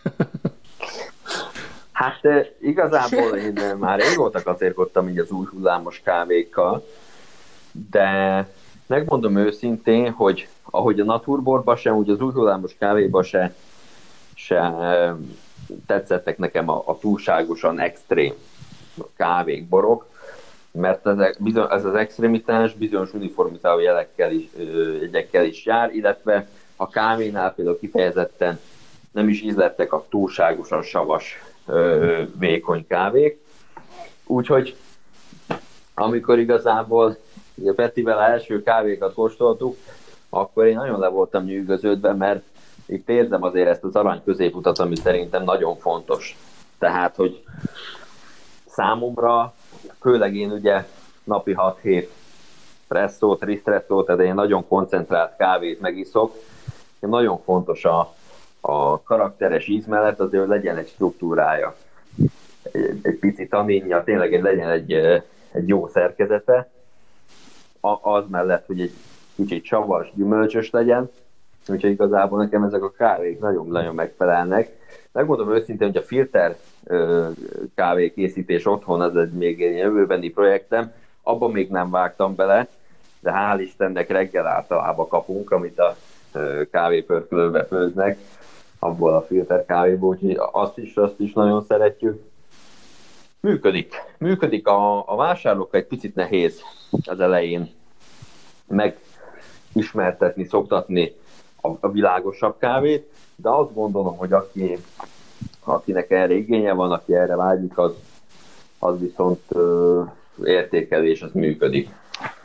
hát 1.91 2.21
igazából 2.61 3.37
én 3.37 3.75
már 3.77 3.99
régóta 3.99 4.43
kacérkodtam 4.43 5.09
így 5.09 5.19
az 5.19 5.31
új 5.31 5.45
hullámos 5.51 6.01
kávékkal, 6.03 6.85
de 7.91 8.47
megmondom 8.87 9.37
őszintén, 9.37 10.11
hogy 10.11 10.47
ahogy 10.63 10.99
a 10.99 11.03
naturborba 11.03 11.75
sem, 11.75 11.95
úgy 11.95 12.09
az 12.09 12.21
új 12.21 12.31
hullámos 12.33 12.75
kávéba 12.79 13.23
se, 13.23 13.53
se 14.33 14.73
tetszettek 15.85 16.37
nekem 16.37 16.69
a, 16.69 16.83
a 16.85 16.97
túlságosan 16.97 17.79
extrém 17.79 18.33
kávék, 19.15 19.67
borok, 19.67 20.05
mert 20.71 21.07
ez, 21.07 21.37
bizony, 21.37 21.67
ez 21.69 21.85
az 21.85 21.95
extremitás 21.95 22.73
bizonyos 22.73 23.13
uniformitáló 23.13 23.79
jelekkel 23.79 24.31
is, 24.31 24.49
jegyekkel 25.01 25.45
is 25.45 25.65
jár, 25.65 25.95
illetve 25.95 26.47
a 26.75 26.89
kávénál 26.89 27.53
például 27.53 27.79
kifejezetten 27.79 28.59
nem 29.11 29.29
is 29.29 29.41
ízlettek 29.41 29.93
a 29.93 30.05
túlságosan 30.09 30.81
savas, 30.81 31.43
vékony 32.37 32.87
kávék. 32.87 33.41
Úgyhogy 34.25 34.75
amikor 35.93 36.39
igazából 36.39 37.17
a 37.65 37.73
Petivel 37.75 38.19
első 38.19 38.63
kávékat 38.63 39.13
kóstoltuk, 39.13 39.77
akkor 40.29 40.65
én 40.65 40.75
nagyon 40.75 40.99
le 40.99 41.07
voltam 41.07 41.43
nyűgöződve, 41.43 42.13
mert 42.13 42.43
itt 42.85 43.09
érzem 43.09 43.43
azért 43.43 43.67
ezt 43.67 43.83
az 43.83 43.95
arany 43.95 44.21
középutat, 44.23 44.79
ami 44.79 44.95
szerintem 44.95 45.43
nagyon 45.43 45.75
fontos. 45.75 46.37
Tehát, 46.77 47.15
hogy 47.15 47.43
számomra, 48.65 49.53
főleg 49.99 50.35
én 50.35 50.51
ugye 50.51 50.85
napi 51.23 51.55
6-7 51.57 52.07
presszót, 52.87 53.43
ristresszót, 53.43 54.05
tehát 54.05 54.21
én 54.21 54.33
nagyon 54.33 54.67
koncentrált 54.67 55.35
kávét 55.37 55.81
megiszok. 55.81 56.35
Nagyon 56.99 57.41
fontos 57.43 57.85
a, 57.85 58.13
a 58.61 59.01
karakteres 59.01 59.67
íz 59.67 59.85
mellett 59.85 60.19
azért, 60.19 60.41
hogy 60.41 60.51
legyen 60.51 60.77
egy 60.77 60.87
struktúrája. 60.87 61.75
Egy, 62.71 62.99
egy 63.01 63.19
pici 63.19 63.47
taninja, 63.47 64.03
tényleg 64.03 64.33
egy, 64.33 64.41
legyen 64.41 64.69
egy, 64.69 64.93
egy 65.51 65.67
jó 65.67 65.87
szerkezete. 65.87 66.69
A, 67.79 68.09
az 68.09 68.23
mellett, 68.29 68.65
hogy 68.65 68.81
egy 68.81 68.93
kicsit 69.35 69.65
savas, 69.65 70.11
gyümölcsös 70.15 70.69
legyen, 70.69 71.09
úgyhogy 71.67 71.91
igazából 71.91 72.39
nekem 72.39 72.63
ezek 72.63 72.83
a 72.83 72.91
kávék 72.91 73.39
nagyon-nagyon 73.39 73.95
megfelelnek. 73.95 74.77
Megmondom 75.11 75.53
őszintén, 75.53 75.87
hogy 75.87 75.97
a 75.97 76.01
filter 76.01 76.57
kávékészítés 77.75 78.65
otthon 78.65 79.01
az 79.01 79.15
egy 79.15 79.31
még 79.31 79.63
egy 79.63 79.77
jövőbeni 79.77 80.29
projektem, 80.29 80.91
abban 81.23 81.51
még 81.51 81.69
nem 81.69 81.89
vágtam 81.89 82.35
bele, 82.35 82.67
de 83.19 83.31
hál' 83.31 83.59
Istennek 83.61 84.09
reggel 84.09 84.47
általában 84.47 85.07
kapunk, 85.07 85.51
amit 85.51 85.79
a 85.79 85.95
kávépörkölőbe 86.71 87.65
főznek, 87.65 88.17
abból 88.79 89.13
a 89.13 89.21
filter 89.21 89.65
kávéból, 89.65 90.09
úgyhogy 90.09 90.37
azt 90.51 90.77
is, 90.77 90.95
azt 90.95 91.19
is 91.19 91.33
nagyon 91.33 91.61
szeretjük. 91.61 92.23
Működik. 93.39 93.95
Működik. 94.17 94.67
A, 94.67 95.09
a 95.09 95.15
vásárlókkal 95.15 95.79
egy 95.79 95.87
picit 95.87 96.15
nehéz 96.15 96.61
az 97.05 97.19
elején 97.19 97.69
megismertetni, 98.67 100.43
szoktatni 100.43 101.15
a, 101.61 101.67
a 101.79 101.91
világosabb 101.91 102.55
kávét, 102.57 103.11
de 103.35 103.49
azt 103.49 103.73
gondolom, 103.73 104.17
hogy 104.17 104.33
aki, 104.33 104.77
akinek 105.69 106.11
erre 106.11 106.33
igénye 106.33 106.73
van, 106.73 106.91
aki 106.91 107.15
erre 107.15 107.35
vágyik, 107.35 107.77
az, 107.77 107.93
az 108.79 108.99
viszont 108.99 109.41
ö, 109.47 110.01
értékelés, 110.43 111.21
az 111.21 111.31
működik. 111.33 111.89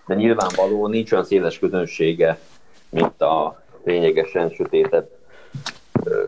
De 0.06 0.14
nyilvánvaló 0.14 0.86
nincs 0.86 1.12
olyan 1.12 1.24
széles 1.24 1.58
közönsége, 1.58 2.38
mint 2.88 3.20
a 3.20 3.62
lényegesen 3.84 4.50
sötétebb 4.50 5.08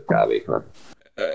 kávéknak. 0.07 0.65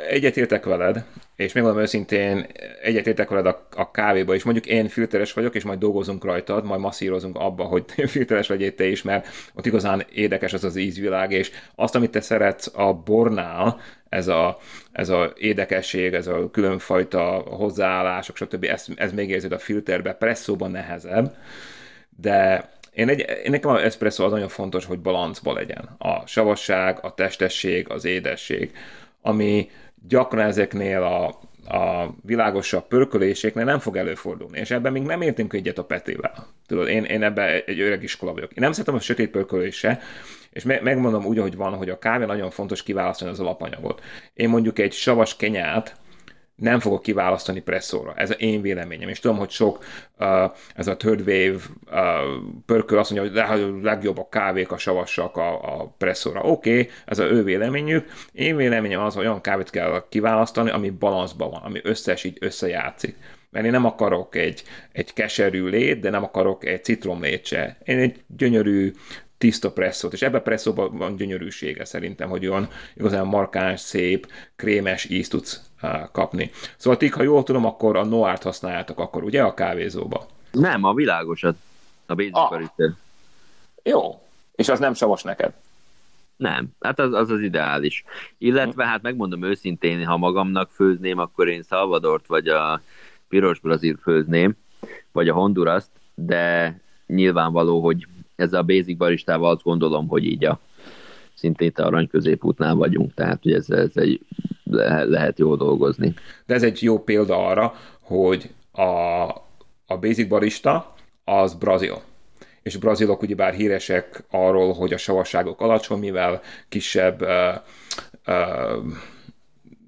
Egyetértek 0.09 0.65
veled, 0.65 1.05
és 1.37 1.53
megmondom 1.53 1.83
őszintén, 1.83 2.47
egyetértek 2.83 3.29
veled 3.29 3.47
a, 3.47 3.67
a 3.77 3.91
kávéba 3.91 4.35
is. 4.35 4.43
Mondjuk 4.43 4.67
én 4.67 4.89
filteres 4.89 5.33
vagyok, 5.33 5.55
és 5.55 5.65
majd 5.65 5.79
dolgozunk 5.79 6.25
rajtad, 6.25 6.65
majd 6.65 6.81
masszírozunk 6.81 7.39
abba, 7.39 7.65
hogy 7.65 7.85
filteres 8.07 8.49
legyél 8.49 8.75
te 8.75 8.87
is, 8.87 9.03
mert 9.03 9.27
ott 9.55 9.67
igazán 9.67 10.07
érdekes 10.13 10.53
az 10.53 10.65
az 10.65 10.77
ízvilág, 10.77 11.33
és 11.33 11.51
azt, 11.75 11.95
amit 11.95 12.11
te 12.11 12.21
szeretsz 12.21 12.71
a 12.75 12.93
bornál, 12.93 13.81
ez 14.09 14.29
a, 14.29 14.59
ez 14.93 15.09
a 15.09 15.33
édekesség, 15.37 16.15
ez 16.15 16.27
a 16.27 16.51
különfajta 16.51 17.23
hozzáállások, 17.47 18.37
stb. 18.37 18.65
Ez, 18.65 18.87
ez 18.97 19.13
még 19.13 19.31
érzed 19.31 19.53
a 19.53 19.59
filterbe, 19.59 20.13
presszóban 20.13 20.71
nehezebb, 20.71 21.37
de 22.17 22.69
én, 22.93 23.09
egy, 23.09 23.21
én 23.45 23.51
nekem 23.51 23.71
az 23.71 23.83
espresso 23.83 24.25
az 24.25 24.31
nagyon 24.31 24.49
fontos, 24.49 24.85
hogy 24.85 24.99
balancba 24.99 25.53
legyen. 25.53 25.89
A 25.99 26.27
savasság, 26.27 26.99
a 27.03 27.15
testesség, 27.15 27.91
az 27.91 28.05
édesség, 28.05 28.73
ami 29.23 29.71
gyakran 30.09 30.47
ezeknél 30.47 31.03
a, 31.03 31.27
a 31.77 32.15
világosabb 32.23 32.87
pörköléséknél 32.87 33.65
nem 33.65 33.79
fog 33.79 33.97
előfordulni, 33.97 34.59
és 34.59 34.71
ebben 34.71 34.93
még 34.93 35.03
nem 35.03 35.23
értünk 35.23 35.53
egyet 35.53 35.79
a 35.79 35.85
Petével. 35.85 36.47
Tudod, 36.67 36.89
én, 36.89 37.05
én 37.05 37.23
ebben 37.23 37.63
egy 37.67 37.81
öreg 37.81 38.03
iskola 38.03 38.33
vagyok. 38.33 38.51
Én 38.51 38.63
nem 38.63 38.73
szeretem 38.73 38.95
a 38.95 39.01
sötét 39.01 39.31
pörkölés 39.31 39.77
se, 39.77 40.01
és 40.51 40.63
me- 40.63 40.83
megmondom 40.83 41.25
úgy, 41.27 41.39
hogy 41.39 41.57
van, 41.57 41.75
hogy 41.75 41.91
a 41.91 41.99
kávé 41.99 42.25
nagyon 42.25 42.51
fontos 42.51 42.83
kiválasztani 42.83 43.31
az 43.31 43.41
alapanyagot. 43.41 44.03
Én 44.35 44.49
mondjuk 44.49 44.79
egy 44.79 44.93
savas 44.93 45.37
kenyát, 45.37 45.97
nem 46.63 46.81
fogok 46.81 47.03
kiválasztani 47.03 47.61
presszóra. 47.61 48.15
Ez 48.17 48.31
az 48.31 48.37
én 48.39 48.63
véleményem. 48.63 49.09
És 49.09 49.21
tudom, 49.21 49.37
hogy 49.37 49.51
sok 49.51 49.85
uh, 50.19 50.51
ez 50.75 50.87
a 50.87 50.97
third 50.97 51.21
wave 51.21 51.59
uh, 51.91 52.01
pörköl 52.67 52.99
azt 52.99 53.11
mondja, 53.11 53.47
hogy 53.49 53.61
a 53.61 53.79
legjobb 53.83 54.19
a 54.19 54.29
kávék, 54.29 54.73
a 54.73 54.77
savassak 54.77 55.37
a, 55.37 55.81
a 55.81 55.95
presszóra. 55.99 56.41
Oké, 56.41 56.71
okay, 56.71 56.91
ez 57.07 57.19
az 57.19 57.31
ő 57.31 57.43
véleményük. 57.43 58.11
Én 58.33 58.57
véleményem 58.57 59.01
az, 59.01 59.15
hogy 59.15 59.25
olyan 59.25 59.41
kávét 59.41 59.71
kell 59.71 60.05
kiválasztani, 60.09 60.71
ami 60.71 60.91
balanszban 60.91 61.51
van, 61.51 61.63
ami 61.63 61.81
összes 61.83 62.25
így 62.25 62.37
összejátszik. 62.41 63.17
Mert 63.51 63.65
én 63.65 63.71
nem 63.71 63.85
akarok 63.85 64.37
egy, 64.37 64.63
egy 64.93 65.13
keserű 65.13 65.67
lét, 65.67 66.01
de 66.01 66.11
nem 66.11 66.23
akarok 66.23 66.65
egy 66.65 66.85
citromlét 66.85 67.45
se. 67.45 67.77
Én 67.85 67.99
egy 67.99 68.25
gyönyörű, 68.37 68.93
tiszta 69.39 69.73
presszót, 69.73 70.13
és 70.13 70.23
ebbe 70.23 70.41
presszóban 70.41 70.97
van 70.97 71.17
gyönyörűsége 71.17 71.85
szerintem, 71.85 72.29
hogy 72.29 72.47
olyan 72.47 72.69
igazán 72.95 73.27
markáns, 73.27 73.81
szép, 73.81 74.27
krémes 74.57 75.05
ízt 75.05 75.31
tudsz 75.31 75.72
kapni. 76.13 76.51
Szóval 76.77 76.99
ti, 76.99 77.09
ha 77.09 77.23
jól 77.23 77.43
tudom, 77.43 77.65
akkor 77.65 77.97
a 77.97 78.05
noárt 78.05 78.43
használjátok 78.43 78.99
akkor, 78.99 79.23
ugye, 79.23 79.43
a 79.43 79.55
kávézóba? 79.55 80.27
Nem, 80.53 80.85
a 80.85 80.95
világosat. 80.95 81.57
A 82.07 82.15
basic 82.15 82.37
ah. 82.37 82.63
Jó. 83.83 84.23
És 84.55 84.69
az 84.69 84.79
nem 84.79 84.95
savas 84.95 85.23
neked? 85.23 85.53
Nem, 86.37 86.69
hát 86.81 86.99
az, 86.99 87.13
az 87.13 87.31
az 87.31 87.41
ideális. 87.41 88.05
Illetve 88.39 88.87
hát 88.87 89.03
megmondom 89.03 89.43
őszintén, 89.43 90.07
ha 90.07 90.17
magamnak 90.17 90.71
főzném, 90.71 91.19
akkor 91.19 91.49
én 91.49 91.63
Salvadort 91.63 92.27
vagy 92.27 92.49
a 92.49 92.81
piros 93.29 93.59
brazil 93.59 93.97
főzném, 94.03 94.57
vagy 95.13 95.29
a 95.29 95.35
Honduraszt, 95.35 95.91
de 96.15 96.79
nyilvánvaló, 97.07 97.81
hogy 97.81 98.07
ezzel 98.37 98.61
a 98.61 98.65
basic 98.65 98.97
baristával 98.97 99.51
azt 99.51 99.63
gondolom, 99.63 100.09
hogy 100.09 100.25
így 100.25 100.45
a 100.45 100.59
szintén 101.35 101.73
a 101.75 101.83
arany 101.83 102.09
középútnál 102.09 102.75
vagyunk, 102.75 103.15
tehát 103.15 103.43
hogy 103.43 103.53
ez, 103.53 103.71
ez 103.71 103.97
egy, 103.97 104.21
lehet, 104.73 105.09
lehet 105.09 105.39
jól 105.39 105.57
dolgozni. 105.57 106.15
De 106.47 106.55
ez 106.55 106.63
egy 106.63 106.83
jó 106.83 107.03
példa 107.03 107.47
arra, 107.47 107.75
hogy 108.01 108.51
a, 108.73 108.83
a 109.87 109.99
basic 110.01 110.29
barista 110.29 110.95
az 111.25 111.55
brazil. 111.55 112.01
És 112.63 112.77
brazilok 112.77 113.23
ugyebár 113.23 113.55
híresek 113.55 114.25
arról, 114.31 114.73
hogy 114.73 114.93
a 114.93 114.97
savasságok 114.97 115.61
alacsony, 115.61 115.99
mivel 115.99 116.41
kisebb 116.69 117.23
uh, 117.23 117.29
uh, 118.27 118.85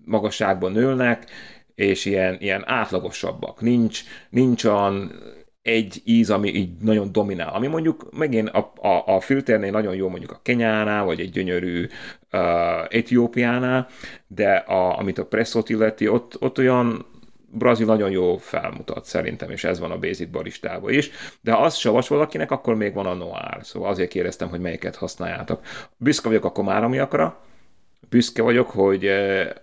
magasságban 0.04 0.72
nőnek, 0.72 1.30
és 1.74 2.04
ilyen, 2.04 2.36
ilyen 2.40 2.62
átlagosabbak. 2.66 3.60
Nincs, 3.60 4.00
nincs 4.30 4.64
olyan 4.64 5.12
egy 5.64 6.02
íz, 6.04 6.30
ami 6.30 6.54
így 6.54 6.70
nagyon 6.80 7.12
dominál. 7.12 7.54
Ami 7.54 7.66
mondjuk 7.66 8.08
megint 8.16 8.48
a, 8.48 8.72
a, 8.80 9.14
a 9.14 9.20
filternél 9.20 9.70
nagyon 9.70 9.94
jó 9.94 10.08
mondjuk 10.08 10.30
a 10.30 10.40
Kenyánál, 10.42 11.04
vagy 11.04 11.20
egy 11.20 11.30
gyönyörű 11.30 11.86
uh, 12.32 12.40
Etiópiánál, 12.88 13.88
de 14.26 14.52
a, 14.54 14.98
amit 14.98 15.18
a 15.18 15.26
presszót 15.26 15.68
illeti, 15.68 16.08
ott, 16.08 16.36
ott 16.40 16.58
olyan 16.58 17.06
Brazil 17.50 17.86
nagyon 17.86 18.10
jó 18.10 18.36
felmutat 18.36 19.04
szerintem, 19.04 19.50
és 19.50 19.64
ez 19.64 19.78
van 19.78 19.90
a 19.90 19.98
Basic 19.98 20.30
baristában 20.30 20.92
is. 20.92 21.10
De 21.40 21.52
ha 21.52 21.62
az 21.62 21.74
savas 21.74 22.08
valakinek, 22.08 22.50
akkor 22.50 22.74
még 22.74 22.94
van 22.94 23.06
a 23.06 23.14
Noir. 23.14 23.58
Szóval 23.60 23.90
azért 23.90 24.10
kérdeztem, 24.10 24.48
hogy 24.48 24.60
melyiket 24.60 24.96
használjátok. 24.96 25.60
Büszke 25.96 26.28
vagyok 26.28 26.44
a 26.44 26.52
komáromiakra, 26.52 27.40
büszke 28.08 28.42
vagyok, 28.42 28.70
hogy 28.70 29.06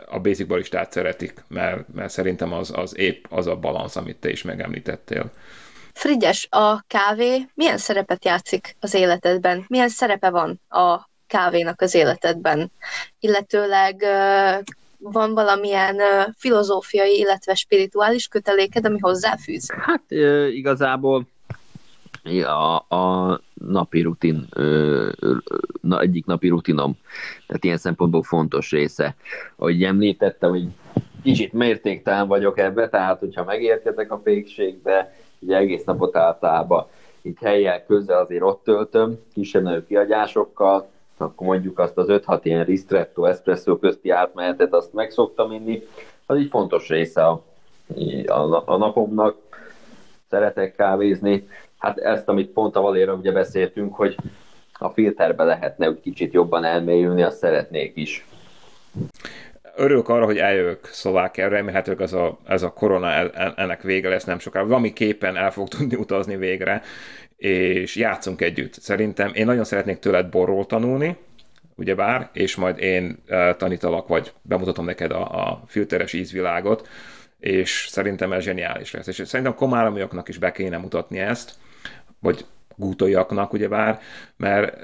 a 0.07 0.19
Basic 0.19 0.47
baristát 0.47 0.91
szeretik, 0.91 1.43
mert, 1.47 1.93
mert 1.93 2.11
szerintem 2.11 2.53
az, 2.53 2.71
az 2.75 2.97
épp 2.97 3.25
az 3.29 3.47
a 3.47 3.55
balansz, 3.55 3.95
amit 3.95 4.17
te 4.17 4.29
is 4.29 4.43
megemlítettél. 4.43 5.31
Frigyes, 6.01 6.47
a 6.49 6.81
kávé 6.87 7.45
milyen 7.53 7.77
szerepet 7.77 8.25
játszik 8.25 8.75
az 8.79 8.93
életedben? 8.93 9.65
Milyen 9.67 9.89
szerepe 9.89 10.29
van 10.29 10.61
a 10.69 11.09
kávénak 11.27 11.81
az 11.81 11.95
életedben? 11.95 12.71
Illetőleg 13.19 14.03
van 14.97 15.33
valamilyen 15.33 15.97
filozófiai, 16.37 17.17
illetve 17.17 17.53
spirituális 17.53 18.27
köteléked, 18.27 18.85
ami 18.85 18.99
hozzáfűz? 18.99 19.71
Hát 19.77 20.03
igazából 20.51 21.27
a, 22.43 22.95
a 22.95 23.39
napi 23.53 24.01
rutin, 24.01 24.47
na, 25.81 26.01
egyik 26.01 26.25
napi 26.25 26.47
rutinom, 26.47 26.97
tehát 27.47 27.63
ilyen 27.63 27.77
szempontból 27.77 28.23
fontos 28.23 28.71
része. 28.71 29.15
Ahogy 29.55 29.83
említettem, 29.83 30.49
hogy 30.49 30.67
kicsit 31.23 31.53
mértéktelen 31.53 32.27
vagyok 32.27 32.59
ebbe, 32.59 32.89
tehát 32.89 33.19
hogyha 33.19 33.43
megérkezek 33.43 34.11
a 34.11 34.17
pékségbe, 34.17 35.13
ugye 35.41 35.57
egész 35.57 35.83
napot 35.83 36.15
általában 36.15 36.85
itt 37.21 37.39
helyjel 37.39 37.85
közel 37.85 38.19
azért 38.19 38.43
ott 38.43 38.63
töltöm, 38.63 39.19
kisebb-nagyobb 39.33 39.87
kiagyásokkal, 39.87 40.89
akkor 41.17 41.47
mondjuk 41.47 41.79
azt 41.79 41.97
az 41.97 42.05
5-6 42.09 42.39
ilyen 42.43 42.65
ristretto, 42.65 43.25
espresso 43.25 43.77
közti 43.77 44.09
átmenetet 44.09 44.73
azt 44.73 44.93
meg 44.93 45.11
szoktam 45.11 45.51
inni, 45.51 45.83
az 46.25 46.37
így 46.37 46.49
fontos 46.49 46.87
része 46.87 47.25
a, 47.25 47.43
a, 48.25 48.63
a 48.65 48.77
napomnak. 48.77 49.35
Szeretek 50.29 50.75
kávézni. 50.75 51.47
Hát 51.77 51.97
ezt, 51.97 52.29
amit 52.29 52.51
pont 52.51 52.75
a 52.75 52.81
Valéra 52.81 53.13
ugye 53.13 53.31
beszéltünk, 53.31 53.95
hogy 53.95 54.15
a 54.73 54.89
filterbe 54.89 55.43
lehetne 55.43 55.89
úgy 55.89 55.99
kicsit 55.99 56.33
jobban 56.33 56.63
elmélyülni, 56.63 57.23
azt 57.23 57.37
szeretnék 57.37 57.91
is 57.95 58.25
örülök 59.81 60.09
arra, 60.09 60.25
hogy 60.25 60.37
eljövök 60.37 60.89
Szlovákiára, 60.91 61.55
remélhetőleg 61.55 62.01
ez 62.01 62.13
a, 62.13 62.39
ez 62.47 62.61
a 62.61 62.73
korona 62.73 63.31
ennek 63.55 63.81
vége 63.81 64.09
lesz 64.09 64.23
nem 64.23 64.39
sokára. 64.39 64.67
Valami 64.67 64.93
képen 64.93 65.37
el 65.37 65.51
fog 65.51 65.67
tudni 65.67 65.95
utazni 65.95 66.37
végre, 66.37 66.81
és 67.37 67.95
játszunk 67.95 68.41
együtt. 68.41 68.73
Szerintem 68.73 69.31
én 69.33 69.45
nagyon 69.45 69.63
szeretnék 69.63 69.99
tőled 69.99 70.29
borról 70.29 70.65
tanulni, 70.65 71.17
ugyebár, 71.75 72.29
és 72.33 72.55
majd 72.55 72.79
én 72.79 73.17
uh, 73.29 73.55
tanítalak, 73.55 74.07
vagy 74.07 74.33
bemutatom 74.41 74.85
neked 74.85 75.11
a, 75.11 75.49
a 75.49 75.63
filteres 75.67 76.13
ízvilágot, 76.13 76.87
és 77.39 77.87
szerintem 77.89 78.31
ez 78.33 78.43
zseniális 78.43 78.91
lesz. 78.91 79.07
És 79.07 79.21
szerintem 79.25 79.55
komáromiaknak 79.55 80.27
is 80.27 80.37
be 80.37 80.51
kéne 80.51 80.77
mutatni 80.77 81.19
ezt, 81.19 81.53
vagy 82.19 82.45
gútolyaknak, 82.75 83.53
ugyebár, 83.53 83.99
mert 84.37 84.77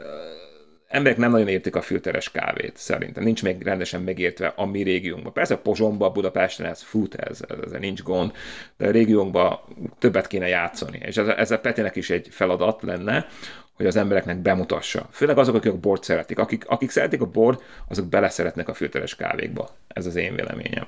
emberek 0.87 1.17
nem 1.17 1.31
nagyon 1.31 1.47
értik 1.47 1.75
a 1.75 1.81
filteres 1.81 2.31
kávét, 2.31 2.77
szerintem. 2.77 3.23
Nincs 3.23 3.43
még 3.43 3.61
rendesen 3.61 4.01
megértve 4.01 4.53
a 4.55 4.65
mi 4.65 4.81
régiónkban. 4.81 5.33
Persze 5.33 5.55
Pozsomba, 5.55 6.11
Budapesten 6.11 6.65
ez 6.65 6.81
fut, 6.81 7.15
ez, 7.15 7.39
ez, 7.49 7.71
ez 7.71 7.79
nincs 7.79 8.03
gond, 8.03 8.31
de 8.77 8.87
a 8.87 8.91
régiónkban 8.91 9.59
többet 9.99 10.27
kéne 10.27 10.47
játszani. 10.47 10.99
És 11.05 11.17
ez, 11.17 11.27
ez 11.27 11.51
a 11.51 11.59
Petinek 11.59 11.95
is 11.95 12.09
egy 12.09 12.27
feladat 12.31 12.81
lenne, 12.81 13.27
hogy 13.73 13.85
az 13.85 13.95
embereknek 13.95 14.37
bemutassa. 14.37 15.07
Főleg 15.11 15.37
azok, 15.37 15.55
akik 15.55 15.71
a 15.71 15.77
bort 15.77 16.03
szeretik. 16.03 16.39
Akik, 16.39 16.67
akik 16.67 16.89
szeretik 16.89 17.21
a 17.21 17.25
bort, 17.25 17.63
azok 17.87 18.05
beleszeretnek 18.05 18.69
a 18.69 18.73
filteres 18.73 19.15
kávékba. 19.15 19.69
Ez 19.87 20.05
az 20.05 20.15
én 20.15 20.35
véleményem. 20.35 20.85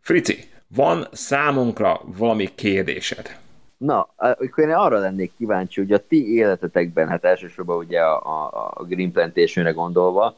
Frici, 0.00 0.44
van 0.68 1.08
számunkra 1.12 2.00
valami 2.04 2.48
kérdésed? 2.54 3.36
Na, 3.78 4.08
akkor 4.16 4.64
én 4.64 4.70
arra 4.70 4.98
lennék 4.98 5.32
kíváncsi, 5.36 5.80
hogy 5.80 5.92
a 5.92 6.06
ti 6.06 6.32
életetekben, 6.34 7.08
hát 7.08 7.24
elsősorban 7.24 7.76
ugye 7.76 8.00
a, 8.00 8.46
a, 8.74 8.84
Green 8.84 9.12
plantation 9.12 9.72
gondolva, 9.72 10.36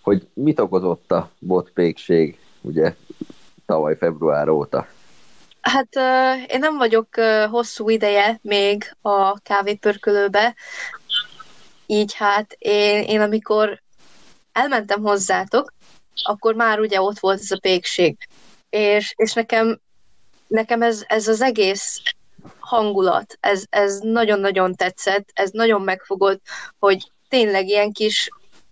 hogy 0.00 0.26
mit 0.32 0.60
okozott 0.60 1.12
a 1.12 1.30
botpékség, 1.38 2.38
ugye 2.60 2.94
tavaly 3.66 3.96
február 3.96 4.48
óta? 4.48 4.86
Hát 5.60 5.88
én 6.46 6.58
nem 6.58 6.76
vagyok 6.76 7.08
hosszú 7.50 7.88
ideje 7.88 8.38
még 8.42 8.96
a 9.00 9.38
kávépörkölőbe, 9.38 10.54
így 11.86 12.14
hát 12.14 12.56
én, 12.58 13.02
én 13.02 13.20
amikor 13.20 13.82
elmentem 14.52 15.02
hozzátok, 15.02 15.72
akkor 16.22 16.54
már 16.54 16.80
ugye 16.80 17.00
ott 17.00 17.18
volt 17.18 17.40
ez 17.40 17.50
a 17.50 17.58
pékség. 17.60 18.16
És, 18.70 19.14
és 19.16 19.32
nekem, 19.32 19.80
nekem 20.46 20.82
ez, 20.82 21.04
ez 21.06 21.28
az 21.28 21.40
egész 21.40 22.02
hangulat, 22.58 23.36
ez, 23.40 23.64
ez 23.70 23.98
nagyon-nagyon 23.98 24.74
tetszett, 24.74 25.28
ez 25.32 25.50
nagyon 25.50 25.82
megfogott, 25.82 26.40
hogy 26.78 27.10
tényleg 27.28 27.68
ilyen 27.68 27.92
kis, 27.92 28.28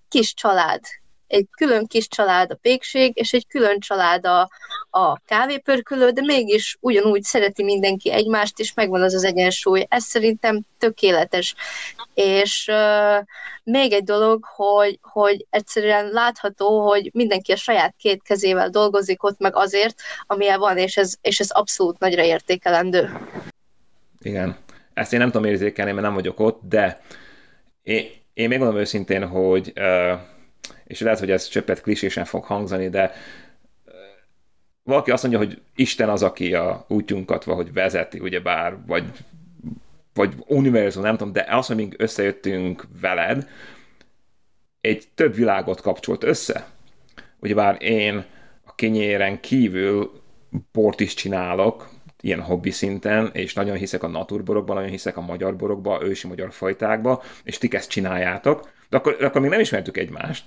kis 0.08 0.34
család, 0.34 0.80
egy 1.28 1.46
külön 1.50 1.86
kis 1.86 2.08
család 2.08 2.50
a 2.50 2.58
pékség, 2.62 3.12
és 3.14 3.32
egy 3.32 3.46
külön 3.46 3.78
család 3.80 4.26
a, 4.26 4.48
a 4.90 5.18
kávépörkölő, 5.18 6.10
de 6.10 6.20
mégis 6.20 6.76
ugyanúgy 6.80 7.22
szereti 7.22 7.62
mindenki 7.62 8.12
egymást, 8.12 8.58
és 8.58 8.74
megvan 8.74 9.02
az 9.02 9.14
az 9.14 9.24
egyensúly. 9.24 9.86
Ez 9.88 10.04
szerintem 10.04 10.60
tökéletes. 10.78 11.54
És 12.14 12.68
uh, 12.70 13.26
még 13.62 13.92
egy 13.92 14.04
dolog, 14.04 14.44
hogy, 14.44 14.98
hogy 15.02 15.46
egyszerűen 15.50 16.08
látható, 16.08 16.88
hogy 16.88 17.10
mindenki 17.12 17.52
a 17.52 17.56
saját 17.56 17.94
két 17.98 18.22
kezével 18.22 18.68
dolgozik 18.68 19.22
ott 19.22 19.38
meg 19.38 19.56
azért, 19.56 20.00
amilyen 20.26 20.58
van, 20.58 20.78
és 20.78 20.96
ez, 20.96 21.14
és 21.20 21.40
ez 21.40 21.50
abszolút 21.50 21.98
nagyra 21.98 22.22
értékelendő. 22.22 23.10
Igen. 24.20 24.56
Ezt 24.94 25.12
én 25.12 25.18
nem 25.18 25.30
tudom 25.30 25.46
érzékelni, 25.46 25.92
mert 25.92 26.06
nem 26.06 26.14
vagyok 26.14 26.40
ott, 26.40 26.60
de 26.68 27.00
én, 27.82 28.06
én 28.34 28.48
még 28.48 28.58
mondom 28.58 28.78
őszintén, 28.78 29.26
hogy 29.26 29.72
és 30.84 31.00
lehet, 31.00 31.18
hogy 31.18 31.30
ez 31.30 31.48
csöppet 31.48 31.80
klisésen 31.80 32.24
fog 32.24 32.44
hangzani, 32.44 32.88
de 32.88 33.12
valaki 34.82 35.10
azt 35.10 35.22
mondja, 35.22 35.40
hogy 35.40 35.60
Isten 35.74 36.08
az, 36.08 36.22
aki 36.22 36.54
a 36.54 36.84
útjunkat 36.88 37.44
vagy 37.44 37.72
vezeti, 37.72 38.18
ugye 38.18 38.40
bár, 38.40 38.76
vagy, 38.86 39.04
vagy 40.14 40.34
univerzum, 40.46 41.02
nem 41.02 41.16
tudom, 41.16 41.32
de 41.32 41.46
az, 41.50 41.66
hogy 41.66 41.94
összejöttünk 41.96 42.86
veled, 43.00 43.48
egy 44.80 45.08
több 45.14 45.34
világot 45.34 45.80
kapcsolt 45.80 46.24
össze. 46.24 46.66
Ugyebár 47.40 47.82
én 47.82 48.24
a 48.64 48.74
kenyéren 48.74 49.40
kívül 49.40 50.22
bort 50.72 51.00
is 51.00 51.14
csinálok, 51.14 51.88
ilyen 52.20 52.40
hobbi 52.40 52.70
szinten, 52.70 53.30
és 53.32 53.54
nagyon 53.54 53.76
hiszek 53.76 54.02
a 54.02 54.08
naturborokban, 54.08 54.76
nagyon 54.76 54.90
hiszek 54.90 55.16
a 55.16 55.20
magyar 55.20 55.56
borokba, 55.56 56.00
ősi 56.02 56.26
magyar 56.26 56.52
fajtákba, 56.52 57.22
és 57.44 57.58
ti 57.58 57.68
ezt 57.72 57.90
csináljátok, 57.90 58.70
de 58.88 58.96
akkor, 58.96 59.16
akkor 59.20 59.40
még 59.40 59.50
nem 59.50 59.60
ismertük 59.60 59.96
egymást 59.96 60.44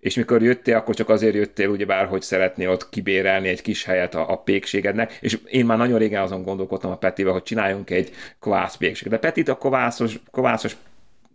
és 0.00 0.14
mikor 0.14 0.42
jöttél, 0.42 0.76
akkor 0.76 0.94
csak 0.94 1.08
azért 1.08 1.34
jöttél, 1.34 1.68
ugyebár, 1.68 2.06
hogy 2.06 2.22
szeretnél 2.22 2.70
ott 2.70 2.88
kibérelni 2.88 3.48
egy 3.48 3.62
kis 3.62 3.84
helyet 3.84 4.14
a, 4.14 4.30
a 4.30 4.36
pékségednek, 4.36 5.18
és 5.20 5.38
én 5.46 5.66
már 5.66 5.78
nagyon 5.78 5.98
régen 5.98 6.22
azon 6.22 6.42
gondolkodtam 6.42 6.90
a 6.90 6.96
Petivel, 6.96 7.32
hogy 7.32 7.42
csináljunk 7.42 7.90
egy 7.90 8.10
kovász 8.38 8.76
pékséget. 8.76 9.12
De 9.12 9.28
Petit 9.28 9.48
a 9.48 9.56
kovászos, 9.56 10.18
kovászos 10.30 10.76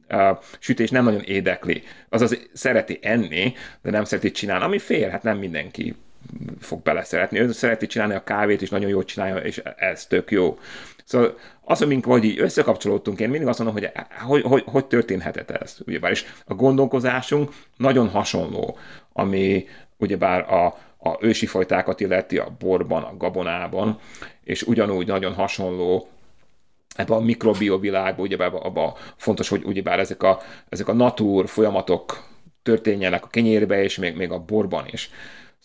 uh, 0.10 0.38
sütés 0.60 0.90
nem 0.90 1.04
nagyon 1.04 1.22
édekli. 1.22 1.84
Azaz 2.10 2.48
szereti 2.54 3.00
enni, 3.02 3.54
de 3.82 3.92
nem 3.92 4.04
szereti 4.04 4.32
csinálni, 4.32 4.64
ami 4.64 4.78
fél, 4.78 5.10
hát 5.10 5.24
nem 5.24 5.38
mindenki 5.38 5.96
fog 6.60 6.82
beleszeretni. 6.82 7.40
Ő 7.40 7.52
szereti 7.52 7.88
csinálni 7.88 8.14
a 8.14 8.24
kávét, 8.24 8.62
és 8.62 8.70
nagyon 8.70 8.90
jól 8.90 9.04
csinálja, 9.04 9.36
és 9.36 9.62
ez 9.78 10.06
tök 10.06 10.32
jó. 10.32 10.58
Szóval 11.06 11.38
az, 11.62 11.82
amink 11.82 12.06
vagy 12.06 12.24
így 12.24 12.40
összekapcsolódtunk, 12.40 13.20
én 13.20 13.30
mindig 13.30 13.48
azt 13.48 13.60
mondom, 13.60 13.78
hogy 13.78 13.92
hogy, 14.26 14.42
hogy, 14.42 14.64
hogy 14.66 14.86
történhetett 14.86 15.52
ez, 15.52 15.78
ugyebár, 15.86 16.12
és 16.12 16.26
a 16.46 16.54
gondolkozásunk 16.54 17.52
nagyon 17.78 18.10
hasonló, 18.10 18.78
ami 19.14 19.68
ugyebár 19.98 20.54
a, 20.54 20.66
a 20.98 21.18
ősi 21.20 21.46
fajtákat 21.46 22.00
illeti 22.00 22.38
a 22.38 22.56
borban, 22.60 23.04
a 23.04 23.18
gabonában, 23.18 24.00
és 24.44 24.64
ugyanúgy 24.64 25.08
nagyon 25.08 25.34
hasonló 25.34 26.08
ebben 26.96 27.18
a 27.18 27.22
mikrobiovilágban, 27.22 28.26
ugye 28.26 28.46
abban 28.46 28.94
fontos, 29.16 29.50
hogy 29.50 29.64
ugyebár 29.64 30.00
ezek 30.00 30.24
a, 30.24 30.40
ezek 30.70 30.88
a 30.88 30.94
natúr 30.94 31.48
folyamatok 31.48 32.24
történjenek 32.64 33.26
a 33.26 33.28
kenyérbe, 33.28 33.84
és 33.84 33.98
még, 33.98 34.16
még 34.16 34.32
a 34.32 34.40
borban 34.40 34.86
is. 34.92 35.10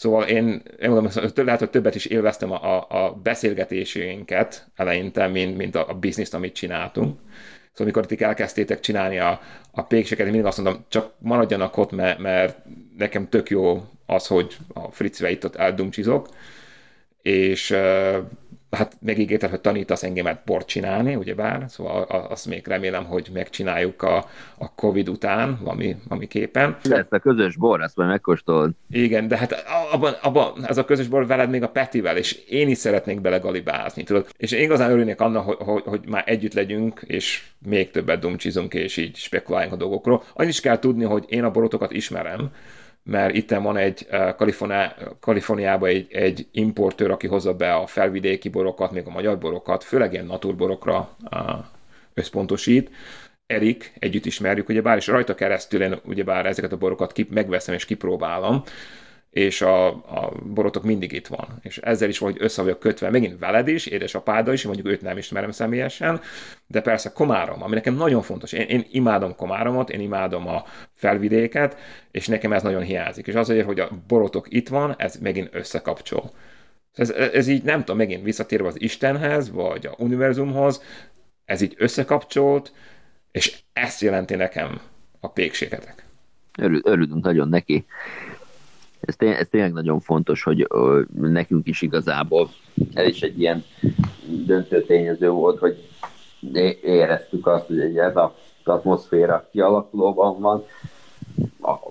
Szóval 0.01 0.25
én, 0.25 0.63
én 0.81 0.91
mondom, 0.91 1.31
lehet, 1.35 1.61
hogy 1.61 1.71
többet 1.71 1.95
is 1.95 2.07
élveztem 2.07 2.53
a, 2.53 2.77
a, 2.77 2.87
a 2.89 3.13
beszélgetéseinket 3.13 4.67
eleinte, 4.77 5.27
mint, 5.27 5.57
mint 5.57 5.75
a, 5.75 5.89
a 5.89 5.95
bizniszt, 5.95 6.35
amit 6.35 6.55
csináltunk. 6.55 7.19
Szóval 7.73 7.93
amikor 7.93 8.07
ti 8.07 8.23
elkezdtétek 8.23 8.81
csinálni 8.81 9.19
a, 9.19 9.41
a 9.71 9.83
pékseket, 9.83 10.27
én 10.27 10.33
mindig 10.33 10.49
azt 10.49 10.63
mondom, 10.63 10.85
csak 10.89 11.13
maradjanak 11.19 11.77
ott, 11.77 11.91
mert, 11.91 12.19
mert 12.19 12.59
nekem 12.99 13.29
tök 13.29 13.51
jó 13.51 13.85
az, 14.07 14.27
hogy 14.27 14.57
a 14.75 14.91
Fritzve 14.91 15.31
itt 15.31 15.45
ott 15.45 15.57
eldumcsizok, 15.57 16.29
és 17.23 17.77
hát 18.71 18.97
megígérted, 19.01 19.51
hogy 19.51 19.61
tanítasz 19.61 20.03
engemet 20.03 20.43
bort 20.45 20.67
csinálni, 20.67 21.15
ugyebár, 21.15 21.65
szóval 21.69 22.03
azt 22.03 22.47
még 22.47 22.67
remélem, 22.67 23.05
hogy 23.05 23.31
megcsináljuk 23.33 24.03
a, 24.03 24.25
a 24.59 24.75
Covid 24.75 25.09
után, 25.09 25.59
valami, 25.63 25.97
valami 26.09 26.27
képen. 26.27 26.77
Lesz 26.83 27.07
a 27.11 27.19
közös 27.19 27.57
bor, 27.57 27.83
ezt 27.83 27.97
majd 27.97 28.09
megkóstolod. 28.09 28.71
Igen, 28.91 29.29
de 29.29 29.37
hát 29.37 29.65
abban, 29.93 30.13
abban, 30.23 30.67
ez 30.67 30.79
a 30.79 30.85
közös 30.85 31.09
bor 31.09 31.27
veled 31.27 31.51
még 31.51 31.63
a 31.63 31.69
Petivel, 31.69 32.17
és 32.17 32.33
én 32.49 32.69
is 32.69 32.79
szeretnék 32.79 33.21
belegalibázni, 33.21 34.03
tudod. 34.03 34.27
És 34.37 34.53
én 34.53 34.63
igazán 34.63 34.91
örülnék 34.91 35.21
annak, 35.21 35.45
hogy, 35.45 35.57
hogy, 35.59 35.83
hogy 35.85 36.01
már 36.09 36.23
együtt 36.27 36.55
legyünk, 36.55 37.01
és 37.07 37.43
még 37.67 37.91
többet 37.91 38.21
dumcsizunk, 38.21 38.75
és 38.75 38.97
így 38.97 39.17
spekuláljunk 39.17 39.75
a 39.75 39.79
dolgokról. 39.79 40.23
Annyit 40.35 40.53
is 40.53 40.61
kell 40.61 40.79
tudni, 40.79 41.05
hogy 41.05 41.25
én 41.29 41.45
a 41.45 41.51
borotokat 41.51 41.93
ismerem, 41.93 42.51
mert 43.03 43.35
itt 43.35 43.51
van 43.51 43.77
egy 43.77 44.07
Kalifornia, 44.37 44.95
Kaliforniában 45.21 45.89
egy, 45.89 46.07
egy 46.13 46.47
importőr, 46.53 47.11
aki 47.11 47.27
hozza 47.27 47.55
be 47.55 47.75
a 47.75 47.87
felvidéki 47.87 48.49
borokat, 48.49 48.93
még 48.93 49.07
a 49.07 49.11
magyar 49.11 49.39
borokat, 49.39 49.85
főleg 49.85 50.13
ilyen 50.13 50.27
naturborokra 50.27 51.17
uh, 51.31 51.41
összpontosít. 52.15 52.91
Erik, 53.47 53.93
együtt 53.99 54.27
ismerjük, 54.27 54.69
ugyebár, 54.69 54.97
és 54.97 55.07
rajta 55.07 55.35
keresztül 55.35 55.83
én 55.83 56.01
ugyebár 56.05 56.47
ezeket 56.47 56.73
a 56.73 56.77
borokat 56.77 57.13
kip, 57.13 57.31
megveszem 57.31 57.75
és 57.75 57.85
kipróbálom, 57.85 58.63
és 59.31 59.61
a, 59.61 59.87
a 59.89 60.33
borotok 60.45 60.85
mindig 60.85 61.13
itt 61.13 61.27
van. 61.27 61.59
És 61.63 61.79
ezzel 61.79 62.09
is 62.09 62.19
vagy 62.19 62.37
össze 62.39 62.63
vagyok 62.63 62.79
kötve, 62.79 63.11
megint 63.11 63.39
veled 63.39 63.69
is, 63.69 63.87
édesapáddal 63.87 64.55
is, 64.55 64.65
mondjuk 64.65 64.87
őt 64.87 65.03
nem 65.03 65.17
ismerem 65.17 65.51
személyesen, 65.51 66.21
de 66.67 66.81
persze 66.81 67.13
Komárom, 67.13 67.63
ami 67.63 67.75
nekem 67.75 67.95
nagyon 67.95 68.23
fontos. 68.23 68.53
Én, 68.53 68.67
én 68.67 68.87
imádom 68.91 69.35
Komáromot, 69.35 69.91
én 69.91 70.01
imádom 70.01 70.49
a 70.49 70.65
felvidéket, 70.93 71.77
és 72.11 72.27
nekem 72.27 72.53
ez 72.53 72.63
nagyon 72.63 72.83
hiányzik. 72.83 73.27
És 73.27 73.35
azért, 73.35 73.67
hogy 73.67 73.81
a 73.81 73.91
borotok 74.09 74.47
itt 74.53 74.69
van, 74.69 74.95
ez 74.99 75.17
megint 75.17 75.49
összekapcsol. 75.53 76.31
Ez, 76.95 77.11
ez 77.11 77.47
így 77.47 77.63
nem 77.63 77.79
tudom, 77.79 77.97
megint 77.97 78.25
visszatérve 78.25 78.69
az 78.69 78.81
Istenhez, 78.81 79.51
vagy 79.51 79.87
a 79.87 79.95
univerzumhoz, 79.99 80.83
ez 81.45 81.61
így 81.61 81.75
összekapcsolt, 81.79 82.73
és 83.31 83.59
ezt 83.73 84.01
jelenti 84.01 84.35
nekem 84.35 84.81
a 85.21 85.29
pékségetek. 85.29 86.05
Örül, 86.59 86.81
örülünk 86.85 87.25
nagyon 87.25 87.49
neki 87.49 87.87
ez, 89.11 89.17
tény, 89.17 89.33
ez 89.33 89.49
tényleg 89.49 89.73
nagyon 89.73 90.01
fontos, 90.01 90.43
hogy 90.43 90.67
ö, 90.69 91.01
nekünk 91.21 91.67
is 91.67 91.83
igazából 91.83 92.51
ez 92.95 93.07
is 93.07 93.21
egy 93.21 93.41
ilyen 93.41 93.65
döntő 94.47 94.83
tényező 94.83 95.31
volt, 95.31 95.59
hogy 95.59 95.89
éreztük 96.83 97.47
azt, 97.47 97.67
hogy 97.67 97.99
ez 97.99 98.17
a 98.17 98.35
atmoszféra 98.65 99.49
kialakulóban 99.51 100.41
van, 100.41 100.65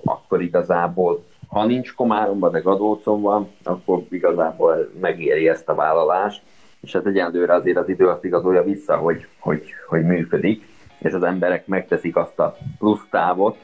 akkor 0.03 0.41
igazából, 0.41 1.23
ha 1.47 1.65
nincs 1.65 1.93
Komáromban, 1.93 2.51
de 2.51 2.59
Gadócon 2.59 3.21
van, 3.21 3.49
akkor 3.63 4.03
igazából 4.09 4.91
megéri 5.01 5.49
ezt 5.49 5.69
a 5.69 5.75
vállalást, 5.75 6.41
és 6.81 6.91
hát 6.91 7.05
egyenlőre 7.05 7.53
azért 7.53 7.77
az 7.77 7.89
idő 7.89 8.07
azt 8.07 8.23
igazolja 8.23 8.63
vissza, 8.63 8.97
hogy, 8.97 9.27
hogy, 9.39 9.63
hogy 9.87 10.03
működik, 10.03 10.67
és 10.99 11.13
az 11.13 11.23
emberek 11.23 11.67
megteszik 11.67 12.15
azt 12.15 12.39
a 12.39 12.57
plusz 12.77 13.05
távot, 13.09 13.57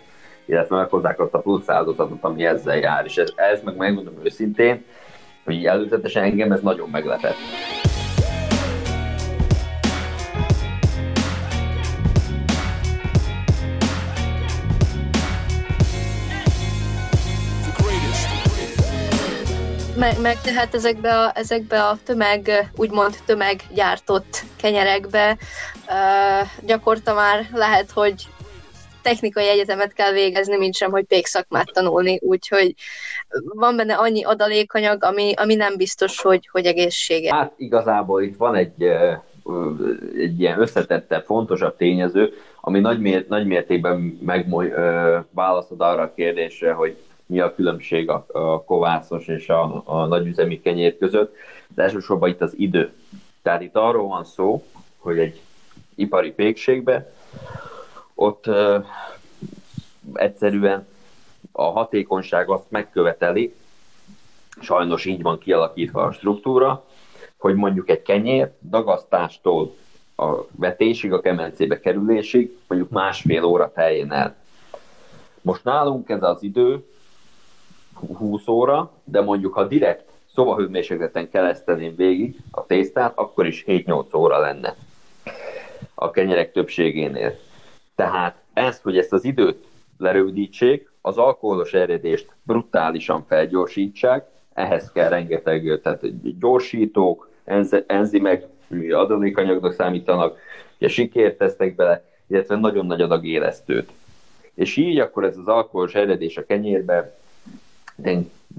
illetve 0.46 0.76
meghozzák 0.76 1.20
azt 1.20 1.34
a 1.34 1.40
plusz 1.40 1.70
áldozatot, 1.70 2.24
ami 2.24 2.46
ezzel 2.46 2.78
jár. 2.78 3.06
És 3.06 3.18
ez, 3.18 3.32
ez 3.36 3.62
meg 3.64 3.76
megmondom 3.76 4.14
őszintén, 4.24 4.86
hogy 5.44 5.66
előzetesen 5.66 6.24
engem 6.24 6.52
ez 6.52 6.62
nagyon 6.62 6.90
meglepett. 6.90 7.36
meg, 19.96 20.22
meg 20.22 20.42
tehát 20.42 20.76
ezekbe 20.76 21.20
a, 21.20 21.32
ezekbe 21.36 21.84
a 21.84 21.98
tömeg, 22.06 22.70
úgymond 22.76 23.16
tömeggyártott 23.26 24.44
kenyerekbe 24.56 25.38
uh, 25.88 26.48
gyakorta 26.66 27.14
már 27.14 27.50
lehet, 27.54 27.92
hogy 27.92 28.28
technikai 29.06 29.48
egyetemet 29.48 29.94
kell 29.94 30.12
végezni, 30.12 30.58
mint 30.58 30.76
sem, 30.76 30.92
hogy 30.92 31.04
pékszakmát 31.04 31.72
tanulni, 31.74 32.20
úgyhogy 32.22 32.74
van 33.54 33.76
benne 33.76 33.94
annyi 33.96 34.24
adalékanyag, 34.24 35.04
ami, 35.04 35.34
ami 35.36 35.56
nem 35.56 35.78
biztos, 35.78 36.22
hogy, 36.22 36.50
hogy 36.52 36.66
egészséges. 36.66 37.32
Hát 37.32 37.54
igazából 37.58 38.22
itt 38.22 38.38
van 38.38 38.56
egy, 38.56 38.84
egy 40.18 40.40
ilyen 40.40 40.60
összetettebb, 40.62 41.26
fontosabb 41.26 41.76
tényező, 41.76 42.34
ami 42.62 42.80
nagy, 42.80 43.26
nagy 43.28 43.46
mértékben 43.46 44.20
válaszod 45.32 45.82
arra 45.82 46.02
a 46.02 46.14
kérdésre, 46.14 46.74
hogy 46.74 46.98
mi 47.26 47.40
a 47.40 47.56
különbség 47.56 48.10
a, 48.10 48.26
a 48.32 48.64
kovászos 48.64 49.28
és 49.28 49.50
a, 49.50 49.82
a 49.86 50.06
nagyüzemi 50.06 50.62
kenyér 50.62 50.98
között, 50.98 51.36
de 51.76 51.84
elsősorban 51.84 52.30
itt 52.30 52.42
az 52.42 52.54
idő. 52.58 52.94
Tehát 53.42 53.62
itt 53.62 53.76
arról 53.76 54.08
van 54.08 54.24
szó, 54.24 54.64
hogy 54.98 55.20
egy 55.20 55.42
ipari 55.96 56.32
pékségbe 56.32 57.12
ott 58.16 58.48
ö, 58.48 58.80
egyszerűen 60.14 60.88
a 61.52 61.64
hatékonyság 61.64 62.50
azt 62.50 62.66
megköveteli, 62.70 63.56
sajnos 64.62 65.06
így 65.06 65.22
van 65.22 65.40
kialakítva 65.40 66.04
a 66.04 66.12
struktúra, 66.12 66.86
hogy 67.38 67.56
mondjuk 67.56 67.90
egy 67.90 68.02
kenyér 68.02 68.52
dagasztástól 68.70 69.76
a 70.16 70.34
vetésig, 70.52 71.14
a 71.14 71.22
kemencébe 71.22 71.80
kerülésig 71.80 72.58
mondjuk 72.68 72.92
másfél 72.92 73.44
óra 73.44 73.72
teljen 73.72 74.12
el. 74.12 74.36
Most 75.42 75.64
nálunk 75.64 76.10
ez 76.10 76.24
az 76.24 76.44
idő 76.44 76.86
20 78.18 78.48
óra, 78.48 78.92
de 79.04 79.22
mondjuk 79.22 79.54
ha 79.54 79.64
direkt 79.64 80.10
szobahőmérsékleten 80.34 81.30
kereszteném 81.30 81.96
végig 81.96 82.38
a 82.52 82.66
tésztát, 82.66 83.18
akkor 83.18 83.46
is 83.46 83.64
7-8 83.68 84.16
óra 84.16 84.40
lenne 84.40 84.76
a 85.94 86.12
kenyerek 86.12 86.52
többségénél. 86.52 87.38
Tehát 87.96 88.36
ezt, 88.54 88.84
hogy 88.84 88.98
ezt 88.98 89.14
az 89.14 89.24
időt 89.24 89.68
lerövidítsék, 89.98 90.92
az 91.02 91.18
alkoholos 91.18 91.74
eredést 91.74 92.28
brutálisan 92.44 93.26
felgyorsítsák, 93.28 94.28
ehhez 94.54 94.92
kell 94.92 95.10
rengeteg 95.10 95.80
tehát 95.84 96.38
gyorsítók, 96.40 97.30
enzimek, 97.88 98.46
adalékanyagok 98.92 99.74
számítanak, 99.74 100.38
ugye 100.78 100.88
sikért 100.88 101.38
tesznek 101.38 101.76
bele, 101.76 102.06
illetve 102.28 102.56
nagyon 102.56 102.86
nagy 102.86 103.02
adag 103.02 103.26
élesztőt. 103.26 103.92
És 104.54 104.76
így 104.76 105.00
akkor 105.00 105.24
ez 105.24 105.38
az 105.38 105.48
alkoholos 105.48 105.96
eredés 105.96 106.38
a 106.38 106.46
kenyérbe 106.46 107.18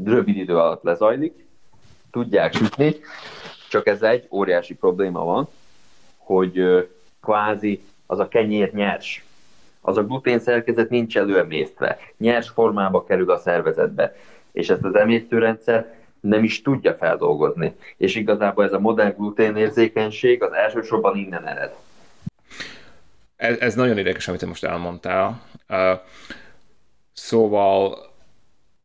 rövid 0.04 0.36
idő 0.36 0.56
alatt 0.56 0.82
lezajlik, 0.82 1.46
tudják 2.10 2.54
sütni, 2.54 2.94
csak 3.70 3.86
ez 3.86 4.02
egy 4.02 4.26
óriási 4.30 4.74
probléma 4.74 5.24
van, 5.24 5.48
hogy 6.16 6.88
kvázi 7.20 7.82
az 8.06 8.18
a 8.18 8.28
kenyér 8.28 8.72
nyers 8.72 9.25
az 9.86 9.96
a 9.96 10.04
glutén 10.04 10.38
szerkezet 10.38 10.90
nincs 10.90 11.16
előemésztve, 11.16 11.98
nyers 12.16 12.48
formába 12.48 13.04
kerül 13.04 13.30
a 13.30 13.36
szervezetbe, 13.38 14.16
és 14.52 14.68
ezt 14.68 14.84
az 14.84 14.94
emésztőrendszer 14.94 15.94
nem 16.20 16.44
is 16.44 16.62
tudja 16.62 16.94
feldolgozni. 16.94 17.74
És 17.96 18.14
igazából 18.14 18.64
ez 18.64 18.72
a 18.72 18.78
modern 18.78 19.16
gluténérzékenység 19.16 20.42
az 20.42 20.52
elsősorban 20.52 21.16
innen 21.16 21.46
ered. 21.46 21.74
Ez, 23.36 23.58
ez 23.58 23.74
nagyon 23.74 23.98
érdekes, 23.98 24.28
amit 24.28 24.40
te 24.40 24.46
most 24.46 24.64
elmondtál. 24.64 25.42
Uh, 25.68 26.00
szóval 27.12 27.98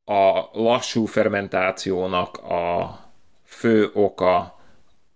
a 0.05 0.49
lassú 0.53 1.05
fermentációnak 1.05 2.37
a 2.37 2.99
fő 3.43 3.89
oka 3.93 4.59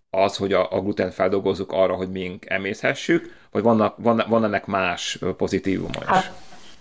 az, 0.10 0.38
hogy 0.38 0.54
a, 0.54 0.72
a 0.72 0.82
gluten 0.82 1.12
feldolgozzuk 1.12 1.72
arra, 1.72 1.94
hogy 1.94 2.12
mink 2.12 2.50
emészhessük, 2.50 3.45
vagy 3.56 3.64
vannak, 3.64 3.95
van, 3.97 4.24
van 4.28 4.43
ennek 4.43 4.66
más 4.66 5.20
pozitívuma 5.38 5.99
is? 5.99 6.06
Hát, 6.06 6.34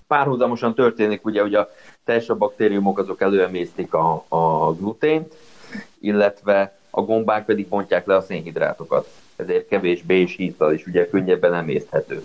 párhuzamosan 0.06 0.74
történik, 0.74 1.26
ugye, 1.26 1.40
hogy 1.40 1.54
a 1.54 1.70
teljes 2.04 2.26
baktériumok 2.26 2.98
azok 2.98 3.20
előemésztik 3.20 3.94
a, 3.94 4.24
a 4.28 4.72
glutént, 4.72 5.34
illetve 6.00 6.76
a 6.90 7.02
gombák 7.02 7.44
pedig 7.44 7.68
bontják 7.68 8.06
le 8.06 8.16
a 8.16 8.20
szénhidrátokat. 8.20 9.08
Ezért 9.36 9.68
kevésbé 9.68 10.20
és 10.20 10.36
híztal 10.36 10.72
is 10.72 10.86
ugye 10.86 11.08
könnyebben 11.08 11.54
emészthető. 11.54 12.22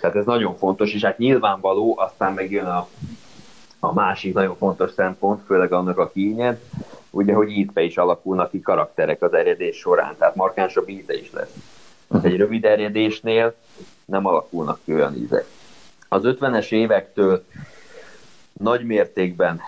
Tehát 0.00 0.16
ez 0.16 0.24
nagyon 0.24 0.56
fontos, 0.56 0.94
és 0.94 1.04
hát 1.04 1.18
nyilvánvaló, 1.18 1.98
aztán 1.98 2.32
megjön 2.32 2.66
a, 2.66 2.88
a 3.80 3.92
másik 3.92 4.34
nagyon 4.34 4.56
fontos 4.56 4.90
szempont, 4.90 5.42
főleg 5.46 5.72
annak 5.72 5.98
a 5.98 6.10
kínyen, 6.10 6.60
ugye, 7.10 7.34
hogy 7.34 7.50
ízbe 7.50 7.82
is 7.82 7.96
alakulnak 7.96 8.50
ki 8.50 8.60
karakterek 8.60 9.22
az 9.22 9.34
eredés 9.34 9.76
során, 9.76 10.16
tehát 10.18 10.34
markánsabb 10.34 10.88
íze 10.88 11.14
is 11.14 11.32
lesz. 11.32 11.75
Egy 12.22 12.36
rövid 12.36 12.64
erjedésnél 12.64 13.54
nem 14.04 14.26
alakulnak 14.26 14.78
ki 14.84 14.94
olyan 14.94 15.16
ízek. 15.16 15.44
Az 16.08 16.22
50-es 16.24 16.72
évektől 16.72 17.44
nagy 18.52 18.84
mértékben 18.84 19.60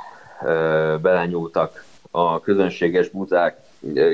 ö, 0.45 0.97
belenyúltak 1.03 1.84
a, 2.11 2.41
közönséges 2.41 3.09
búzák 3.09 3.61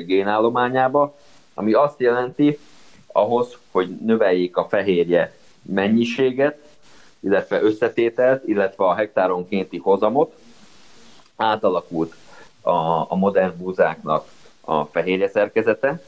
génállományába, 0.07 1.17
ami 1.55 1.73
azt 1.73 2.01
jelenti, 2.01 2.59
ahhoz, 3.07 3.59
hogy 3.71 3.97
növeljék 3.97 4.57
a 4.57 4.69
fehérje 4.69 5.35
mennyiséget, 5.63 6.59
illetve 7.21 7.63
összetételt, 7.63 8.47
illetve 8.47 8.85
a 8.85 8.95
hektáronkénti 8.95 9.79
hozamot, 9.79 10.35
átalakult 11.37 12.15
a, 12.61 12.71
a 13.09 13.15
modern 13.15 13.57
búzáknak 13.59 14.29
a 14.61 14.85
fehérje 14.85 15.29
szerkezete, 15.29 16.03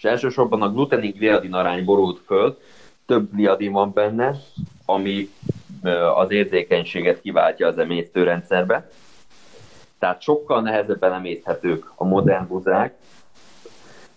és 0.00 0.06
elsősorban 0.06 0.62
a 0.62 0.72
glutenig 0.72 1.16
gliadin 1.16 1.54
arány 1.54 1.84
borult 1.84 2.20
föl, 2.26 2.58
több 3.06 3.34
gliadin 3.34 3.72
van 3.72 3.92
benne, 3.92 4.36
ami 4.84 5.28
az 6.14 6.30
érzékenységet 6.30 7.20
kiváltja 7.20 7.66
az 7.66 7.78
emésztőrendszerbe. 7.78 8.90
Tehát 9.98 10.22
sokkal 10.22 10.62
nehezebben 10.62 11.12
emészhetők 11.12 11.92
a 11.94 12.04
modern 12.04 12.46
buzák, 12.46 12.94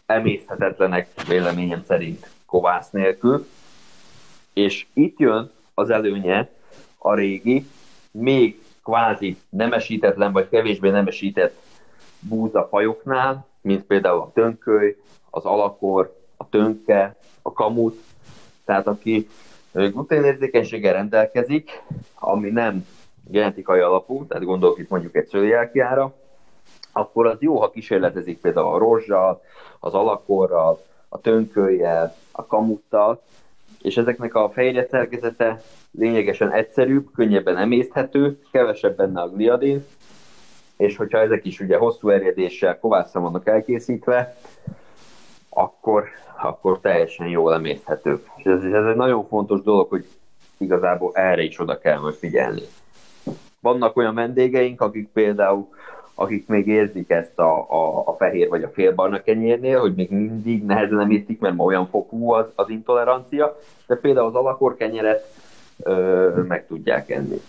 emészhetetlenek 0.05 1.09
véleményem 1.27 1.84
szerint 1.88 2.29
kovász 2.45 2.89
nélkül, 2.89 3.47
és 4.53 4.86
itt 4.93 5.19
jön 5.19 5.51
az 5.73 5.89
előnye 5.89 6.49
a 6.97 7.15
régi, 7.15 7.67
még 8.11 8.63
kvázi 8.84 9.38
nemesítetlen 9.49 10.31
vagy 10.31 10.49
kevésbé 10.49 10.89
nemesített 10.89 11.61
búzafajoknál, 12.19 13.45
mint 13.64 13.84
például 13.84 14.20
a 14.20 14.32
tönköly, 14.34 14.97
az 15.30 15.45
alakor, 15.45 16.16
a 16.38 16.49
tönke, 16.49 17.16
a 17.41 17.53
kamut, 17.53 18.03
tehát 18.66 18.88
aki 18.88 19.28
gluténérzékenységgel 19.72 20.93
rendelkezik, 20.93 21.84
ami 22.20 22.49
nem 22.49 22.86
genetikai 23.28 23.80
alapú, 23.80 24.26
tehát 24.26 24.43
gondolok 24.43 24.80
itt 24.80 24.89
mondjuk 24.89 25.16
egy 25.16 25.28
cöliákiára, 25.28 26.14
akkor 26.91 27.28
az 27.28 27.38
jó, 27.39 27.59
ha 27.59 27.70
kísérletezik 27.70 28.39
például 28.39 28.74
a 28.74 28.78
rozsal, 28.78 29.41
az 29.80 29.93
alakorral, 29.93 30.82
a 31.09 31.20
tönkölyel, 31.20 32.16
a 32.32 32.45
kamuttal, 32.45 33.22
és 33.82 33.97
ezeknek 33.97 34.36
a 34.36 34.49
fehérje 34.49 34.88
szerkezete 34.89 35.61
lényegesen 35.91 36.51
egyszerűbb, 36.51 37.11
könnyebben 37.16 37.57
emészthető, 37.57 38.39
kevesebb 38.51 38.95
benne 38.95 39.22
a 39.22 39.30
gliadin, 39.30 39.86
és 40.84 40.97
hogyha 40.97 41.17
ezek 41.17 41.45
is 41.45 41.59
ugye 41.59 41.77
hosszú 41.77 42.09
erjedéssel 42.09 42.79
kovásszal 42.79 43.21
vannak 43.21 43.47
elkészítve, 43.47 44.36
akkor, 45.49 46.07
akkor 46.41 46.79
teljesen 46.79 47.27
jól 47.27 47.53
emészhetők. 47.53 48.27
És 48.36 48.43
ez, 48.43 48.63
ez 48.63 48.86
egy 48.86 48.95
nagyon 48.95 49.27
fontos 49.27 49.61
dolog, 49.61 49.89
hogy 49.89 50.05
igazából 50.57 51.11
erre 51.13 51.41
is 51.41 51.59
oda 51.59 51.77
kell 51.77 51.99
majd 51.99 52.15
figyelni. 52.15 52.61
Vannak 53.59 53.97
olyan 53.97 54.15
vendégeink, 54.15 54.81
akik 54.81 55.09
például 55.13 55.67
akik 56.15 56.47
még 56.47 56.67
érzik 56.67 57.09
ezt 57.09 57.39
a, 57.39 57.57
a, 57.69 58.03
a 58.05 58.15
fehér 58.17 58.49
vagy 58.49 58.63
a 58.63 58.69
félbarna 58.69 59.21
kenyérnél, 59.21 59.79
hogy 59.79 59.93
még 59.95 60.09
mindig 60.09 60.65
nehezen 60.65 60.99
emésztik, 60.99 61.39
mert 61.39 61.55
ma 61.55 61.63
olyan 61.63 61.88
fokú 61.88 62.31
az, 62.31 62.51
az 62.55 62.69
intolerancia, 62.69 63.59
de 63.88 63.95
például 63.95 64.27
az 64.27 64.36
alakor 64.36 64.75
kenyeret 64.75 65.34
ö, 65.84 66.29
meg 66.47 66.67
tudják 66.67 67.09
enni. 67.09 67.41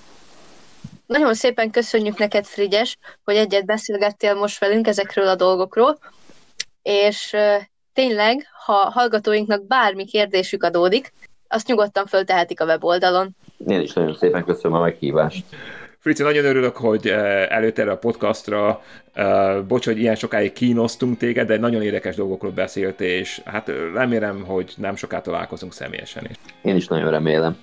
Nagyon 1.06 1.34
szépen 1.34 1.70
köszönjük 1.70 2.18
neked, 2.18 2.44
Frigyes, 2.44 2.98
hogy 3.24 3.36
egyet 3.36 3.64
beszélgettél 3.64 4.34
most 4.34 4.58
velünk 4.58 4.86
ezekről 4.86 5.28
a 5.28 5.34
dolgokról, 5.34 5.98
és 6.82 7.36
tényleg, 7.92 8.46
ha 8.64 8.72
hallgatóinknak 8.72 9.66
bármi 9.66 10.04
kérdésük 10.04 10.62
adódik, 10.62 11.12
azt 11.48 11.66
nyugodtan 11.66 12.06
föltehetik 12.06 12.60
a 12.60 12.64
weboldalon. 12.64 13.36
Én 13.66 13.80
is 13.80 13.92
nagyon 13.92 14.14
szépen 14.14 14.44
köszönöm 14.44 14.76
a 14.76 14.80
meghívást. 14.80 15.44
Frici, 15.98 16.22
nagyon 16.22 16.44
örülök, 16.44 16.76
hogy 16.76 17.08
előtt 17.48 17.78
erre 17.78 17.90
a 17.90 17.98
podcastra, 17.98 18.82
bocs, 19.68 19.84
hogy 19.84 19.98
ilyen 19.98 20.14
sokáig 20.14 20.52
kínosztunk 20.52 21.18
téged, 21.18 21.46
de 21.46 21.58
nagyon 21.58 21.82
érdekes 21.82 22.16
dolgokról 22.16 22.50
beszéltél, 22.50 23.18
és 23.18 23.40
hát 23.44 23.70
remélem, 23.94 24.44
hogy 24.44 24.74
nem 24.76 24.96
soká 24.96 25.20
találkozunk 25.20 25.72
személyesen 25.72 26.26
is. 26.30 26.36
Én 26.62 26.76
is 26.76 26.86
nagyon 26.86 27.10
remélem. 27.10 27.56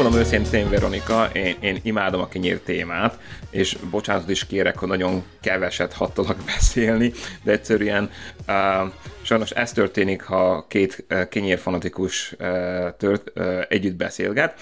Megmondom 0.00 0.26
őszintén, 0.26 0.70
Veronika, 0.70 1.30
én, 1.32 1.56
én 1.60 1.78
imádom 1.82 2.20
a 2.20 2.28
kenyér 2.28 2.60
témát, 2.60 3.18
és 3.50 3.76
bocsánatot 3.90 4.30
is 4.30 4.46
kérek, 4.46 4.78
hogy 4.78 4.88
nagyon 4.88 5.22
keveset 5.40 5.92
hattalak 5.92 6.36
beszélni, 6.54 7.12
de 7.42 7.52
egyszerűen 7.52 8.10
uh, 8.48 8.92
sajnos 9.22 9.50
ez 9.50 9.72
történik, 9.72 10.22
ha 10.22 10.66
két 10.68 11.04
uh, 11.10 11.28
kenyérfanatikus 11.28 12.32
uh, 12.32 12.96
tört, 12.96 13.32
uh, 13.34 13.64
együtt 13.68 13.96
beszélget. 13.96 14.60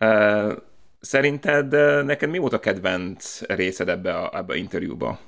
Uh, 0.00 0.52
szerinted 1.00 1.74
uh, 1.74 2.02
neked 2.02 2.30
mi 2.30 2.38
volt 2.38 2.52
a 2.52 2.60
kedvenc 2.60 3.40
részed 3.48 3.88
ebbe 3.88 4.12
a, 4.14 4.38
ebbe 4.38 4.52
a 4.52 4.56
interjúba? 4.56 5.18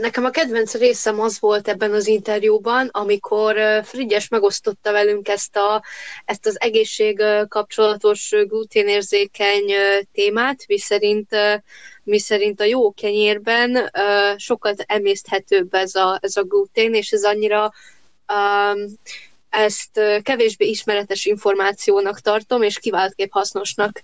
Nekem 0.00 0.24
a 0.24 0.30
kedvenc 0.30 0.74
részem 0.74 1.20
az 1.20 1.40
volt 1.40 1.68
ebben 1.68 1.92
az 1.92 2.06
interjúban, 2.06 2.88
amikor 2.92 3.56
Frigyes 3.84 4.28
megosztotta 4.28 4.92
velünk 4.92 5.28
ezt, 5.28 5.56
a, 5.56 5.82
ezt 6.24 6.46
az 6.46 6.60
egészség 6.60 7.22
kapcsolatos 7.48 8.30
gluténérzékeny 8.30 9.72
témát, 10.12 10.66
miszerint, 10.66 11.28
miszerint 12.02 12.60
a 12.60 12.64
jó 12.64 12.92
kenyérben 12.92 13.90
sokkal 14.36 14.74
emészthetőbb 14.86 15.74
ez 15.74 15.94
a, 15.94 16.18
ez 16.22 16.36
a 16.36 16.42
glutén, 16.42 16.94
és 16.94 17.10
ez 17.10 17.24
annyira 17.24 17.72
ezt 19.48 20.00
kevésbé 20.22 20.68
ismeretes 20.68 21.24
információnak 21.24 22.20
tartom, 22.20 22.62
és 22.62 22.78
kiváltképp 22.78 23.30
hasznosnak. 23.30 24.02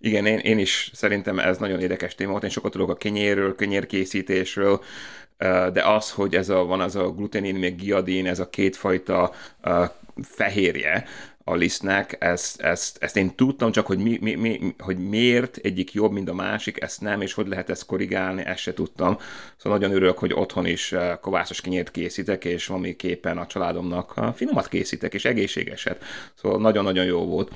Igen, 0.00 0.26
én, 0.26 0.38
én 0.38 0.58
is 0.58 0.90
szerintem 0.92 1.38
ez 1.38 1.58
nagyon 1.58 1.80
érdekes 1.80 2.14
téma 2.14 2.30
volt. 2.30 2.44
Én 2.44 2.50
sokat 2.50 2.72
tudok 2.72 2.90
a 2.90 2.94
kenyérről, 2.94 3.54
kenyérkészítésről, 3.54 4.80
de 5.72 5.82
az, 5.84 6.10
hogy 6.10 6.34
ez 6.34 6.48
a, 6.48 6.64
van 6.64 6.80
az 6.80 6.96
a 6.96 7.10
glutenin, 7.10 7.54
még 7.54 7.76
giadin, 7.76 8.26
ez 8.26 8.38
a 8.38 8.50
kétfajta 8.50 9.32
fehérje 10.22 11.04
a 11.44 11.54
lisztnek, 11.54 12.16
ezt, 12.18 12.60
ezt, 12.60 12.96
ezt 13.00 13.16
én 13.16 13.34
tudtam, 13.34 13.72
csak 13.72 13.86
hogy, 13.86 13.98
mi, 13.98 14.18
mi, 14.20 14.34
mi, 14.34 14.74
hogy 14.78 14.98
miért 14.98 15.56
egyik 15.56 15.92
jobb, 15.92 16.12
mint 16.12 16.28
a 16.28 16.34
másik, 16.34 16.82
ezt 16.82 17.00
nem, 17.00 17.20
és 17.20 17.32
hogy 17.32 17.48
lehet 17.48 17.70
ezt 17.70 17.86
korrigálni, 17.86 18.44
ezt 18.44 18.58
se 18.58 18.74
tudtam. 18.74 19.18
Szóval 19.56 19.78
nagyon 19.78 19.96
örülök, 19.96 20.18
hogy 20.18 20.32
otthon 20.32 20.66
is 20.66 20.94
kovászos 21.20 21.60
kenyért 21.60 21.90
készítek, 21.90 22.44
és 22.44 22.66
valamiképpen 22.66 23.38
a 23.38 23.46
családomnak 23.46 24.14
finomat 24.34 24.68
készítek, 24.68 25.14
és 25.14 25.24
egészségeset. 25.24 26.04
Szóval 26.34 26.60
nagyon-nagyon 26.60 27.04
jó 27.04 27.24
volt. 27.26 27.50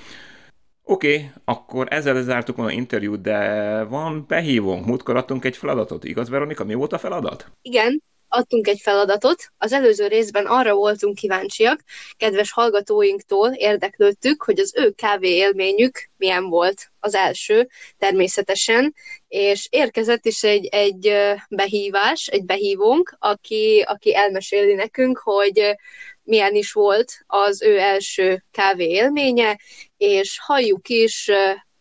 Oké, 0.91 1.14
okay, 1.14 1.30
akkor 1.45 1.86
ezzel 1.91 2.14
lezártuk 2.14 2.57
volna 2.57 2.72
interjút, 2.72 3.20
de 3.20 3.82
van 3.82 4.24
behívónk. 4.28 4.86
Múltkor 4.86 5.16
adtunk 5.16 5.45
egy 5.45 5.57
feladatot, 5.57 6.05
igaz 6.05 6.28
Veronika? 6.28 6.64
Mi 6.64 6.74
volt 6.74 6.93
a 6.93 6.99
feladat? 6.99 7.47
Igen, 7.62 8.03
adtunk 8.28 8.66
egy 8.66 8.80
feladatot. 8.80 9.53
Az 9.59 9.72
előző 9.72 10.07
részben 10.07 10.47
arra 10.47 10.74
voltunk 10.74 11.14
kíváncsiak, 11.14 11.80
kedves 12.16 12.53
hallgatóinktól 12.53 13.53
érdeklődtük, 13.53 14.43
hogy 14.43 14.59
az 14.59 14.74
ő 14.76 14.91
kávé 14.91 15.36
élményük 15.36 16.09
milyen 16.16 16.49
volt 16.49 16.91
az 17.01 17.14
első, 17.14 17.68
természetesen, 17.99 18.95
és 19.28 19.66
érkezett 19.70 20.24
is 20.24 20.43
egy, 20.43 20.66
egy 20.66 21.12
behívás, 21.49 22.26
egy 22.26 22.45
behívónk, 22.45 23.16
aki, 23.18 23.84
aki 23.86 24.14
elmeséli 24.14 24.74
nekünk, 24.74 25.18
hogy 25.18 25.76
milyen 26.22 26.55
is 26.55 26.72
volt 26.72 27.12
az 27.26 27.62
ő 27.62 27.78
első 27.78 28.45
kávé 28.51 28.89
élménye, 28.89 29.59
és 29.99 30.38
halljuk 30.42 30.88
is 30.88 31.30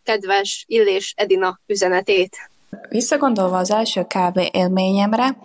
kedves 0.02 0.64
Illés 0.68 1.12
Edina 1.16 1.60
üzenetét. 1.66 2.36
Visszagondolva 2.88 3.56
az 3.56 3.70
első 3.70 4.06
kávé 4.06 4.48
élményemre, 4.52 5.38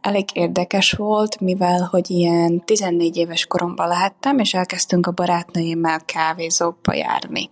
elég 0.00 0.24
érdekes 0.32 0.92
volt, 0.92 1.40
mivel 1.40 1.88
hogy 1.90 2.10
ilyen 2.10 2.64
14 2.64 3.16
éves 3.16 3.46
koromban 3.46 3.88
lehettem, 3.88 4.38
és 4.38 4.54
elkezdtünk 4.54 5.06
a 5.06 5.12
barátnőimmel 5.12 6.00
kávézókba 6.04 6.94
járni. 6.94 7.50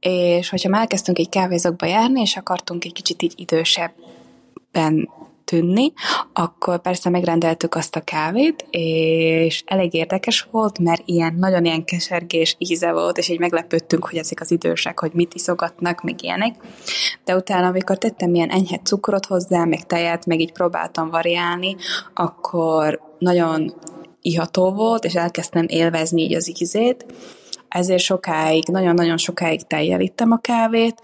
És 0.00 0.48
hogyha 0.48 0.78
elkezdtünk 0.78 1.18
egy 1.18 1.28
kávézókba 1.28 1.86
járni, 1.86 2.20
és 2.20 2.36
akartunk 2.36 2.84
egy 2.84 2.92
kicsit 2.92 3.22
így 3.22 3.34
idősebben 3.36 5.08
tűnni, 5.52 5.92
akkor 6.32 6.80
persze 6.80 7.10
megrendeltük 7.10 7.74
azt 7.74 7.96
a 7.96 8.00
kávét, 8.00 8.66
és 8.70 9.62
elég 9.66 9.94
érdekes 9.94 10.48
volt, 10.50 10.78
mert 10.78 11.02
ilyen, 11.04 11.34
nagyon 11.34 11.64
ilyen 11.64 11.84
kesergés 11.84 12.54
íze 12.58 12.92
volt, 12.92 13.18
és 13.18 13.28
így 13.28 13.38
meglepődtünk, 13.38 14.04
hogy 14.04 14.18
ezek 14.18 14.40
az 14.40 14.50
idősek, 14.50 14.98
hogy 14.98 15.10
mit 15.14 15.34
iszogatnak, 15.34 16.02
meg 16.02 16.22
ilyenek. 16.22 16.54
De 17.24 17.36
utána, 17.36 17.66
amikor 17.66 17.98
tettem 17.98 18.34
ilyen 18.34 18.48
enyhe 18.48 18.78
cukrot 18.78 19.26
hozzá, 19.26 19.64
meg 19.64 19.86
tejet, 19.86 20.26
meg 20.26 20.40
így 20.40 20.52
próbáltam 20.52 21.10
variálni, 21.10 21.76
akkor 22.14 23.00
nagyon 23.18 23.74
iható 24.20 24.72
volt, 24.72 25.04
és 25.04 25.14
elkezdtem 25.14 25.66
élvezni 25.68 26.22
így 26.22 26.34
az 26.34 26.60
ízét, 26.60 27.06
ezért 27.68 28.02
sokáig, 28.02 28.68
nagyon-nagyon 28.68 29.16
sokáig 29.16 29.66
tejjel 29.66 30.00
a 30.16 30.38
kávét, 30.40 31.00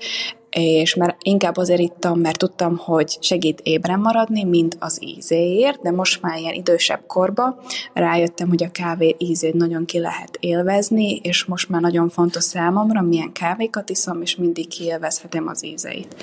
és 0.51 0.95
mert 0.95 1.17
inkább 1.23 1.57
azért 1.57 1.81
ittam, 1.81 2.21
mert 2.21 2.39
tudtam, 2.39 2.77
hogy 2.77 3.17
segít 3.21 3.61
ébren 3.63 4.01
maradni, 4.01 4.45
mint 4.45 4.77
az 4.79 4.99
ízéért, 5.03 5.83
de 5.83 5.91
most 5.91 6.23
már 6.23 6.39
ilyen 6.39 6.55
idősebb 6.55 7.07
korba 7.07 7.63
rájöttem, 7.93 8.49
hogy 8.49 8.63
a 8.65 8.71
kávé 8.71 9.15
ízét 9.19 9.55
nagyon 9.55 9.85
ki 9.85 9.99
lehet 9.99 10.37
élvezni, 10.41 11.17
és 11.17 11.45
most 11.45 11.69
már 11.69 11.81
nagyon 11.81 12.09
fontos 12.09 12.45
számomra, 12.45 13.03
milyen 13.03 13.33
kávékat 13.33 13.91
iszom, 13.91 14.23
és 14.23 14.37
mindig 14.37 14.69
kiélvezhetem 14.69 15.49
az 15.49 15.65
ízeit. 15.65 16.17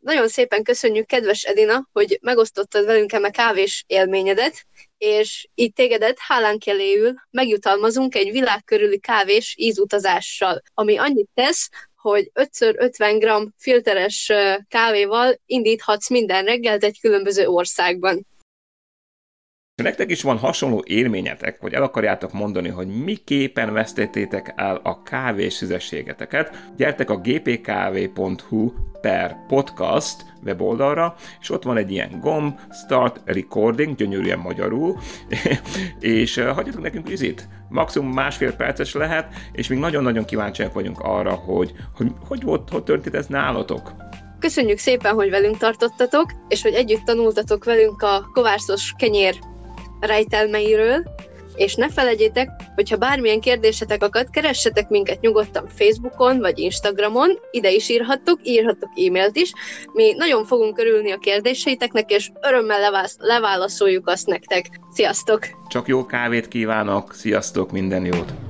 Nagyon 0.00 0.28
szépen 0.28 0.62
köszönjük, 0.62 1.06
kedves 1.06 1.42
Edina, 1.42 1.88
hogy 1.92 2.18
megosztottad 2.22 2.84
velünk 2.84 3.12
eme 3.12 3.30
kávés 3.30 3.84
élményedet, 3.86 4.66
és 4.98 5.48
így 5.54 5.72
tégedet 5.72 6.16
hálán 6.18 6.58
keléül 6.58 7.14
megjutalmazunk 7.30 8.14
egy 8.14 8.30
világkörüli 8.30 8.98
kávés 8.98 9.54
ízutazással, 9.58 10.62
ami 10.74 10.96
annyit 10.96 11.28
tesz, 11.34 11.68
hogy 12.00 12.30
5x50 12.34 13.16
g 13.18 13.52
filteres 13.56 14.32
kávéval 14.68 15.40
indíthatsz 15.46 16.10
minden 16.10 16.44
reggelt 16.44 16.84
egy 16.84 17.00
különböző 17.00 17.46
országban. 17.46 18.26
Ha 19.78 19.84
nektek 19.84 20.10
is 20.10 20.22
van 20.22 20.38
hasonló 20.38 20.82
élményetek, 20.86 21.60
vagy 21.60 21.72
el 21.72 21.82
akarjátok 21.82 22.32
mondani, 22.32 22.68
hogy 22.68 22.86
miképpen 22.86 23.72
vesztettétek 23.72 24.52
el 24.56 24.80
a 24.82 25.02
kávés 25.02 25.52
szüzességeteket, 25.52 26.70
gyertek 26.76 27.10
a 27.10 27.16
gpkv.hu 27.16 28.72
per 29.00 29.36
podcast 29.46 30.24
weboldalra, 30.44 31.14
és 31.40 31.50
ott 31.50 31.62
van 31.62 31.76
egy 31.76 31.90
ilyen 31.90 32.20
gomb, 32.20 32.58
Start 32.84 33.20
Recording, 33.24 33.96
gyönyörűen 33.96 34.38
magyarul, 34.38 34.98
és 36.00 36.36
hagyjatok 36.36 36.82
nekünk 36.82 37.08
vizit. 37.08 37.48
Maximum 37.68 38.12
másfél 38.12 38.56
perces 38.56 38.94
lehet, 38.94 39.34
és 39.52 39.68
még 39.68 39.78
nagyon-nagyon 39.78 40.24
kíváncsiak 40.24 40.72
vagyunk 40.72 41.00
arra, 41.00 41.32
hogy 41.32 41.72
hogy, 41.96 42.12
hogy 42.28 42.42
volt, 42.42 42.68
hogy 42.70 42.82
történt 42.82 43.14
ez 43.14 43.26
nálatok. 43.26 43.92
Köszönjük 44.38 44.78
szépen, 44.78 45.14
hogy 45.14 45.30
velünk 45.30 45.56
tartottatok, 45.56 46.32
és 46.48 46.62
hogy 46.62 46.74
együtt 46.74 47.04
tanultatok 47.04 47.64
velünk 47.64 48.02
a 48.02 48.30
kovászos 48.32 48.94
kenyér 48.96 49.38
rejtelmeiről, 50.00 51.04
és 51.58 51.74
ne 51.74 51.90
felejtjétek, 51.90 52.50
hogyha 52.74 52.96
bármilyen 52.96 53.40
kérdésetek 53.40 54.02
akad, 54.02 54.30
keressetek 54.30 54.88
minket 54.88 55.20
nyugodtan 55.20 55.68
Facebookon 55.68 56.38
vagy 56.38 56.58
Instagramon, 56.58 57.38
ide 57.50 57.70
is 57.70 57.88
írhattok, 57.88 58.40
írhattok 58.42 58.90
e-mailt 59.06 59.36
is. 59.36 59.52
Mi 59.92 60.12
nagyon 60.12 60.44
fogunk 60.44 60.78
örülni 60.78 61.10
a 61.10 61.18
kérdéseiteknek, 61.18 62.10
és 62.10 62.30
örömmel 62.40 63.08
leválaszoljuk 63.18 64.08
azt 64.08 64.26
nektek. 64.26 64.66
Sziasztok! 64.92 65.40
Csak 65.68 65.88
jó 65.88 66.06
kávét 66.06 66.48
kívánok, 66.48 67.14
sziasztok, 67.14 67.72
minden 67.72 68.04
jót! 68.04 68.47